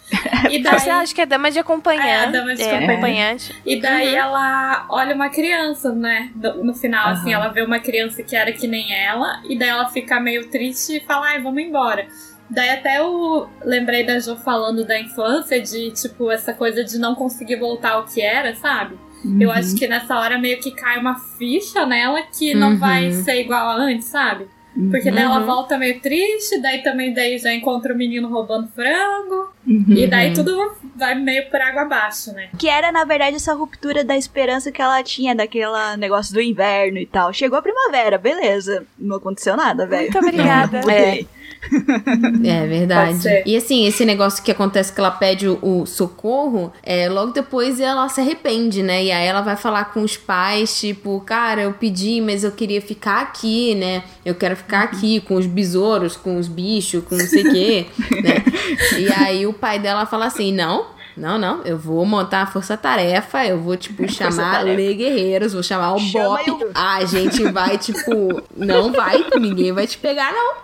[0.51, 2.09] E daí, Você acha que é dama de acompanhante?
[2.09, 3.63] É, dama de acompanhante.
[3.67, 4.17] E daí Uhum.
[4.19, 6.31] ela olha uma criança, né?
[6.35, 7.43] No final, assim, Aham.
[7.45, 10.97] ela vê uma criança que era que nem ela, e daí ela fica meio triste
[10.97, 12.07] e fala, ai, vamos embora.
[12.49, 17.15] Daí até eu lembrei da Jo falando da infância, de tipo, essa coisa de não
[17.15, 18.99] conseguir voltar ao que era, sabe?
[19.25, 19.55] Eu Uhum.
[19.55, 22.79] acho que nessa hora meio que cai uma ficha nela que não Uhum.
[22.79, 24.47] vai ser igual a antes, sabe?
[24.91, 25.45] Porque daí ela Uhum.
[25.47, 29.85] volta meio triste, daí também daí já encontra o menino roubando frango, Uhum.
[29.95, 30.57] e daí tudo
[30.97, 32.49] vai meio por água abaixo, né?
[32.59, 35.67] Que era, na verdade, essa ruptura da esperança que ela tinha daquele
[35.99, 37.33] negócio do inverno e tal.
[37.35, 38.87] Chegou a primavera, beleza.
[38.99, 40.11] Não aconteceu nada, velho.
[40.11, 40.81] Muito obrigada.
[40.81, 41.29] Mudei.
[42.45, 43.43] É verdade.
[43.47, 47.81] E assim, esse negócio que acontece que ela pede o, o socorro, é, logo depois
[47.81, 49.05] ela se arrepende, né?
[49.05, 52.81] E aí ela vai falar com os pais, tipo, cara, eu pedi, mas eu queria
[52.81, 54.03] ficar aqui, né?
[54.25, 57.87] Eu quero ficar aqui com os besouros, com os bichos, com não sei o quê,
[58.23, 58.43] né?
[58.99, 60.87] E aí o pai dela fala assim: não.
[61.17, 64.65] Não, não, eu vou montar a força-tarefa, eu vou, tipo, chamar.
[64.65, 66.49] Lê Guerreiros, vou chamar o Chama Bop.
[66.49, 66.71] eu.
[66.75, 70.55] A gente vai, tipo, não vai, ninguém vai te pegar, não.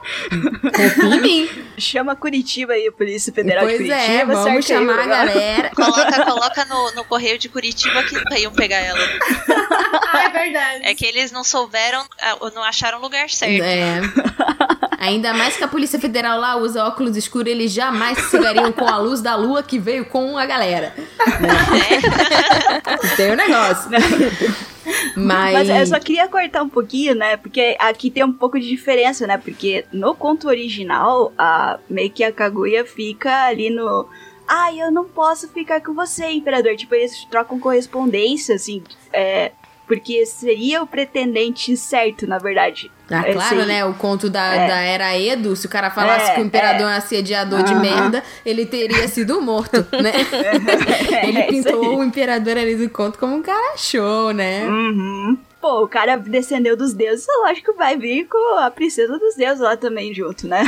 [0.71, 1.49] Confia em mim.
[1.77, 4.13] Chama Curitiba aí, a Polícia Federal pois de Curitiba.
[4.13, 5.71] é, vamos cerca aí chamar a galera.
[5.75, 8.99] Coloca, coloca no, no correio de Curitiba que nunca iam pegar ela.
[10.11, 10.81] Ah, é verdade.
[10.85, 13.63] É que eles não souberam, ah, ou não acharam o lugar certo.
[13.63, 14.01] É.
[14.99, 18.99] Ainda mais que a Polícia Federal lá usa óculos escuros, eles jamais cegariam com a
[18.99, 20.93] luz da lua que veio com a galera.
[20.97, 22.01] Né?
[23.17, 23.89] Tem um negócio.
[25.15, 27.37] Mas, Mas eu só queria cortar um pouquinho, né?
[27.37, 29.37] Porque aqui tem um pouco de diferença, né?
[29.37, 34.09] Porque no conto original, a, meio que a Kaguya fica ali no.
[34.49, 36.75] Ai, eu não posso ficar com você, imperador.
[36.75, 38.83] Tipo, eles trocam correspondência, assim.
[39.13, 39.53] É,
[39.87, 42.91] porque seria o pretendente certo, na verdade.
[43.11, 43.67] Ah, É, claro, sim.
[43.67, 43.85] né?
[43.87, 44.69] O conto da, É.
[44.69, 47.75] da era Edo, se o cara falasse É, que o imperador é um assediador de
[47.75, 50.13] merda, ele teria sido morto, né?
[51.23, 51.75] ele É, isso aí.
[51.75, 54.65] pintou o imperador ali do conto como um cara show, né?
[54.67, 55.39] Uhum.
[55.61, 59.35] Pô, o cara descendeu dos deuses, é lógico que vai vir com a princesa dos
[59.35, 60.63] deuses lá também junto, né?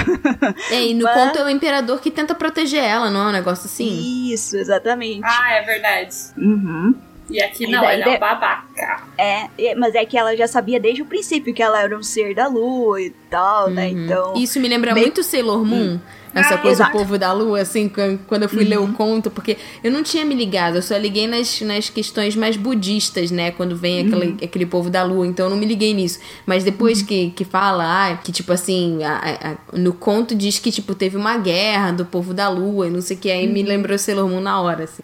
[0.71, 3.33] É, e no Mas- conto é o imperador que tenta proteger ela, não é um
[3.33, 4.33] negócio assim?
[4.33, 5.21] Isso, exatamente.
[5.25, 6.17] Ah, é verdade.
[6.37, 6.95] Uhum.
[7.31, 9.03] E aqui E não, ele é de- um babaca.
[9.17, 12.03] É, é, mas é que ela já sabia desde o princípio que ela era um
[12.03, 13.89] ser da lua e tal, né?
[13.89, 14.05] Uhum.
[14.05, 14.35] Então.
[14.37, 15.99] Isso me lembra Bem- muito Sailor Moon.
[16.35, 16.93] Essa Ah, coisa exato.
[16.93, 20.03] do povo da lua, assim, quan- quando eu fui ler o conto, porque eu não
[20.03, 23.51] tinha me ligado, eu só liguei nas, nas questões mais budistas, né?
[23.51, 26.21] Quando vem aquele, aquele povo da lua, então eu não me liguei nisso.
[26.47, 30.71] Mas depois que, que fala, ah, que tipo assim, a- a- no conto diz que,
[30.71, 33.63] tipo, teve uma guerra do povo da lua e não sei o que, aí me
[33.63, 35.03] lembrou Sailor Moon na hora, assim.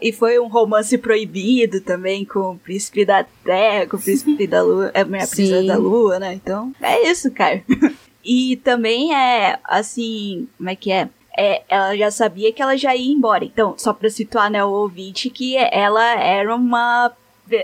[0.00, 4.62] E foi um romance proibido também com o príncipe da terra, com o príncipe da
[4.62, 5.66] lua, é a princesa Sim.
[5.66, 6.34] da lua, né?
[6.34, 7.62] Então, é isso, cara.
[8.24, 11.08] e também é, assim, como é que é?
[11.36, 13.44] É, ela já sabia que ela já ia embora.
[13.44, 17.12] Então, só pra situar, né, o ouvinte, que ela era uma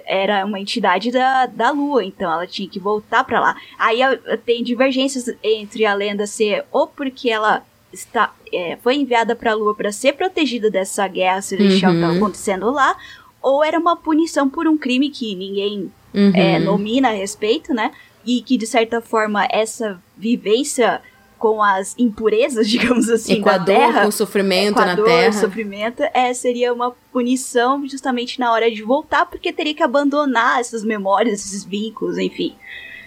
[0.06, 3.54] era uma entidade da, da lua, então ela tinha que voltar pra lá.
[3.78, 3.98] Aí
[4.46, 7.62] tem divergências entre a lenda ser ou porque ela
[7.92, 12.02] está é, foi enviada pra lua pra ser protegida dessa guerra celestial que Uhum.
[12.04, 12.96] estava acontecendo lá,
[13.42, 16.32] ou era uma punição por um crime que ninguém Uhum.
[16.34, 17.90] é, nomina a respeito, né?
[18.24, 21.00] E que de certa forma essa vivência
[21.38, 25.32] com as impurezas, digamos assim, da Equador terra, com sofrimento Equador, na terra.
[25.32, 30.82] sofrimento, é, seria uma punição justamente na hora de voltar, porque teria que abandonar essas
[30.84, 32.54] memórias, esses vínculos, enfim.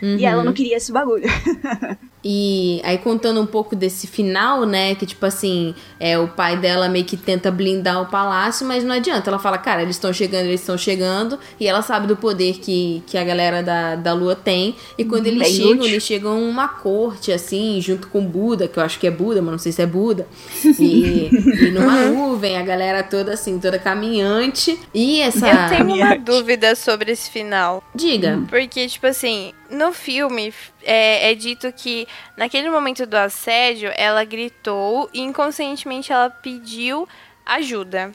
[0.01, 0.45] E ela Uhum.
[0.45, 1.23] não queria esse bagulho.
[2.23, 6.89] E aí contando um pouco desse final, né, que tipo assim, é o pai dela
[6.89, 9.29] meio que tenta blindar o palácio, mas não adianta.
[9.29, 13.03] Ela fala, cara, eles estão chegando, eles estão chegando, e ela sabe do poder que,
[13.05, 14.75] que a galera da, da lua tem.
[14.97, 15.85] E quando eles Bem chegam, útil.
[15.85, 19.51] eles chegam uma corte, assim, junto com Buda, que eu acho que é Buda, mas
[19.51, 20.27] não sei se é Buda.
[20.79, 24.77] E, e numa nuvem, a galera toda assim, toda caminhante.
[24.93, 25.47] E essa.
[25.47, 27.83] Eu tenho uma dúvida sobre esse final.
[27.95, 28.43] Diga.
[28.49, 30.53] Porque, tipo assim, no filme
[30.87, 32.07] é, é dito que
[32.37, 37.07] naquele momento do assédio ela gritou e inconscientemente ela pediu
[37.45, 38.11] ajuda.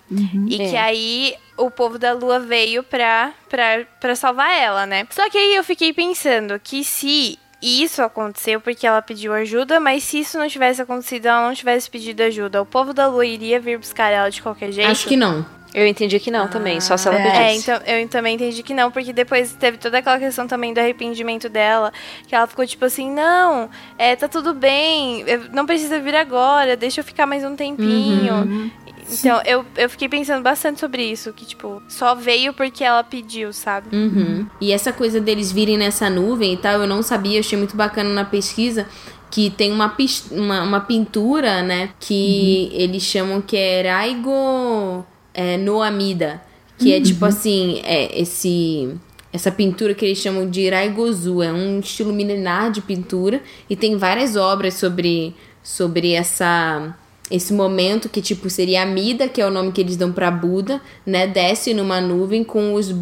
[0.48, 0.70] E É.
[0.70, 5.06] que aí o povo da lua veio pra, pra, pra salvar ela, né?
[5.10, 10.02] Só que aí eu fiquei pensando que se isso aconteceu porque ela pediu ajuda, mas
[10.02, 13.60] se isso não tivesse acontecido, ela não tivesse pedido ajuda, o povo da lua iria
[13.60, 14.90] vir buscar ela de qualquer jeito?
[14.90, 15.46] Acho que não.
[15.74, 17.22] Eu entendi que não também, só se ela é.
[17.22, 17.70] pedisse.
[17.70, 20.78] É, então eu também entendi que não, porque depois teve toda aquela questão também do
[20.78, 21.92] arrependimento dela,
[22.26, 27.00] que ela ficou tipo assim, não, é, tá tudo bem, não precisa vir agora, deixa
[27.00, 28.34] eu ficar mais um tempinho.
[28.34, 28.70] Uhum.
[29.10, 33.52] Então, eu, eu fiquei pensando bastante sobre isso, que tipo, só veio porque ela pediu,
[33.52, 33.94] sabe?
[33.94, 34.46] Uhum.
[34.60, 38.10] E essa coisa deles virem nessa nuvem e tal, eu não sabia, achei muito bacana
[38.10, 38.86] na pesquisa
[39.30, 39.96] que tem uma,
[40.30, 41.90] uma, uma pintura, né?
[41.98, 42.80] Que uhum.
[42.80, 45.04] eles chamam que é Raigo
[45.34, 46.42] é, no Amida.
[46.78, 46.96] Que uhum.
[46.96, 48.96] é tipo assim, é esse
[49.32, 51.42] essa pintura que eles chamam de Iraigozu.
[51.42, 56.94] É um estilo milenar de pintura e tem várias obras sobre, sobre essa
[57.30, 60.82] esse momento que tipo seria Amida, que é o nome que eles dão para Buda,
[61.06, 61.26] né?
[61.26, 62.92] Desce numa nuvem com os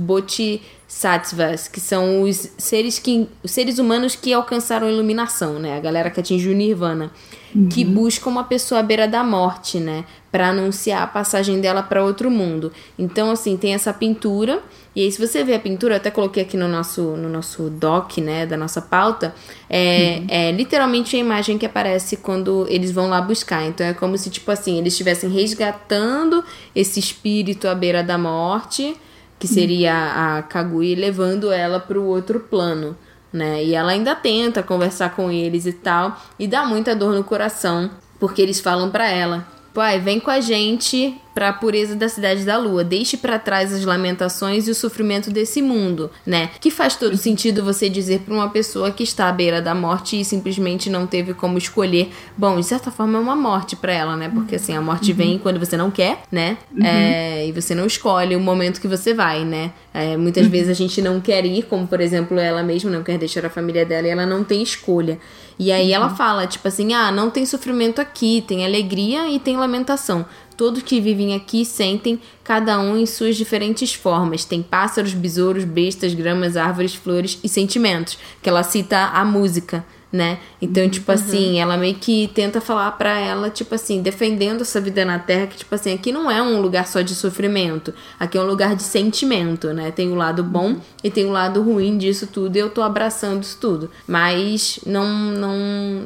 [0.91, 5.77] bodhisattvas, que são os seres que os seres humanos que alcançaram a iluminação, né?
[5.77, 7.13] A galera que atingiu o nirvana
[7.55, 7.69] uhum.
[7.69, 10.05] que busca uma pessoa à beira da morte, né?
[10.31, 12.73] Para anunciar a passagem dela para outro mundo.
[12.99, 14.61] Então, assim, tem essa pintura.
[14.95, 17.71] E aí, se você vê a pintura, eu até coloquei aqui no nosso, no nosso
[17.71, 19.33] doc, né, da nossa pauta,
[19.69, 20.27] é, uhum.
[20.29, 23.65] é literalmente a imagem que aparece quando eles vão lá buscar.
[23.65, 26.45] Então, é como se, tipo assim, eles estivessem resgatando
[26.75, 28.97] esse espírito à beira da morte,
[29.41, 32.97] que seria a Kaguya, levando ela para o outro plano
[33.33, 33.65] né?
[33.65, 37.91] E ela ainda tenta conversar com eles e tal, e dá muita dor no coração,
[38.19, 42.45] porque eles falam para ela: "Pai, vem com a gente para a pureza da cidade
[42.45, 42.85] da lua.
[42.85, 46.51] Deixe para trás as lamentações e o sofrimento desse mundo, né?
[46.61, 50.21] Que faz todo sentido você dizer para uma pessoa que está à beira da morte
[50.21, 52.11] e simplesmente não teve como escolher.
[52.37, 54.29] Bom, de certa forma é uma morte para ela, né?
[54.29, 55.17] Porque assim, a morte uhum.
[55.17, 56.59] vem quando você não quer, né?
[56.73, 56.85] Uhum.
[56.85, 59.73] É, e você não escolhe o momento que você vai, né?
[59.95, 60.51] É, muitas uhum.
[60.51, 63.51] vezes a gente não quer ir, como por exemplo ela mesma não quer deixar a
[63.51, 65.19] família dela e ela não tem escolha.
[65.63, 66.17] E aí ela uhum.
[66.17, 70.25] fala, tipo assim, ah, não tem sofrimento aqui, tem alegria e tem lamentação.
[70.57, 74.43] Todos que vivem aqui sentem, cada um em suas diferentes formas.
[74.47, 78.17] Tem pássaros, besouros, bestas, gramas, árvores, flores e sentimentos.
[78.41, 80.39] Que ela cita a música né?
[80.61, 81.15] Então, tipo uhum.
[81.15, 85.47] assim, ela meio que tenta falar para ela, tipo assim, defendendo essa vida na Terra,
[85.47, 88.75] que, tipo assim, aqui não é um lugar só de sofrimento, aqui é um lugar
[88.75, 89.91] de sentimento, né?
[89.91, 90.81] Tem o lado bom uhum.
[91.03, 93.91] e tem o lado ruim disso tudo, e eu tô abraçando isso tudo.
[94.07, 95.57] Mas não não,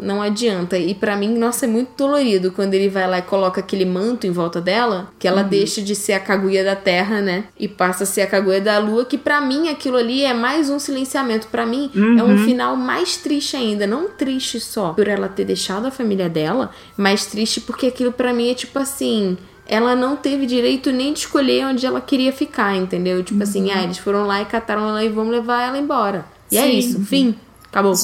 [0.03, 0.79] não adianta.
[0.79, 4.27] E para mim, nossa, é muito dolorido quando ele vai lá e coloca aquele manto
[4.27, 5.49] em volta dela, que ela uhum.
[5.49, 7.45] deixa de ser a Kaguya da Terra, né?
[7.59, 10.71] E passa a ser a Kaguya da Lua, que para mim aquilo ali é mais
[10.71, 11.49] um silenciamento.
[11.49, 12.39] para mim, é um uhum.
[12.45, 17.27] final mais triste ainda não triste só por ela ter deixado a família dela, mas
[17.27, 21.67] triste porque aquilo para mim é tipo assim, ela não teve direito nem de escolher
[21.67, 23.23] onde ela queria ficar, entendeu?
[23.23, 23.71] Tipo assim, uhum.
[23.71, 26.27] assim, ah, eles foram lá e cataram ela e vão levar ela embora.
[26.51, 26.67] E é Sim.
[26.67, 27.35] é isso, fim,
[27.69, 27.95] acabou.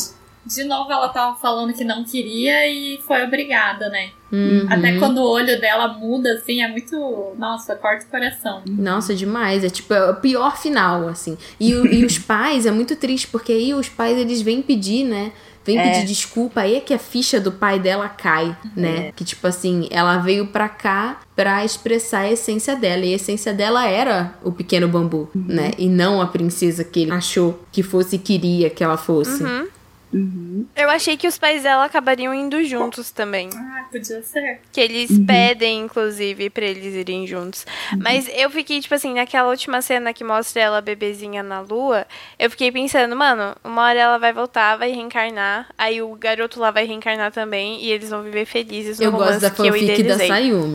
[0.47, 4.11] De novo ela tava falando que não queria e foi obrigada, né?
[4.33, 4.67] Uhum.
[4.71, 7.35] Até quando o olho dela muda, assim, é muito.
[7.37, 8.63] Nossa, corta o coração.
[8.67, 9.65] Nossa, demais.
[9.65, 11.37] É tipo, é o pior final, assim.
[11.59, 15.33] E, e os pais, é muito triste, porque aí os pais eles vêm pedir, né?
[15.65, 15.91] Vem é.
[15.91, 19.09] pedir desculpa, aí é que a ficha do pai dela cai, né?
[19.09, 19.13] É.
[19.13, 23.05] Que tipo assim, ela veio pra cá pra expressar a essência dela.
[23.05, 25.45] E a essência dela era o pequeno bambu, uhum.
[25.47, 25.73] né?
[25.79, 29.43] E não a princesa que ele achou que fosse e queria que ela fosse.
[29.43, 29.69] Uhum.
[30.13, 30.67] Uhum.
[30.75, 33.49] Eu achei que os pais dela acabariam indo juntos também.
[33.55, 34.61] Ah, podia ser.
[34.73, 35.25] Que eles uhum.
[35.25, 37.65] pedem, inclusive, pra eles irem juntos.
[37.93, 38.01] Uhum.
[38.03, 42.07] Mas eu fiquei, tipo assim, naquela última cena que mostra ela bebezinha na lua,
[42.39, 46.71] eu fiquei pensando, mano, uma hora ela vai voltar, vai reencarnar, aí o garoto lá
[46.71, 49.73] vai reencarnar também, e eles vão viver felizes no eu romance gosto da que eu
[49.73, 50.75] fanfic da Sayumi.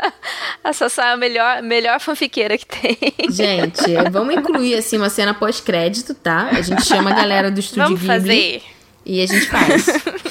[0.64, 2.98] a Sassá é a melhor, melhor fanfiqueira que tem.
[3.30, 6.48] Gente, vamos incluir, assim, uma cena pós-crédito, tá?
[6.52, 8.14] A gente chama a galera do Estúdio vamos Ghibli.
[8.16, 8.61] Fazer.
[9.04, 9.86] E a gente faz.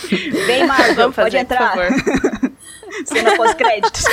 [0.47, 1.75] Vem, Marvel, Vamos pode entrar.
[3.05, 4.03] Cena pós-créditos.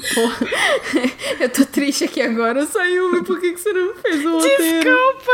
[1.40, 4.98] eu tô triste aqui agora, Sayumi, por que, que você não fez o roteiro?
[5.18, 5.32] Desculpa!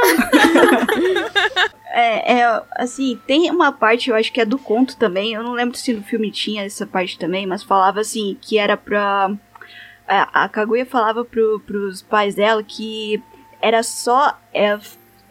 [1.92, 5.52] é, é, assim, tem uma parte, eu acho que é do conto também, eu não
[5.52, 9.30] lembro se no filme tinha essa parte também, mas falava assim, que era pra...
[10.08, 13.20] A, a Kaguya falava pro, pros pais dela que
[13.60, 14.78] era só é,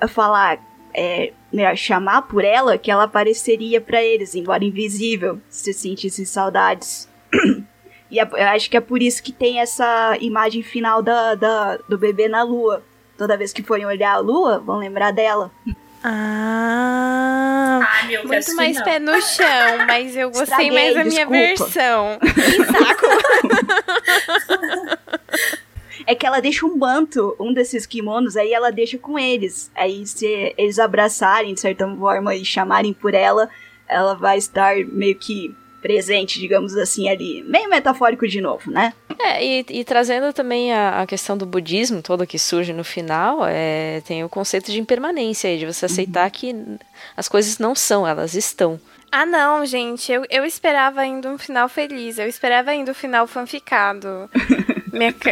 [0.07, 0.60] falar
[0.94, 7.07] é, né, chamar por ela que ela apareceria para eles, embora invisível, se sentissem saudades.
[8.11, 11.77] e é, eu acho que é por isso que tem essa imagem final da, da,
[11.90, 12.84] do bebê na lua.
[13.18, 15.49] Toda vez que forem olhar a lua, vão lembrar dela.
[16.03, 21.26] Ah, Ai, meu, muito mais pé no chão, mas eu gostei Estraguei, mais da minha
[21.26, 22.19] versão.
[22.36, 23.07] Que saco!
[26.06, 29.72] é que ela deixa um manto, um desses kimonos, aí ela deixa com eles.
[29.76, 33.49] Aí se eles abraçarem de certa forma e chamarem por ela,
[33.88, 37.44] ela vai estar meio que presente, digamos assim, ali.
[37.44, 38.91] Meio metafórico de novo, né?
[39.19, 43.45] É, e, e trazendo também a, a, questão do budismo todo que surge no final,
[43.45, 46.32] é, tem o conceito de impermanência aí, de você aceitar uhum.
[46.32, 46.56] que
[47.15, 48.80] as coisas não são, elas estão.
[49.11, 50.11] Ah, não, gente.
[50.11, 52.18] Eu, eu esperava ainda um final feliz.
[52.18, 54.30] Eu esperava ainda um final fanficado.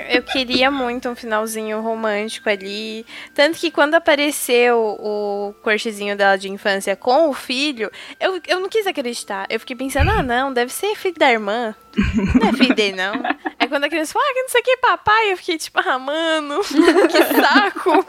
[0.10, 3.06] Eu queria muito um finalzinho romântico ali.
[3.34, 8.68] Tanto que quando apareceu o cortezinho dela de infância com o filho, eu, eu não
[8.70, 9.48] quis acreditar.
[9.50, 11.74] Eu fiquei pensando, ah, não, deve ser filho da irmã.
[12.42, 13.14] Não é filho dele, não.
[13.60, 15.80] Aí quando a criança falou, ah, que não sei o que, papai, eu fiquei tipo,
[15.80, 16.62] ah, mano,
[17.10, 18.06] que saco.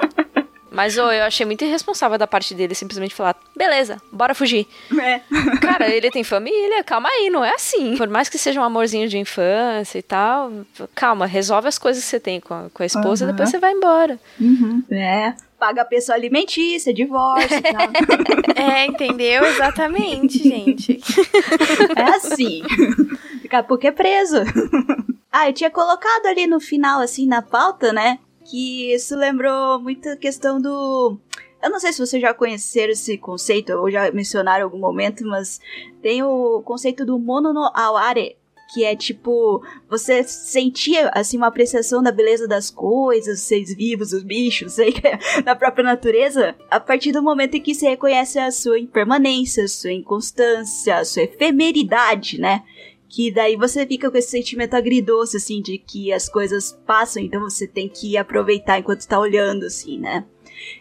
[0.75, 4.67] Mas ô, eu achei muito irresponsável da parte dele simplesmente falar, beleza, bora fugir.
[5.01, 5.21] É.
[5.63, 7.97] Cara, ele tem família, calma aí, não é assim.
[7.97, 10.51] Por mais que seja um amorzinho de infância e tal,
[10.95, 13.33] calma, resolve as coisas que você tem com a, com a esposa e Aham.
[13.33, 14.19] depois você vai embora.
[14.91, 15.33] É.
[15.59, 17.89] Paga a pessoa alimentícia, divórcio e tal.
[18.57, 19.45] É, entendeu?
[19.45, 21.01] Exatamente, gente.
[21.97, 22.63] É assim.
[23.43, 24.39] Daqui a pouco é preso.
[25.31, 28.19] ah, eu tinha colocado ali no final, assim, na pauta, né?
[28.45, 31.19] Que isso lembrou muito a questão do.
[31.63, 35.27] Eu não sei se vocês já conheceram esse conceito ou já mencionaram em algum momento,
[35.27, 35.61] mas
[36.03, 38.37] tem o conceito do mono no aware,
[38.73, 44.13] que é tipo você sentia assim uma apreciação da beleza das coisas, os seres vivos,
[44.13, 48.39] os bichos, sei é da própria natureza, a partir do momento em que você reconhece
[48.39, 52.63] a sua impermanência, a sua inconstância, a sua efemeridade, né?
[53.15, 57.41] Que daí você fica com esse sentimento agridoce, assim, de que as coisas passam, então
[57.43, 60.25] você tem que aproveitar enquanto tá olhando, assim, né?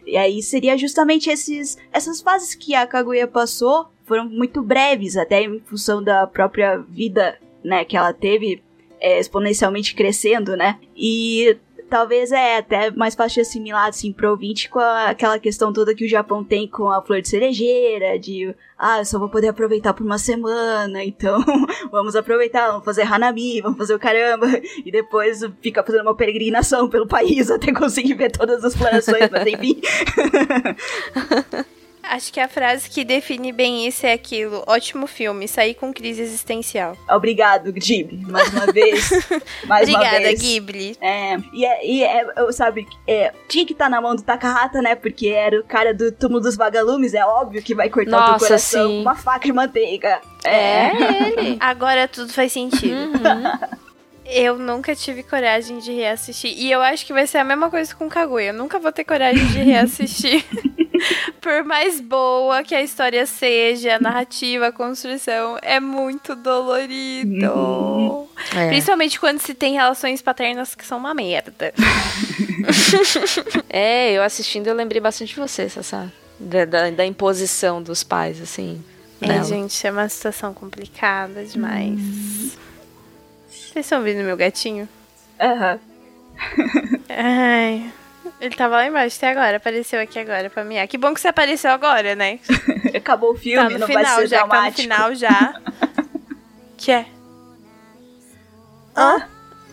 [0.03, 5.43] E aí seria justamente esses, essas fases que a Kaguya passou, foram muito breves, até
[5.43, 8.63] em função da própria vida, né, que ela teve
[8.99, 10.79] é, exponencialmente crescendo, né?
[10.95, 11.55] E
[11.93, 15.93] talvez é até mais fácil de assimilar, assim, pro ouvinte com a- aquela questão toda
[15.93, 19.49] que o Japão tem com a flor de cerejeira, de, ah, eu só vou poder
[19.49, 21.37] aproveitar por uma semana, então
[21.91, 24.47] vamos aproveitar, vamos fazer Hanami, vamos fazer o caramba,
[24.83, 29.45] e depois fica fazendo uma peregrinação pelo país até conseguir ver todas as florações, mas
[29.45, 29.79] enfim.
[32.03, 34.63] Acho que a frase que define bem isso é aquilo.
[34.67, 36.97] Ótimo filme, sair com crise existencial.
[37.09, 39.09] Obrigado, Ghibli, mais uma vez.
[39.65, 40.41] Mais uma Obrigada, vez.
[40.41, 40.97] Ghibli.
[40.99, 44.81] É, e, é, e é, eu, sabe, é, tinha que estar na mão do Takahata,
[44.81, 44.95] né?
[44.95, 48.31] Porque era o cara do túmulo dos vagalumes, é óbvio que vai cortar o teu
[48.33, 48.95] Nossa, coração sim.
[48.95, 50.19] com uma faca de manteiga.
[50.43, 50.91] É,
[51.37, 51.57] ele.
[51.59, 53.13] Agora tudo faz sentido.
[54.25, 56.53] Eu nunca tive coragem de reassistir.
[56.57, 58.47] E eu acho que vai ser a mesma coisa com Kaguya.
[58.47, 60.45] Eu nunca vou ter coragem de reassistir.
[61.41, 68.27] Por mais boa que a história seja, a narrativa, a construção, é muito dolorido.
[68.55, 68.69] É.
[68.69, 71.73] Principalmente quando se tem relações paternas que são uma merda.
[73.69, 76.09] É, eu assistindo eu lembrei bastante de você, Sassá.
[76.39, 78.81] Da, da, da imposição dos pais, assim.
[79.21, 79.43] É, nela.
[79.43, 81.99] gente, é uma situação complicada demais.
[83.49, 84.87] Vocês estão ouvindo meu gatinho?
[85.39, 85.79] Aham.
[87.09, 87.91] Ai.
[88.43, 90.85] Ele tava lá embaixo até agora, apareceu aqui agora pra miar.
[90.87, 92.39] Que bom que você apareceu agora, né?
[92.93, 94.81] Acabou o filme, tá no não vai final ser já, tá no dramático.
[94.81, 95.61] final já.
[96.77, 97.05] que é?
[98.95, 99.27] Ah.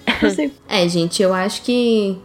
[0.69, 2.17] É, gente, eu acho que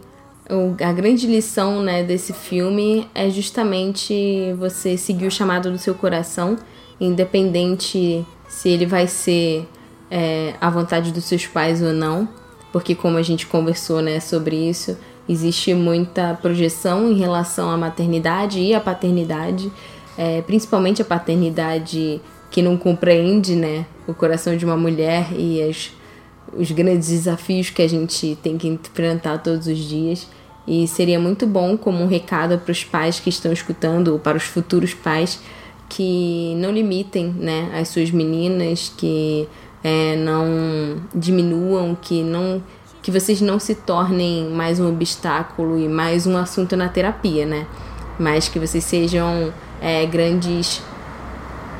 [0.48, 5.94] o- a grande lição, né, desse filme é justamente você seguir o chamado do seu
[5.94, 6.56] coração,
[7.00, 9.68] independente se ele vai ser
[10.10, 12.28] é, a vontade dos seus pais ou não,
[12.72, 14.96] porque como a gente conversou, né, sobre isso,
[15.28, 19.70] existe muita projeção em relação à maternidade e à paternidade,
[20.16, 22.20] é, principalmente a paternidade
[22.50, 25.90] que não compreende, né, o coração de uma mulher e as
[26.56, 30.26] os grandes desafios que a gente tem que enfrentar todos os dias.
[30.66, 34.36] E seria muito bom como um recado para os pais que estão escutando, ou para
[34.36, 35.40] os futuros pais,
[35.88, 39.48] que não limitem né, as suas meninas, que
[39.84, 42.62] é, não diminuam, que não
[43.06, 47.64] que vocês não se tornem mais um obstáculo e mais um assunto na terapia, né?
[48.18, 50.82] Mas que vocês sejam é, grandes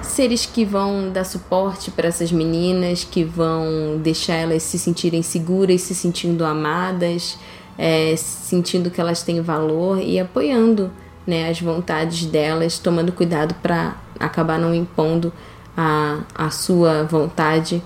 [0.02, 5.80] seres que vão dar suporte para essas meninas, que vão deixar elas se sentirem seguras,
[5.80, 7.36] se sentindo amadas,
[7.76, 10.92] é, sentindo que elas têm valor e apoiando
[11.26, 15.32] né, as vontades delas, tomando cuidado para acabar não impondo
[15.76, 17.82] a, a sua vontade,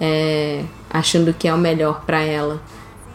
[0.00, 2.62] é, achando que é o melhor para ela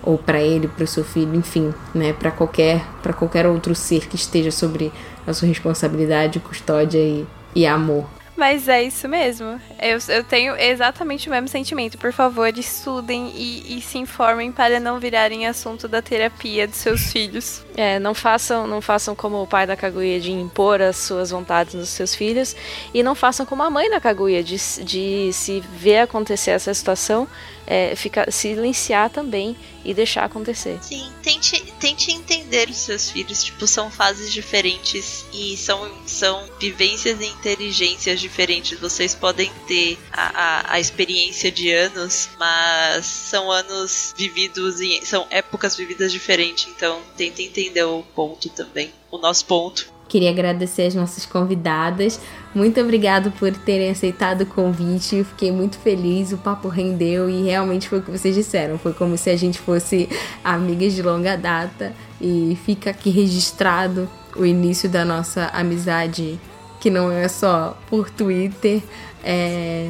[0.03, 4.07] ou para ele, para o seu filho, enfim, né, para qualquer para qualquer outro ser
[4.07, 4.91] que esteja sobre
[5.25, 7.25] a sua responsabilidade, custódia e,
[7.55, 8.05] e amor.
[8.35, 9.61] Mas é isso mesmo.
[9.80, 11.97] Eu, eu tenho exatamente o mesmo sentimento.
[11.97, 17.11] Por favor, estudem e, e se informem para não virarem assunto da terapia dos seus
[17.11, 17.64] filhos.
[17.76, 21.76] É, não façam, não façam como o pai da Kaguya de impor as suas vontades
[21.76, 22.55] nos seus filhos
[22.93, 27.27] e não façam como a mãe da Kaguya de, de se ver acontecer essa situação,
[27.68, 29.55] é, ficar, silenciar também
[29.85, 30.77] e deixar acontecer.
[30.81, 33.43] Sim, tente, tente entender os seus filhos.
[33.43, 38.79] Tipo, são fases diferentes e são, são vivências e inteligências diferentes.
[38.79, 45.27] Vocês podem ter a, a, a experiência de anos, mas são anos vividos e são
[45.29, 46.67] épocas vividas diferentes.
[46.75, 48.91] Então, tente entender o ponto também.
[49.11, 49.93] O nosso ponto.
[50.07, 52.19] Queria agradecer as nossas convidadas.
[52.53, 55.15] Muito obrigado por terem aceitado o convite.
[55.15, 58.77] Eu fiquei muito feliz, o papo rendeu e realmente foi o que vocês disseram.
[58.77, 60.07] Foi como se a gente fosse
[60.43, 66.39] amigas de longa data e fica aqui registrado o início da nossa amizade,
[66.84, 68.81] que não é só por Twitter.
[69.23, 69.89] É,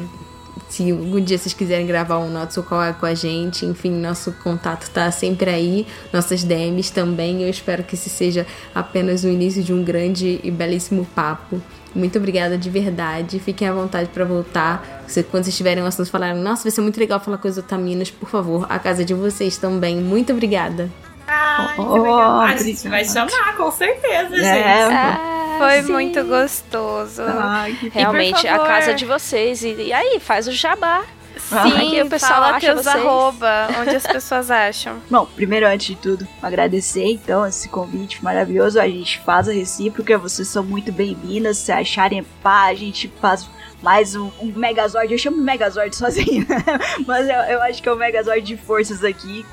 [0.68, 4.30] se algum dia vocês quiserem gravar um Not So Call com a gente, enfim, nosso
[4.44, 7.42] contato tá sempre aí, nossas DMs também.
[7.42, 11.60] Eu espero que esse seja apenas o início de um grande e belíssimo papo.
[11.92, 13.40] Muito obrigada de verdade.
[13.40, 15.04] Fiquem à vontade para voltar.
[15.32, 18.12] Quando vocês tiverem um assunto falarem, nossa, vai ser muito legal falar com os Otaminas,
[18.12, 19.96] por favor, a casa de vocês também.
[19.96, 20.88] Muito obrigada.
[21.26, 24.94] Ai, oh, a gente vai chamar, com certeza, é, gente.
[24.94, 25.34] É.
[25.58, 25.92] Foi Sim.
[25.92, 27.22] muito gostoso.
[27.22, 29.62] Ai, Realmente, a casa de vocês.
[29.62, 31.04] E, e aí, faz o jabá.
[31.36, 35.00] Sim, o pessoal fala acha teus arroba, onde as pessoas acham.
[35.10, 38.80] Bom, primeiro, antes de tudo, agradecer então esse convite maravilhoso.
[38.80, 41.58] A gente faz a recíproca, vocês são muito bem-vindas.
[41.58, 43.48] Se acharem pá, a gente faz
[43.84, 45.12] mais um, um Megazord.
[45.12, 46.56] Eu chamo Megazord sozinho, né?
[47.06, 49.44] mas eu, eu, acho que é o Megazord de forças aqui,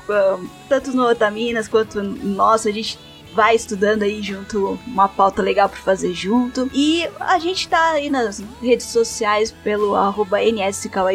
[0.68, 2.66] tanto no Otaminas quanto nosso.
[2.66, 2.98] A gente
[3.34, 6.70] vai estudando aí junto uma pauta legal para fazer junto.
[6.72, 10.38] E a gente tá aí nas redes sociais pelo arroba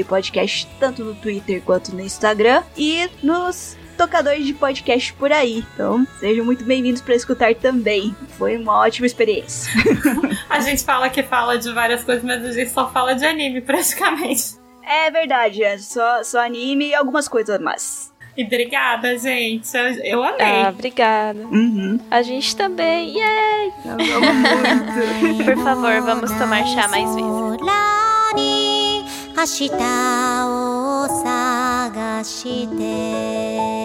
[0.08, 2.62] Podcast, tanto no Twitter quanto no Instagram.
[2.78, 5.66] E nos tocadores de podcast por aí.
[5.74, 8.16] Então, sejam muito bem-vindos para escutar também.
[8.38, 9.72] Foi uma ótima experiência.
[10.50, 13.60] a gente fala que fala de várias coisas, mas a gente só fala de anime
[13.66, 14.56] praticamente.
[14.84, 18.14] É verdade, é só, só anime e algumas coisas mais.
[18.38, 19.68] E obrigada, gente.
[20.04, 20.46] Eu amei.
[20.46, 21.40] Ah, obrigada.
[21.40, 22.00] Uhum.
[22.12, 23.18] A gente também.
[23.18, 23.74] Yay!
[25.44, 27.58] Por favor, vamos tomar chá mais vezes.
[32.17, 33.83] 探して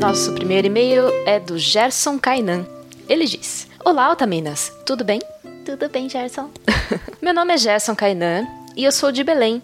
[0.00, 2.66] Nosso primeiro e-mail é do Gerson Kainan.
[3.08, 5.20] Ele diz: Olá, Otaminas, tudo bem?
[5.64, 6.50] Tudo bem, Gerson.
[7.22, 8.46] Meu nome é Gerson Kainan
[8.76, 9.62] e eu sou de Belém.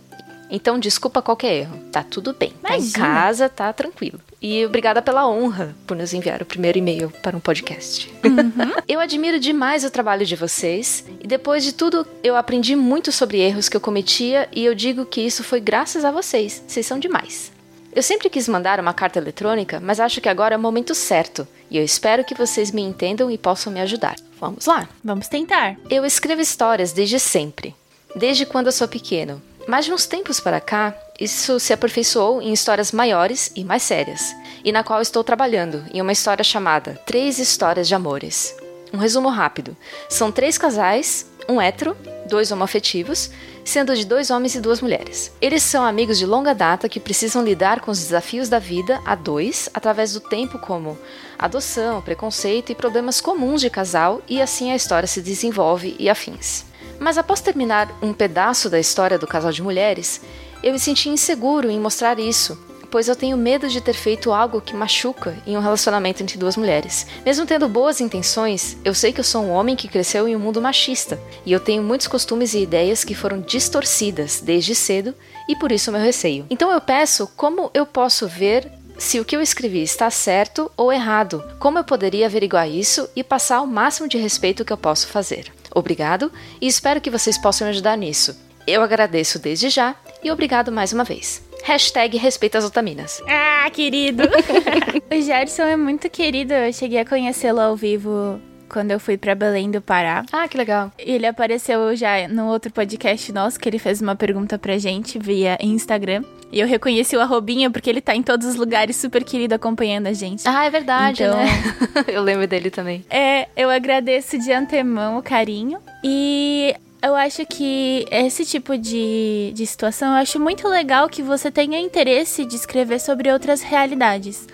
[0.55, 1.79] então, desculpa qualquer erro.
[1.91, 2.53] Tá tudo bem.
[2.61, 4.19] Tá em casa, tá tranquilo.
[4.39, 8.13] E obrigada pela honra por nos enviar o primeiro e-mail para um podcast.
[8.23, 8.71] Uhum.
[8.87, 13.39] eu admiro demais o trabalho de vocês e depois de tudo eu aprendi muito sobre
[13.39, 16.63] erros que eu cometia e eu digo que isso foi graças a vocês.
[16.67, 17.51] Vocês são demais.
[17.91, 21.47] Eu sempre quis mandar uma carta eletrônica, mas acho que agora é o momento certo
[21.71, 24.17] e eu espero que vocês me entendam e possam me ajudar.
[24.39, 24.87] Vamos lá?
[25.03, 25.77] Vamos tentar.
[25.89, 27.75] Eu escrevo histórias desde sempre,
[28.15, 29.41] desde quando eu sou pequeno.
[29.67, 34.35] Mas de uns tempos para cá, isso se aperfeiçoou em histórias maiores e mais sérias,
[34.63, 38.55] e na qual estou trabalhando em uma história chamada Três Histórias de Amores.
[38.93, 39.75] Um resumo rápido:
[40.09, 41.95] são três casais, um hétero,
[42.27, 43.29] dois homoafetivos
[43.63, 45.31] sendo de dois homens e duas mulheres.
[45.41, 49.15] Eles são amigos de longa data que precisam lidar com os desafios da vida a
[49.15, 50.97] dois através do tempo, como
[51.37, 56.65] adoção, preconceito e problemas comuns de casal, e assim a história se desenvolve e afins.
[56.99, 60.21] Mas após terminar um pedaço da história do casal de mulheres,
[60.61, 62.57] eu me senti inseguro em mostrar isso
[62.93, 66.55] pois eu tenho medo de ter feito algo que machuca em um relacionamento entre duas
[66.55, 67.07] mulheres.
[67.25, 70.39] Mesmo tendo boas intenções, eu sei que eu sou um homem que cresceu em um
[70.39, 75.15] mundo machista, e eu tenho muitos costumes e ideias que foram distorcidas desde cedo,
[75.49, 76.45] e por isso meu receio.
[76.51, 80.93] Então eu peço como eu posso ver se o que eu escrevi está certo ou
[80.93, 85.07] errado, como eu poderia averiguar isso e passar o máximo de respeito que eu posso
[85.07, 85.51] fazer.
[85.73, 86.31] Obrigado
[86.61, 88.37] e espero que vocês possam me ajudar nisso.
[88.65, 91.43] Eu agradeço desde já e obrigado mais uma vez.
[91.63, 93.21] Hashtag respeita as otaminas.
[93.27, 94.23] Ah, querido!
[95.11, 96.53] o Gerson é muito querido.
[96.53, 98.39] Eu cheguei a conhecê-lo ao vivo
[98.73, 100.25] quando eu fui para Belém do Pará.
[100.33, 100.91] Ah, que legal.
[100.97, 105.59] Ele apareceu já no outro podcast nosso, que ele fez uma pergunta pra gente via
[105.61, 106.23] Instagram.
[106.51, 110.07] E eu reconheci o arrobinha porque ele tá em todos os lugares, super querido, acompanhando
[110.07, 110.47] a gente.
[110.47, 111.45] Ah, é verdade, então, né?
[112.11, 113.05] eu lembro dele também.
[113.11, 115.77] É, eu agradeço de antemão o carinho.
[116.03, 121.51] E eu acho que esse tipo de, de situação, eu acho muito legal que você
[121.51, 124.47] tenha interesse de escrever sobre outras realidades.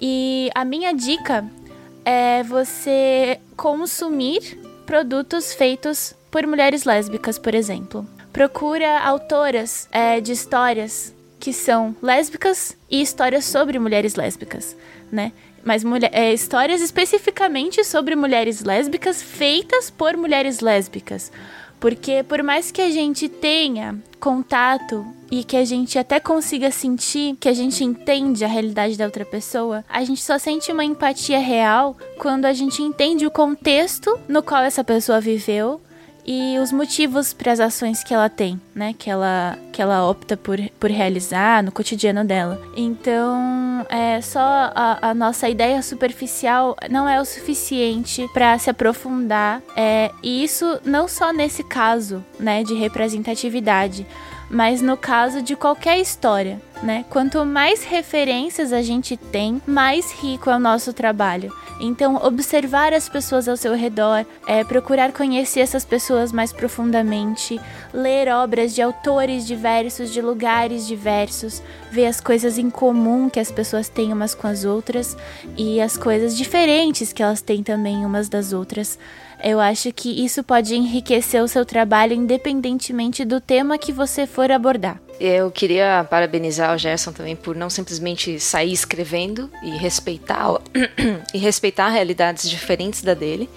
[0.00, 1.44] E a minha dica
[2.04, 8.06] é você consumir produtos feitos por mulheres lésbicas, por exemplo.
[8.32, 14.76] Procura autoras é, de histórias que são lésbicas e histórias sobre mulheres lésbicas,
[15.12, 15.32] né?
[15.64, 21.32] Mas mulher, é, histórias especificamente sobre mulheres lésbicas feitas por mulheres lésbicas.
[21.84, 27.36] Porque por mais que a gente tenha contato e que a gente até consiga sentir
[27.38, 31.38] que a gente entende a realidade da outra pessoa, a gente só sente uma empatia
[31.38, 35.78] real quando a gente entende o contexto no qual essa pessoa viveu
[36.24, 38.94] e os motivos para as ações que ela tem, né?
[38.98, 42.58] Que ela, que ela opta por, por realizar no cotidiano dela.
[42.74, 43.53] Então,
[43.88, 49.62] é só a, a nossa ideia superficial não é o suficiente para se aprofundar.
[49.76, 52.62] É, e isso não só nesse caso, né?
[52.62, 54.06] De representatividade,
[54.50, 57.04] mas no caso de qualquer história, né?
[57.08, 61.50] Quanto mais referências a gente tem, mais rico é o nosso trabalho.
[61.80, 67.60] Então, observar as pessoas ao seu redor, é, procurar conhecer essas pessoas mais profundamente,
[67.92, 73.50] ler obras de autores diversos, de lugares diversos, ver as coisas em comum que as
[73.50, 75.16] pessoas têm umas com as outras
[75.56, 78.98] e as coisas diferentes que elas têm também umas das outras.
[79.44, 84.50] Eu acho que isso pode enriquecer o seu trabalho independentemente do tema que você for
[84.50, 84.98] abordar.
[85.20, 90.48] Eu queria parabenizar o Gerson também por não simplesmente sair escrevendo e respeitar
[91.34, 93.50] e respeitar realidades diferentes da dele.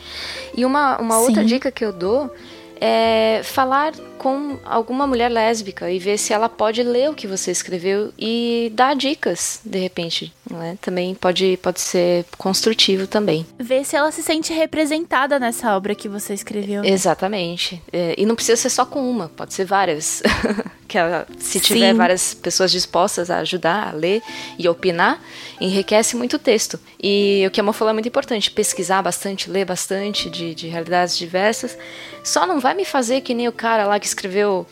[0.54, 2.36] E uma, uma outra dica que eu dou
[2.82, 7.50] é falar com alguma mulher lésbica e ver se ela pode ler o que você
[7.50, 10.34] escreveu e dar dicas, de repente.
[10.50, 10.78] Né?
[10.82, 13.46] Também pode, pode ser construtivo também.
[13.60, 16.82] Ver se ela se sente representada nessa obra que você escreveu.
[16.82, 16.90] Né?
[16.90, 17.82] Exatamente.
[17.92, 20.22] É, e não precisa ser só com uma, pode ser várias.
[20.88, 21.98] que ela, se tiver Sim.
[21.98, 24.22] várias pessoas dispostas a ajudar, a ler
[24.58, 25.22] e opinar,
[25.60, 26.80] enriquece muito o texto.
[27.02, 30.68] E o que a Mo falou é muito importante, pesquisar bastante, ler bastante de, de
[30.68, 31.78] realidades diversas.
[32.24, 34.66] Só não vai me fazer que nem o cara lá que escreveu.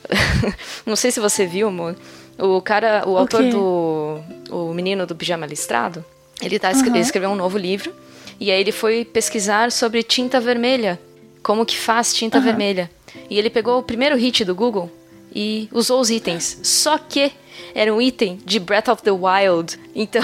[0.86, 1.96] não sei se você viu, amor.
[2.38, 3.50] O cara, o, o autor quê?
[3.50, 4.22] do.
[4.50, 6.04] O menino do pijama listrado.
[6.42, 6.86] Ele, tá, uhum.
[6.88, 7.94] ele escreveu um novo livro.
[8.40, 11.00] E aí ele foi pesquisar sobre tinta vermelha.
[11.42, 12.44] Como que faz tinta uhum.
[12.44, 12.92] vermelha.
[13.30, 14.92] E ele pegou o primeiro hit do Google
[15.34, 16.60] e usou os itens.
[16.64, 17.32] Só que
[17.74, 19.80] era um item de Breath of the Wild.
[19.94, 20.22] Então,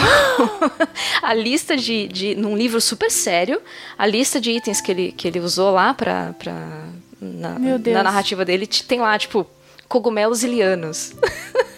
[1.21, 2.35] a lista de, de.
[2.35, 3.61] num livro super sério,
[3.97, 6.87] a lista de itens que ele, que ele usou lá pra, pra,
[7.19, 9.45] na, na narrativa dele tem lá, tipo,
[9.87, 11.13] cogumelos ilianos.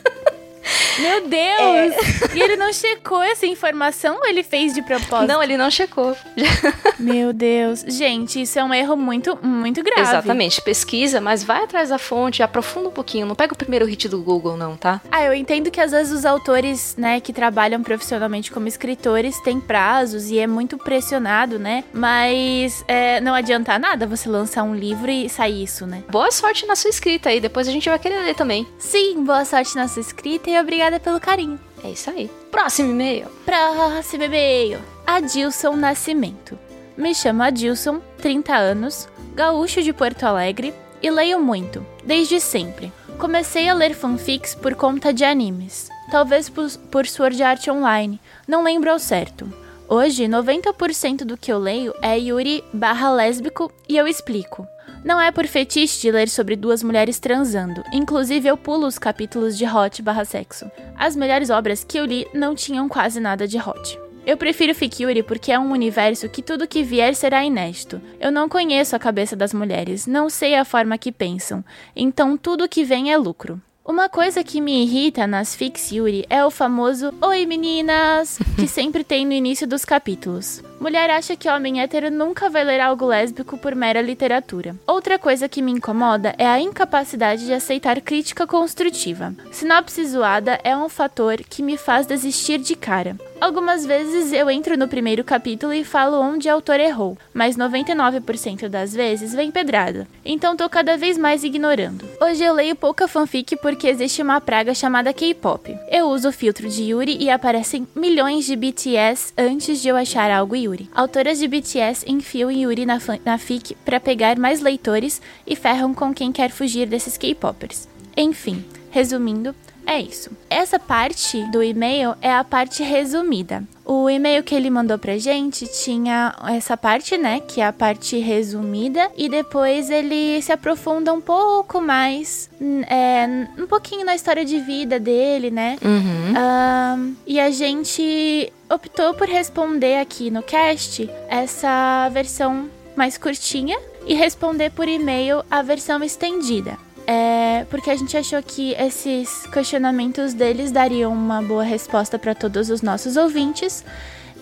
[1.00, 2.32] Meu Deus!
[2.32, 2.38] É.
[2.38, 5.28] E ele não checou essa informação ou ele fez de propósito?
[5.28, 6.16] Não, ele não checou.
[7.00, 7.84] Meu Deus.
[7.88, 10.02] Gente, isso é um erro muito, muito grave.
[10.02, 10.62] Exatamente.
[10.62, 13.26] Pesquisa, mas vai atrás da fonte, aprofunda um pouquinho.
[13.26, 15.02] Não pega o primeiro hit do Google, não, tá?
[15.12, 19.60] Ah, eu entendo que às vezes os autores, né, que trabalham profissionalmente como escritores têm
[19.60, 21.84] prazos e é muito pressionado, né?
[21.94, 26.04] Mas é, não adianta nada você lançar um livro e sair isso, né?
[26.10, 27.40] Boa sorte na sua escrita aí.
[27.40, 28.68] Depois a gente vai querer ler também.
[28.78, 31.60] Sim, boa sorte na sua escrita e obrigada pelo carinho.
[31.84, 32.30] É isso aí.
[32.50, 33.28] Próximo e-mail.
[33.46, 34.80] Próximo e-mail.
[35.06, 36.58] Adilson Nascimento.
[36.96, 42.92] Me chamo Adilson, 30 anos, gaúcho de Porto Alegre e leio muito, desde sempre.
[43.18, 48.64] Comecei a ler fanfics por conta de animes, talvez por, por Sword Art Online, não
[48.64, 49.52] lembro ao certo.
[49.88, 54.68] Hoje, 90% do que eu leio é Yuri barra lésbico e eu explico.
[55.04, 59.58] Não é por fetiche de ler sobre duas mulheres transando, inclusive eu pulo os capítulos
[59.58, 60.72] de hot barra sexo.
[60.96, 64.00] As melhores obras que eu li não tinham quase nada de hot.
[64.26, 68.02] Eu prefiro Ficure porque é um universo que tudo que vier será inédito.
[68.18, 72.70] Eu não conheço a cabeça das mulheres, não sei a forma que pensam, então tudo
[72.70, 73.62] que vem é lucro.
[73.86, 79.04] Uma coisa que me irrita nas Fix Yuri é o famoso Oi meninas, que sempre
[79.04, 80.64] tem no início dos capítulos.
[80.84, 84.76] Mulher acha que homem hétero nunca vai ler algo lésbico por mera literatura.
[84.86, 89.34] Outra coisa que me incomoda é a incapacidade de aceitar crítica construtiva.
[89.50, 93.16] Sinopse zoada é um fator que me faz desistir de cara.
[93.44, 98.70] Algumas vezes eu entro no primeiro capítulo e falo onde o autor errou, mas 99%
[98.70, 100.08] das vezes vem pedrada.
[100.24, 102.06] Então tô cada vez mais ignorando.
[102.22, 105.78] Hoje eu leio pouca fanfic porque existe uma praga chamada K-pop.
[105.92, 110.32] Eu uso o filtro de Yuri e aparecem milhões de BTS antes de eu achar
[110.32, 110.90] algo Yuri.
[110.94, 116.14] Autoras de BTS enfiam Yuri na, na fic para pegar mais leitores e ferram com
[116.14, 117.88] quem quer fugir desses K-popers.
[118.18, 119.56] Enfim, resumindo,
[119.86, 120.32] é isso.
[120.50, 123.64] Essa parte do e-mail é a parte resumida.
[123.86, 127.42] O e-mail que ele mandou pra gente tinha essa parte, né?
[127.42, 129.12] Que é a parte resumida.
[129.18, 132.50] E depois ele se aprofunda um pouco mais.
[132.88, 133.26] É,
[133.62, 135.78] um pouquinho na história de vida dele, né?
[135.84, 136.34] Uhum.
[136.34, 144.14] Um, e a gente optou por responder aqui no cast essa versão mais curtinha e
[144.14, 146.78] responder por e-mail a versão estendida.
[147.06, 152.70] É porque a gente achou que esses questionamentos deles dariam uma boa resposta para todos
[152.70, 153.84] os nossos ouvintes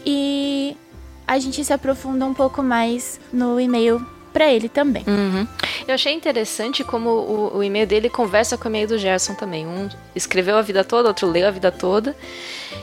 [0.06, 0.76] e
[1.28, 5.04] a gente se aprofunda um pouco mais no e-mail para ele também.
[5.08, 5.48] Uhum.
[5.88, 9.68] Eu achei interessante como o, o, e-mail dele conversa com o e-mail do Gerson também.
[9.68, 12.16] Um escreveu a vida toda, outro leu a vida toda.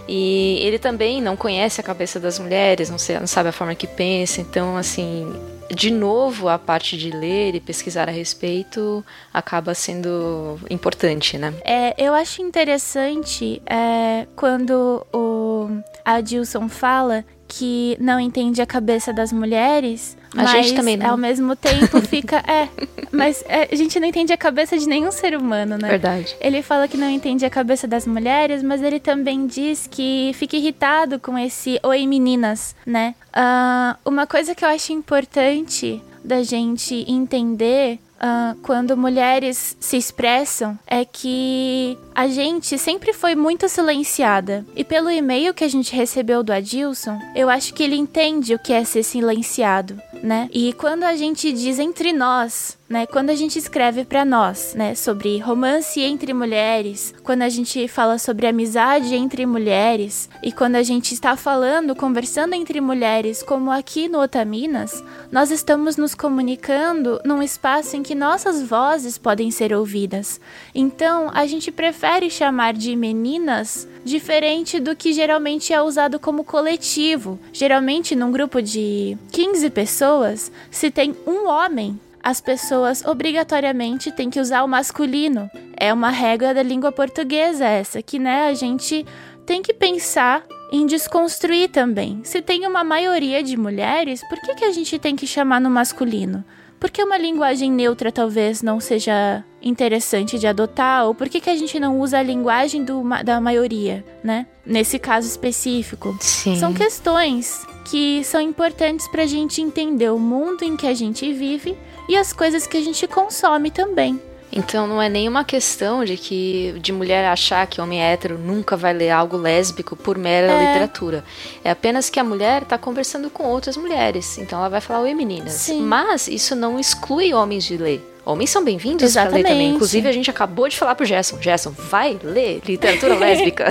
[0.06, 3.74] E ele também não conhece a cabeça das mulheres, não, sei, não sabe a forma
[3.74, 4.40] que pensa.
[4.40, 5.32] Então, assim,
[5.74, 11.54] de novo, a parte de ler e pesquisar a respeito acaba sendo importante, né?
[11.64, 15.68] É, eu acho interessante é, quando o
[16.04, 21.10] Adilson fala que não entende a cabeça das mulheres, a mas gente também não.
[21.10, 22.38] ao mesmo tempo fica.
[22.46, 22.68] é,
[23.10, 25.88] mas é, a gente não entende a cabeça de nenhum ser humano, né?
[25.88, 26.36] Verdade.
[26.40, 30.56] Ele fala que não entende a cabeça das mulheres, mas ele também diz que fica
[30.56, 33.14] irritado com esse oi meninas, né?
[33.30, 40.78] Uh, uma coisa que eu acho importante da gente entender uh, quando mulheres se expressam
[40.86, 44.64] é que a gente sempre foi muito silenciada.
[44.76, 48.58] E pelo e-mail que a gente recebeu do Adilson, eu acho que ele entende o
[48.58, 50.48] que é ser silenciado, né?
[50.52, 53.06] E quando a gente diz entre nós, né?
[53.06, 58.18] Quando a gente escreve para nós, né, sobre romance entre mulheres, quando a gente fala
[58.18, 64.08] sobre amizade entre mulheres e quando a gente está falando, conversando entre mulheres, como aqui
[64.08, 70.40] no Otaminas, nós estamos nos comunicando num espaço em que nossas vozes podem ser ouvidas.
[70.74, 77.38] Então, a gente prefere chamar de meninas diferente do que geralmente é usado como coletivo.
[77.52, 84.38] Geralmente, num grupo de 15 pessoas, se tem um homem as pessoas obrigatoriamente têm que
[84.38, 85.50] usar o masculino.
[85.74, 89.06] É uma regra da língua portuguesa essa, que né, a gente
[89.46, 92.20] tem que pensar em desconstruir também.
[92.24, 95.70] Se tem uma maioria de mulheres, por que, que a gente tem que chamar no
[95.70, 96.44] masculino?
[96.78, 101.06] Por que uma linguagem neutra talvez não seja interessante de adotar?
[101.06, 104.46] Ou por que, que a gente não usa a linguagem do, da maioria, né?
[104.66, 106.14] Nesse caso específico.
[106.20, 106.56] Sim.
[106.56, 111.32] São questões que são importantes para a gente entender o mundo em que a gente
[111.32, 111.74] vive
[112.08, 114.20] e as coisas que a gente consome também.
[114.50, 118.94] Então não é nenhuma questão de que de mulher achar que homem hétero nunca vai
[118.94, 120.66] ler algo lésbico por mera é.
[120.66, 121.24] literatura.
[121.62, 125.14] É apenas que a mulher está conversando com outras mulheres, então ela vai falar oi
[125.14, 125.52] meninas.
[125.52, 125.82] Sim.
[125.82, 128.14] Mas isso não exclui homens de ler.
[128.24, 129.74] Homens são bem-vindos para ler também.
[129.74, 133.66] Inclusive a gente acabou de falar pro Gerson, Gerson, vai ler literatura lésbica.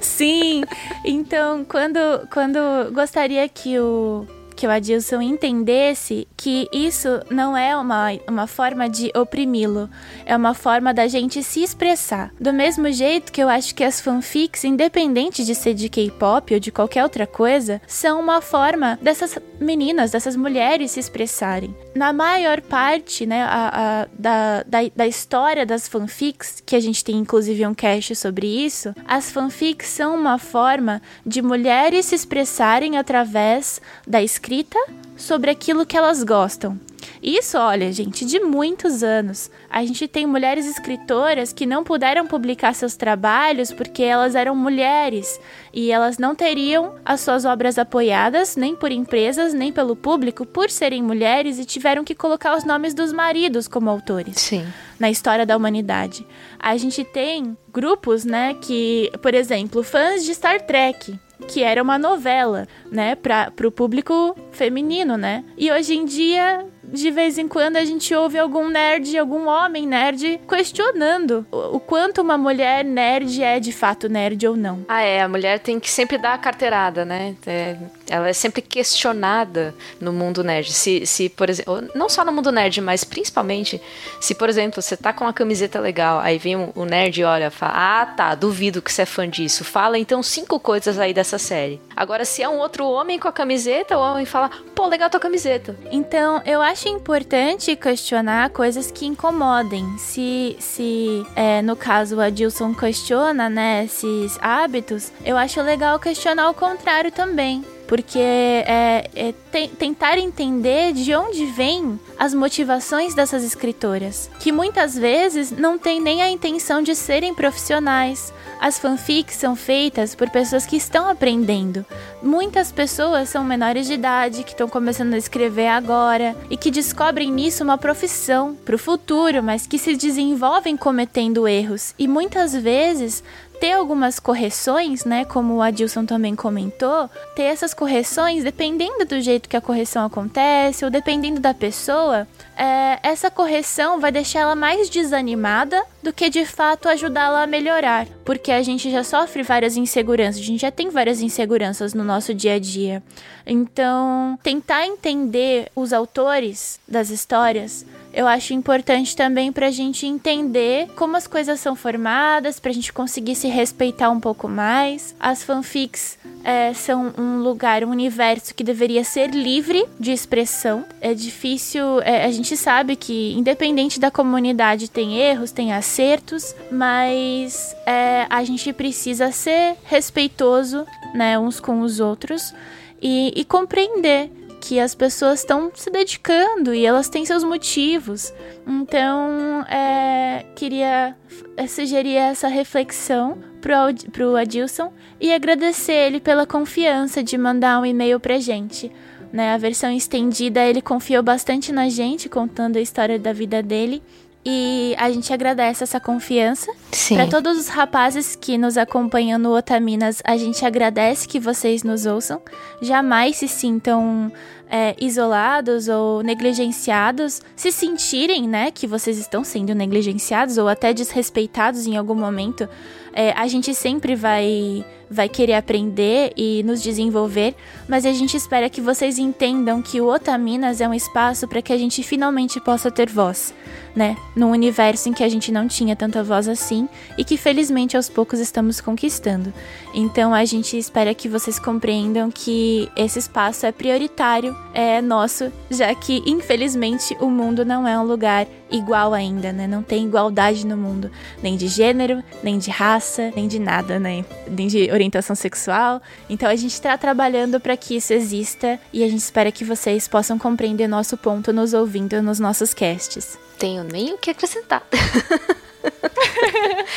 [0.00, 0.64] Sim.
[1.04, 1.98] Então, quando
[2.32, 2.58] quando
[2.92, 4.26] gostaria que o
[4.58, 9.88] que o Adilson entendesse que isso não é uma, uma forma de oprimi-lo,
[10.26, 12.32] é uma forma da gente se expressar.
[12.40, 16.58] Do mesmo jeito que eu acho que as fanfics, independente de ser de K-pop ou
[16.58, 21.72] de qualquer outra coisa, são uma forma dessas meninas, dessas mulheres se expressarem.
[21.94, 23.70] Na maior parte, né, a,
[24.02, 28.48] a, da, da, da história das fanfics, que a gente tem inclusive um cast sobre
[28.48, 34.78] isso, as fanfics são uma forma de mulheres se expressarem através da escrita escrita
[35.14, 36.80] sobre aquilo que elas gostam.
[37.22, 39.50] Isso, olha, gente, de muitos anos.
[39.68, 45.38] A gente tem mulheres escritoras que não puderam publicar seus trabalhos porque elas eram mulheres
[45.72, 50.70] e elas não teriam as suas obras apoiadas nem por empresas, nem pelo público por
[50.70, 54.40] serem mulheres e tiveram que colocar os nomes dos maridos como autores.
[54.40, 54.66] Sim.
[54.98, 56.26] Na história da humanidade.
[56.58, 61.98] A gente tem grupos, né, que, por exemplo, fãs de Star Trek que era uma
[61.98, 65.44] novela, né, para o público feminino, né?
[65.56, 69.86] E hoje em dia de vez em quando a gente ouve algum nerd, algum homem
[69.86, 74.84] nerd questionando o, o, quanto uma mulher nerd é de fato nerd ou não.
[74.88, 75.22] Ah, é.
[75.22, 77.34] A mulher tem que sempre dar a carteirada, né?
[77.46, 77.76] É,
[78.08, 80.72] ela é sempre questionada no mundo nerd.
[80.72, 83.80] Se, se, por exemplo, não só no mundo nerd, mas principalmente
[84.20, 87.20] se, por exemplo, você tá com uma camiseta legal, aí vem o um, um nerd
[87.20, 89.64] e olha, fala: Ah, tá, duvido que você é fã disso.
[89.64, 91.80] Fala então cinco coisas aí dessa série.
[91.96, 95.20] Agora, se é um outro homem com a camiseta, o homem fala: Pô, legal tua
[95.20, 95.76] camiseta.
[95.90, 99.84] Então, eu acho acho importante questionar coisas que incomodem.
[99.98, 106.48] Se, se é, no caso o Adilson questiona né, esses hábitos, eu acho legal questionar
[106.48, 113.42] o contrário também porque é, é te, tentar entender de onde vêm as motivações dessas
[113.42, 118.32] escritoras, que muitas vezes não têm nem a intenção de serem profissionais.
[118.60, 121.86] As fanfics são feitas por pessoas que estão aprendendo.
[122.22, 127.30] Muitas pessoas são menores de idade, que estão começando a escrever agora e que descobrem
[127.30, 133.22] nisso uma profissão para o futuro, mas que se desenvolvem cometendo erros e muitas vezes
[133.60, 135.24] ter algumas correções, né?
[135.24, 140.84] Como o Adilson também comentou, ter essas correções, dependendo do jeito que a correção acontece,
[140.84, 142.26] ou dependendo da pessoa,
[142.56, 148.06] é, essa correção vai deixar ela mais desanimada do que de fato ajudá-la a melhorar.
[148.24, 152.32] Porque a gente já sofre várias inseguranças, a gente já tem várias inseguranças no nosso
[152.34, 153.02] dia a dia.
[153.46, 160.88] Então, tentar entender os autores das histórias eu acho importante também para a gente entender
[160.96, 165.14] como as coisas são formadas, para a gente conseguir se respeitar um pouco mais.
[165.20, 170.84] As fanfics é, são um lugar, um universo que deveria ser livre de expressão.
[171.00, 177.74] É difícil, é, a gente sabe que, independente da comunidade, tem erros, tem acertos, mas
[177.86, 182.54] é, a gente precisa ser respeitoso, né, uns com os outros
[183.00, 184.30] e, e compreender
[184.60, 188.32] que as pessoas estão se dedicando e elas têm seus motivos.
[188.66, 191.16] Então, é, queria
[191.56, 197.86] é, sugerir essa reflexão pro, pro Adilson e agradecer ele pela confiança de mandar um
[197.86, 198.90] e-mail pra gente.
[199.30, 204.02] Né, a versão estendida, ele confiou bastante na gente, contando a história da vida dele.
[204.44, 206.72] E a gente agradece essa confiança.
[207.08, 212.06] Para todos os rapazes que nos acompanham no Otaminas, a gente agradece que vocês nos
[212.06, 212.40] ouçam.
[212.80, 214.32] Jamais se sintam
[214.70, 221.86] é, isolados ou negligenciados, se sentirem, né, que vocês estão sendo negligenciados ou até desrespeitados
[221.86, 222.68] em algum momento,
[223.12, 227.54] é, a gente sempre vai vai querer aprender e nos desenvolver,
[227.88, 231.72] mas a gente espera que vocês entendam que o Otaminas é um espaço para que
[231.72, 233.54] a gente finalmente possa ter voz,
[233.94, 234.16] né?
[234.36, 238.08] Num universo em que a gente não tinha tanta voz assim e que felizmente aos
[238.08, 239.52] poucos estamos conquistando.
[239.94, 245.94] Então a gente espera que vocês compreendam que esse espaço é prioritário é nosso, já
[245.94, 249.66] que infelizmente o mundo não é um lugar igual ainda, né?
[249.66, 251.10] Não tem igualdade no mundo,
[251.42, 254.24] nem de gênero, nem de raça, nem de nada, né?
[254.48, 256.02] Nem de orientação sexual.
[256.28, 260.06] Então a gente está trabalhando para que isso exista e a gente espera que vocês
[260.06, 263.38] possam compreender nosso ponto nos ouvindo nos nossos casts.
[263.58, 264.82] Tenho nem o que acrescentar.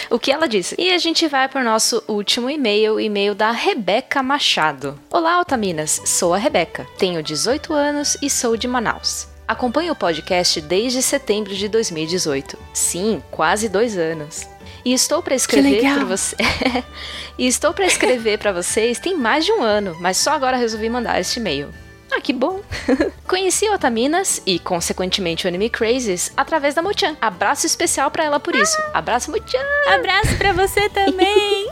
[0.09, 0.75] o que ela disse.
[0.77, 4.99] E a gente vai para o nosso último e-mail, e-mail da Rebeca Machado.
[5.09, 9.27] Olá, Altaminas, sou a Rebeca, tenho 18 anos e sou de Manaus.
[9.47, 12.57] Acompanho o podcast desde setembro de 2018.
[12.73, 14.47] Sim, quase dois anos.
[14.83, 16.35] E estou para escrever para você.
[17.37, 20.89] e estou para escrever para vocês tem mais de um ano, mas só agora resolvi
[20.89, 21.69] mandar este e-mail.
[22.11, 22.61] Ah, que bom!
[23.25, 27.15] Conheci Otaminas e, consequentemente, o Anime Crazes através da Mochan.
[27.21, 28.77] Abraço especial para ela por isso.
[28.93, 29.63] Abraço, Mochan!
[29.87, 31.67] Abraço para você também!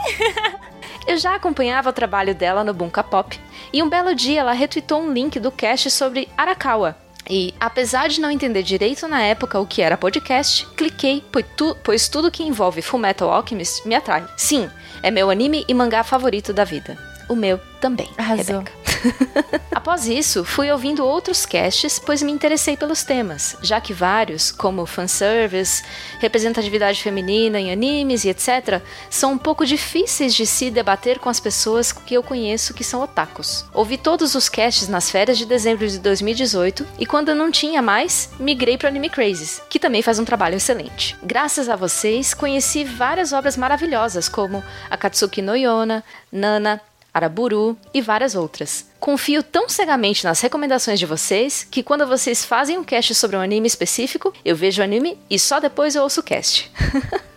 [1.05, 3.37] Eu já acompanhava o trabalho dela no Bunka Pop
[3.73, 6.95] e um belo dia ela retweetou um link do cast sobre Arakawa.
[7.27, 11.77] E, apesar de não entender direito na época o que era podcast, cliquei, pois, tu,
[11.83, 14.25] pois tudo que envolve Fullmetal Alchemist me atrai.
[14.37, 14.69] Sim,
[15.03, 16.97] é meu anime e mangá favorito da vida.
[17.27, 18.59] O meu também, Arrasou.
[18.59, 18.88] Rebeca.
[19.71, 24.85] Após isso, fui ouvindo outros casts, pois me interessei pelos temas, já que vários, como
[24.85, 25.83] fanservice,
[26.19, 31.39] representatividade feminina em animes e etc., são um pouco difíceis de se debater com as
[31.39, 33.65] pessoas que eu conheço que são otakus.
[33.73, 38.29] Ouvi todos os casts nas férias de dezembro de 2018 e quando não tinha mais,
[38.39, 41.15] migrei para Anime Crazes, que também faz um trabalho excelente.
[41.23, 46.81] Graças a vocês, conheci várias obras maravilhosas como Akatsuki no Yona, Nana,
[47.19, 48.89] Araburu e várias outras.
[48.99, 53.41] Confio tão cegamente nas recomendações de vocês que quando vocês fazem um cast sobre um
[53.41, 56.71] anime específico, eu vejo o anime e só depois eu ouço o cast.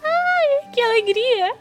[0.04, 1.54] Ai, que alegria!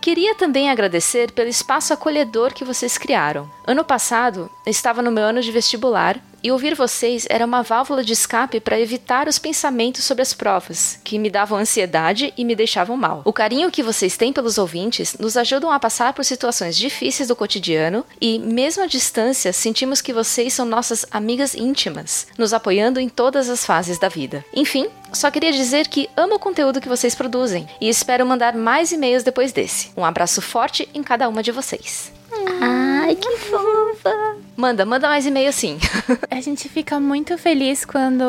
[0.00, 3.48] Queria também agradecer pelo espaço acolhedor que vocês criaram.
[3.64, 8.12] Ano passado, estava no meu ano de vestibular e ouvir vocês era uma válvula de
[8.12, 12.96] escape para evitar os pensamentos sobre as provas, que me davam ansiedade e me deixavam
[12.96, 13.22] mal.
[13.24, 17.36] O carinho que vocês têm pelos ouvintes nos ajudam a passar por situações difíceis do
[17.36, 23.08] cotidiano e, mesmo à distância, sentimos que vocês são nossas amigas íntimas, nos apoiando em
[23.08, 24.44] todas as fases da vida.
[24.52, 28.90] Enfim, só queria dizer que amo o conteúdo que vocês produzem e espero mandar mais
[28.90, 29.92] e-mails depois desse.
[29.96, 32.12] Um abraço forte em cada uma de vocês.
[32.28, 32.81] Fofa!
[34.62, 35.76] Manda, manda mais e-mail sim.
[36.30, 38.24] A gente fica muito feliz quando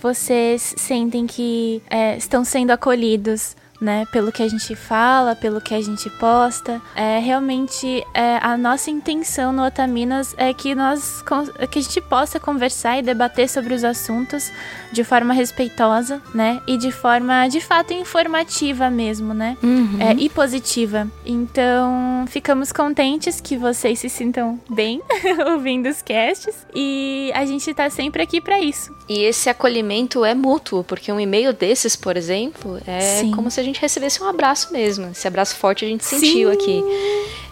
[0.00, 4.06] vocês sentem que é, estão sendo acolhidos né?
[4.12, 6.80] Pelo que a gente fala, pelo que a gente posta.
[6.94, 11.20] É realmente é, a nossa intenção no Otaminas é que nós
[11.68, 14.52] que a gente possa conversar e debater sobre os assuntos
[14.92, 16.60] de forma respeitosa, né?
[16.66, 19.56] E de forma de fato informativa mesmo, né?
[19.62, 19.98] Uhum.
[20.00, 21.08] É, e positiva.
[21.24, 25.00] Então, ficamos contentes que vocês se sintam bem
[25.50, 28.94] ouvindo os casts e a gente tá sempre aqui para isso.
[29.08, 33.30] E esse acolhimento é mútuo, porque um e-mail desses, por exemplo, é Sim.
[33.32, 35.10] como se a gente recebesse um abraço mesmo.
[35.10, 36.56] Esse abraço forte a gente sentiu Sim.
[36.56, 36.84] aqui.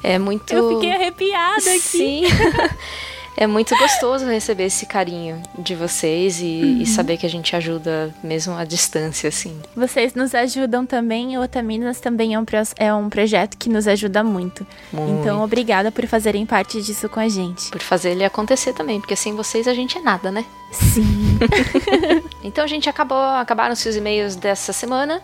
[0.02, 0.52] É muito.
[0.52, 1.80] Eu fiquei arrepiada aqui.
[1.80, 2.22] Sim.
[3.36, 8.14] É muito gostoso receber esse carinho de vocês e, e saber que a gente ajuda
[8.22, 9.58] mesmo à distância, assim.
[9.74, 12.44] Vocês nos ajudam também, o Otaminas também é um,
[12.76, 14.66] é um projeto que nos ajuda muito.
[14.92, 15.20] Muito.
[15.20, 17.70] Então, obrigada por fazerem parte disso com a gente.
[17.70, 20.44] Por fazer ele acontecer também, porque sem vocês a gente é nada, né?
[20.70, 21.38] Sim.
[22.42, 25.22] Então a gente acabou, acabaram-se os e-mails dessa semana.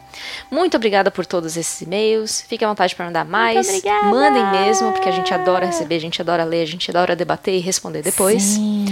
[0.51, 2.43] Muito obrigada por todos esses e-mails.
[2.43, 3.67] Fique à vontade para mandar mais.
[3.69, 4.07] obrigada!
[4.07, 7.55] Mandem mesmo, porque a gente adora receber, a gente adora ler, a gente adora debater
[7.55, 8.43] e responder depois.
[8.43, 8.85] Sim.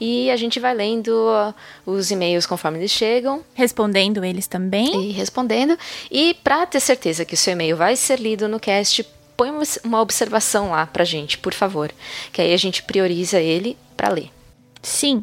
[0.00, 1.12] E a gente vai lendo
[1.84, 5.10] os e-mails conforme eles chegam Respondendo eles também.
[5.10, 5.76] e respondendo.
[6.10, 9.04] E para ter certeza que o seu e-mail vai ser lido no cast,
[9.36, 11.90] põe uma- uma observação lá pra gente, por favor.
[12.32, 14.30] Que aí a gente prioriza ele para ler.
[14.80, 15.22] Sim.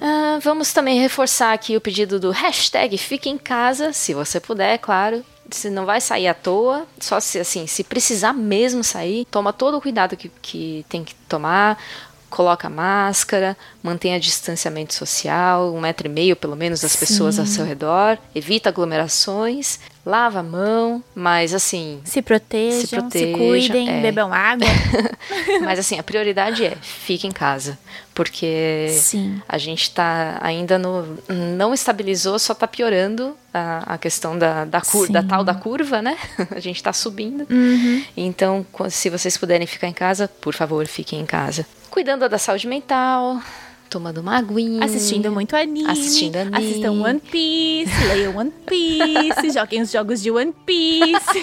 [0.00, 4.78] Ah, vamos também reforçar aqui o pedido do hashtag Fique em Casa, se você puder,
[4.78, 5.24] claro.
[5.50, 9.78] Você não vai sair à toa, só se assim, se precisar mesmo sair, toma todo
[9.78, 11.82] o cuidado que, que tem que tomar.
[12.28, 17.64] Coloca máscara, mantenha distanciamento social, um metro e meio pelo menos das pessoas ao seu
[17.64, 24.00] redor, evita aglomerações, lava a mão, mas assim, Se protejam, Se se, protejam, cuidem, é.
[24.00, 24.66] bebam água.
[25.62, 27.78] mas assim, a prioridade é fique em casa,
[28.14, 29.40] porque Sim.
[29.48, 31.18] a gente tá ainda no.
[31.56, 36.00] não estabilizou, só tá piorando a, a questão da, da, cur, da tal da curva,
[36.00, 36.16] né?
[36.54, 37.46] A gente tá subindo.
[37.50, 38.04] Uhum.
[38.16, 41.66] Então, se vocês puderem ficar em casa, por favor, fiquem em casa.
[41.90, 43.40] Cuidando da saúde mental,
[43.88, 44.84] tomando uma aguinha.
[44.84, 45.90] Assistindo muito anime.
[45.90, 46.56] Assistindo anime.
[46.56, 51.42] Assistam One Piece, leiam One Piece, joguem os jogos de One Piece.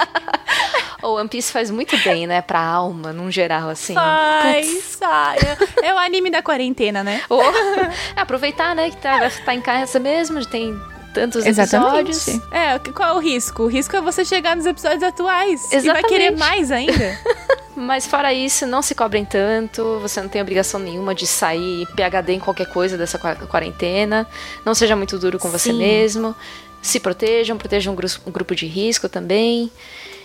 [1.01, 2.41] O One Piece faz muito bem, né?
[2.41, 3.93] Pra alma, num geral, assim.
[3.93, 5.41] Faz, faz.
[5.83, 7.21] É o anime da quarentena, né?
[7.29, 7.43] Ou
[8.15, 8.89] aproveitar, né?
[8.89, 10.75] Que tá, estar em casa mesmo, tem
[11.15, 12.27] tantos episódios.
[12.51, 13.63] É, qual é o risco?
[13.63, 16.07] O risco é você chegar nos episódios atuais e vai Exatamente.
[16.09, 17.17] querer mais ainda.
[17.75, 22.33] Mas fora isso, não se cobrem tanto, você não tem obrigação nenhuma de sair PHD
[22.33, 24.25] em qualquer coisa dessa qua- quarentena.
[24.63, 25.77] Não seja muito duro com você Sim.
[25.79, 26.35] mesmo.
[26.81, 29.71] Se protejam, protejam um, gru- um grupo de risco também.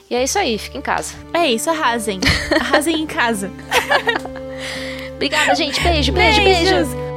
[0.09, 1.15] E é isso aí, fica em casa.
[1.33, 2.21] É isso, arrasem.
[2.61, 3.51] Arrasem em casa.
[5.15, 5.81] Obrigada, gente.
[5.81, 6.61] Beijo, beijo, beijo.
[6.75, 7.10] Beijos.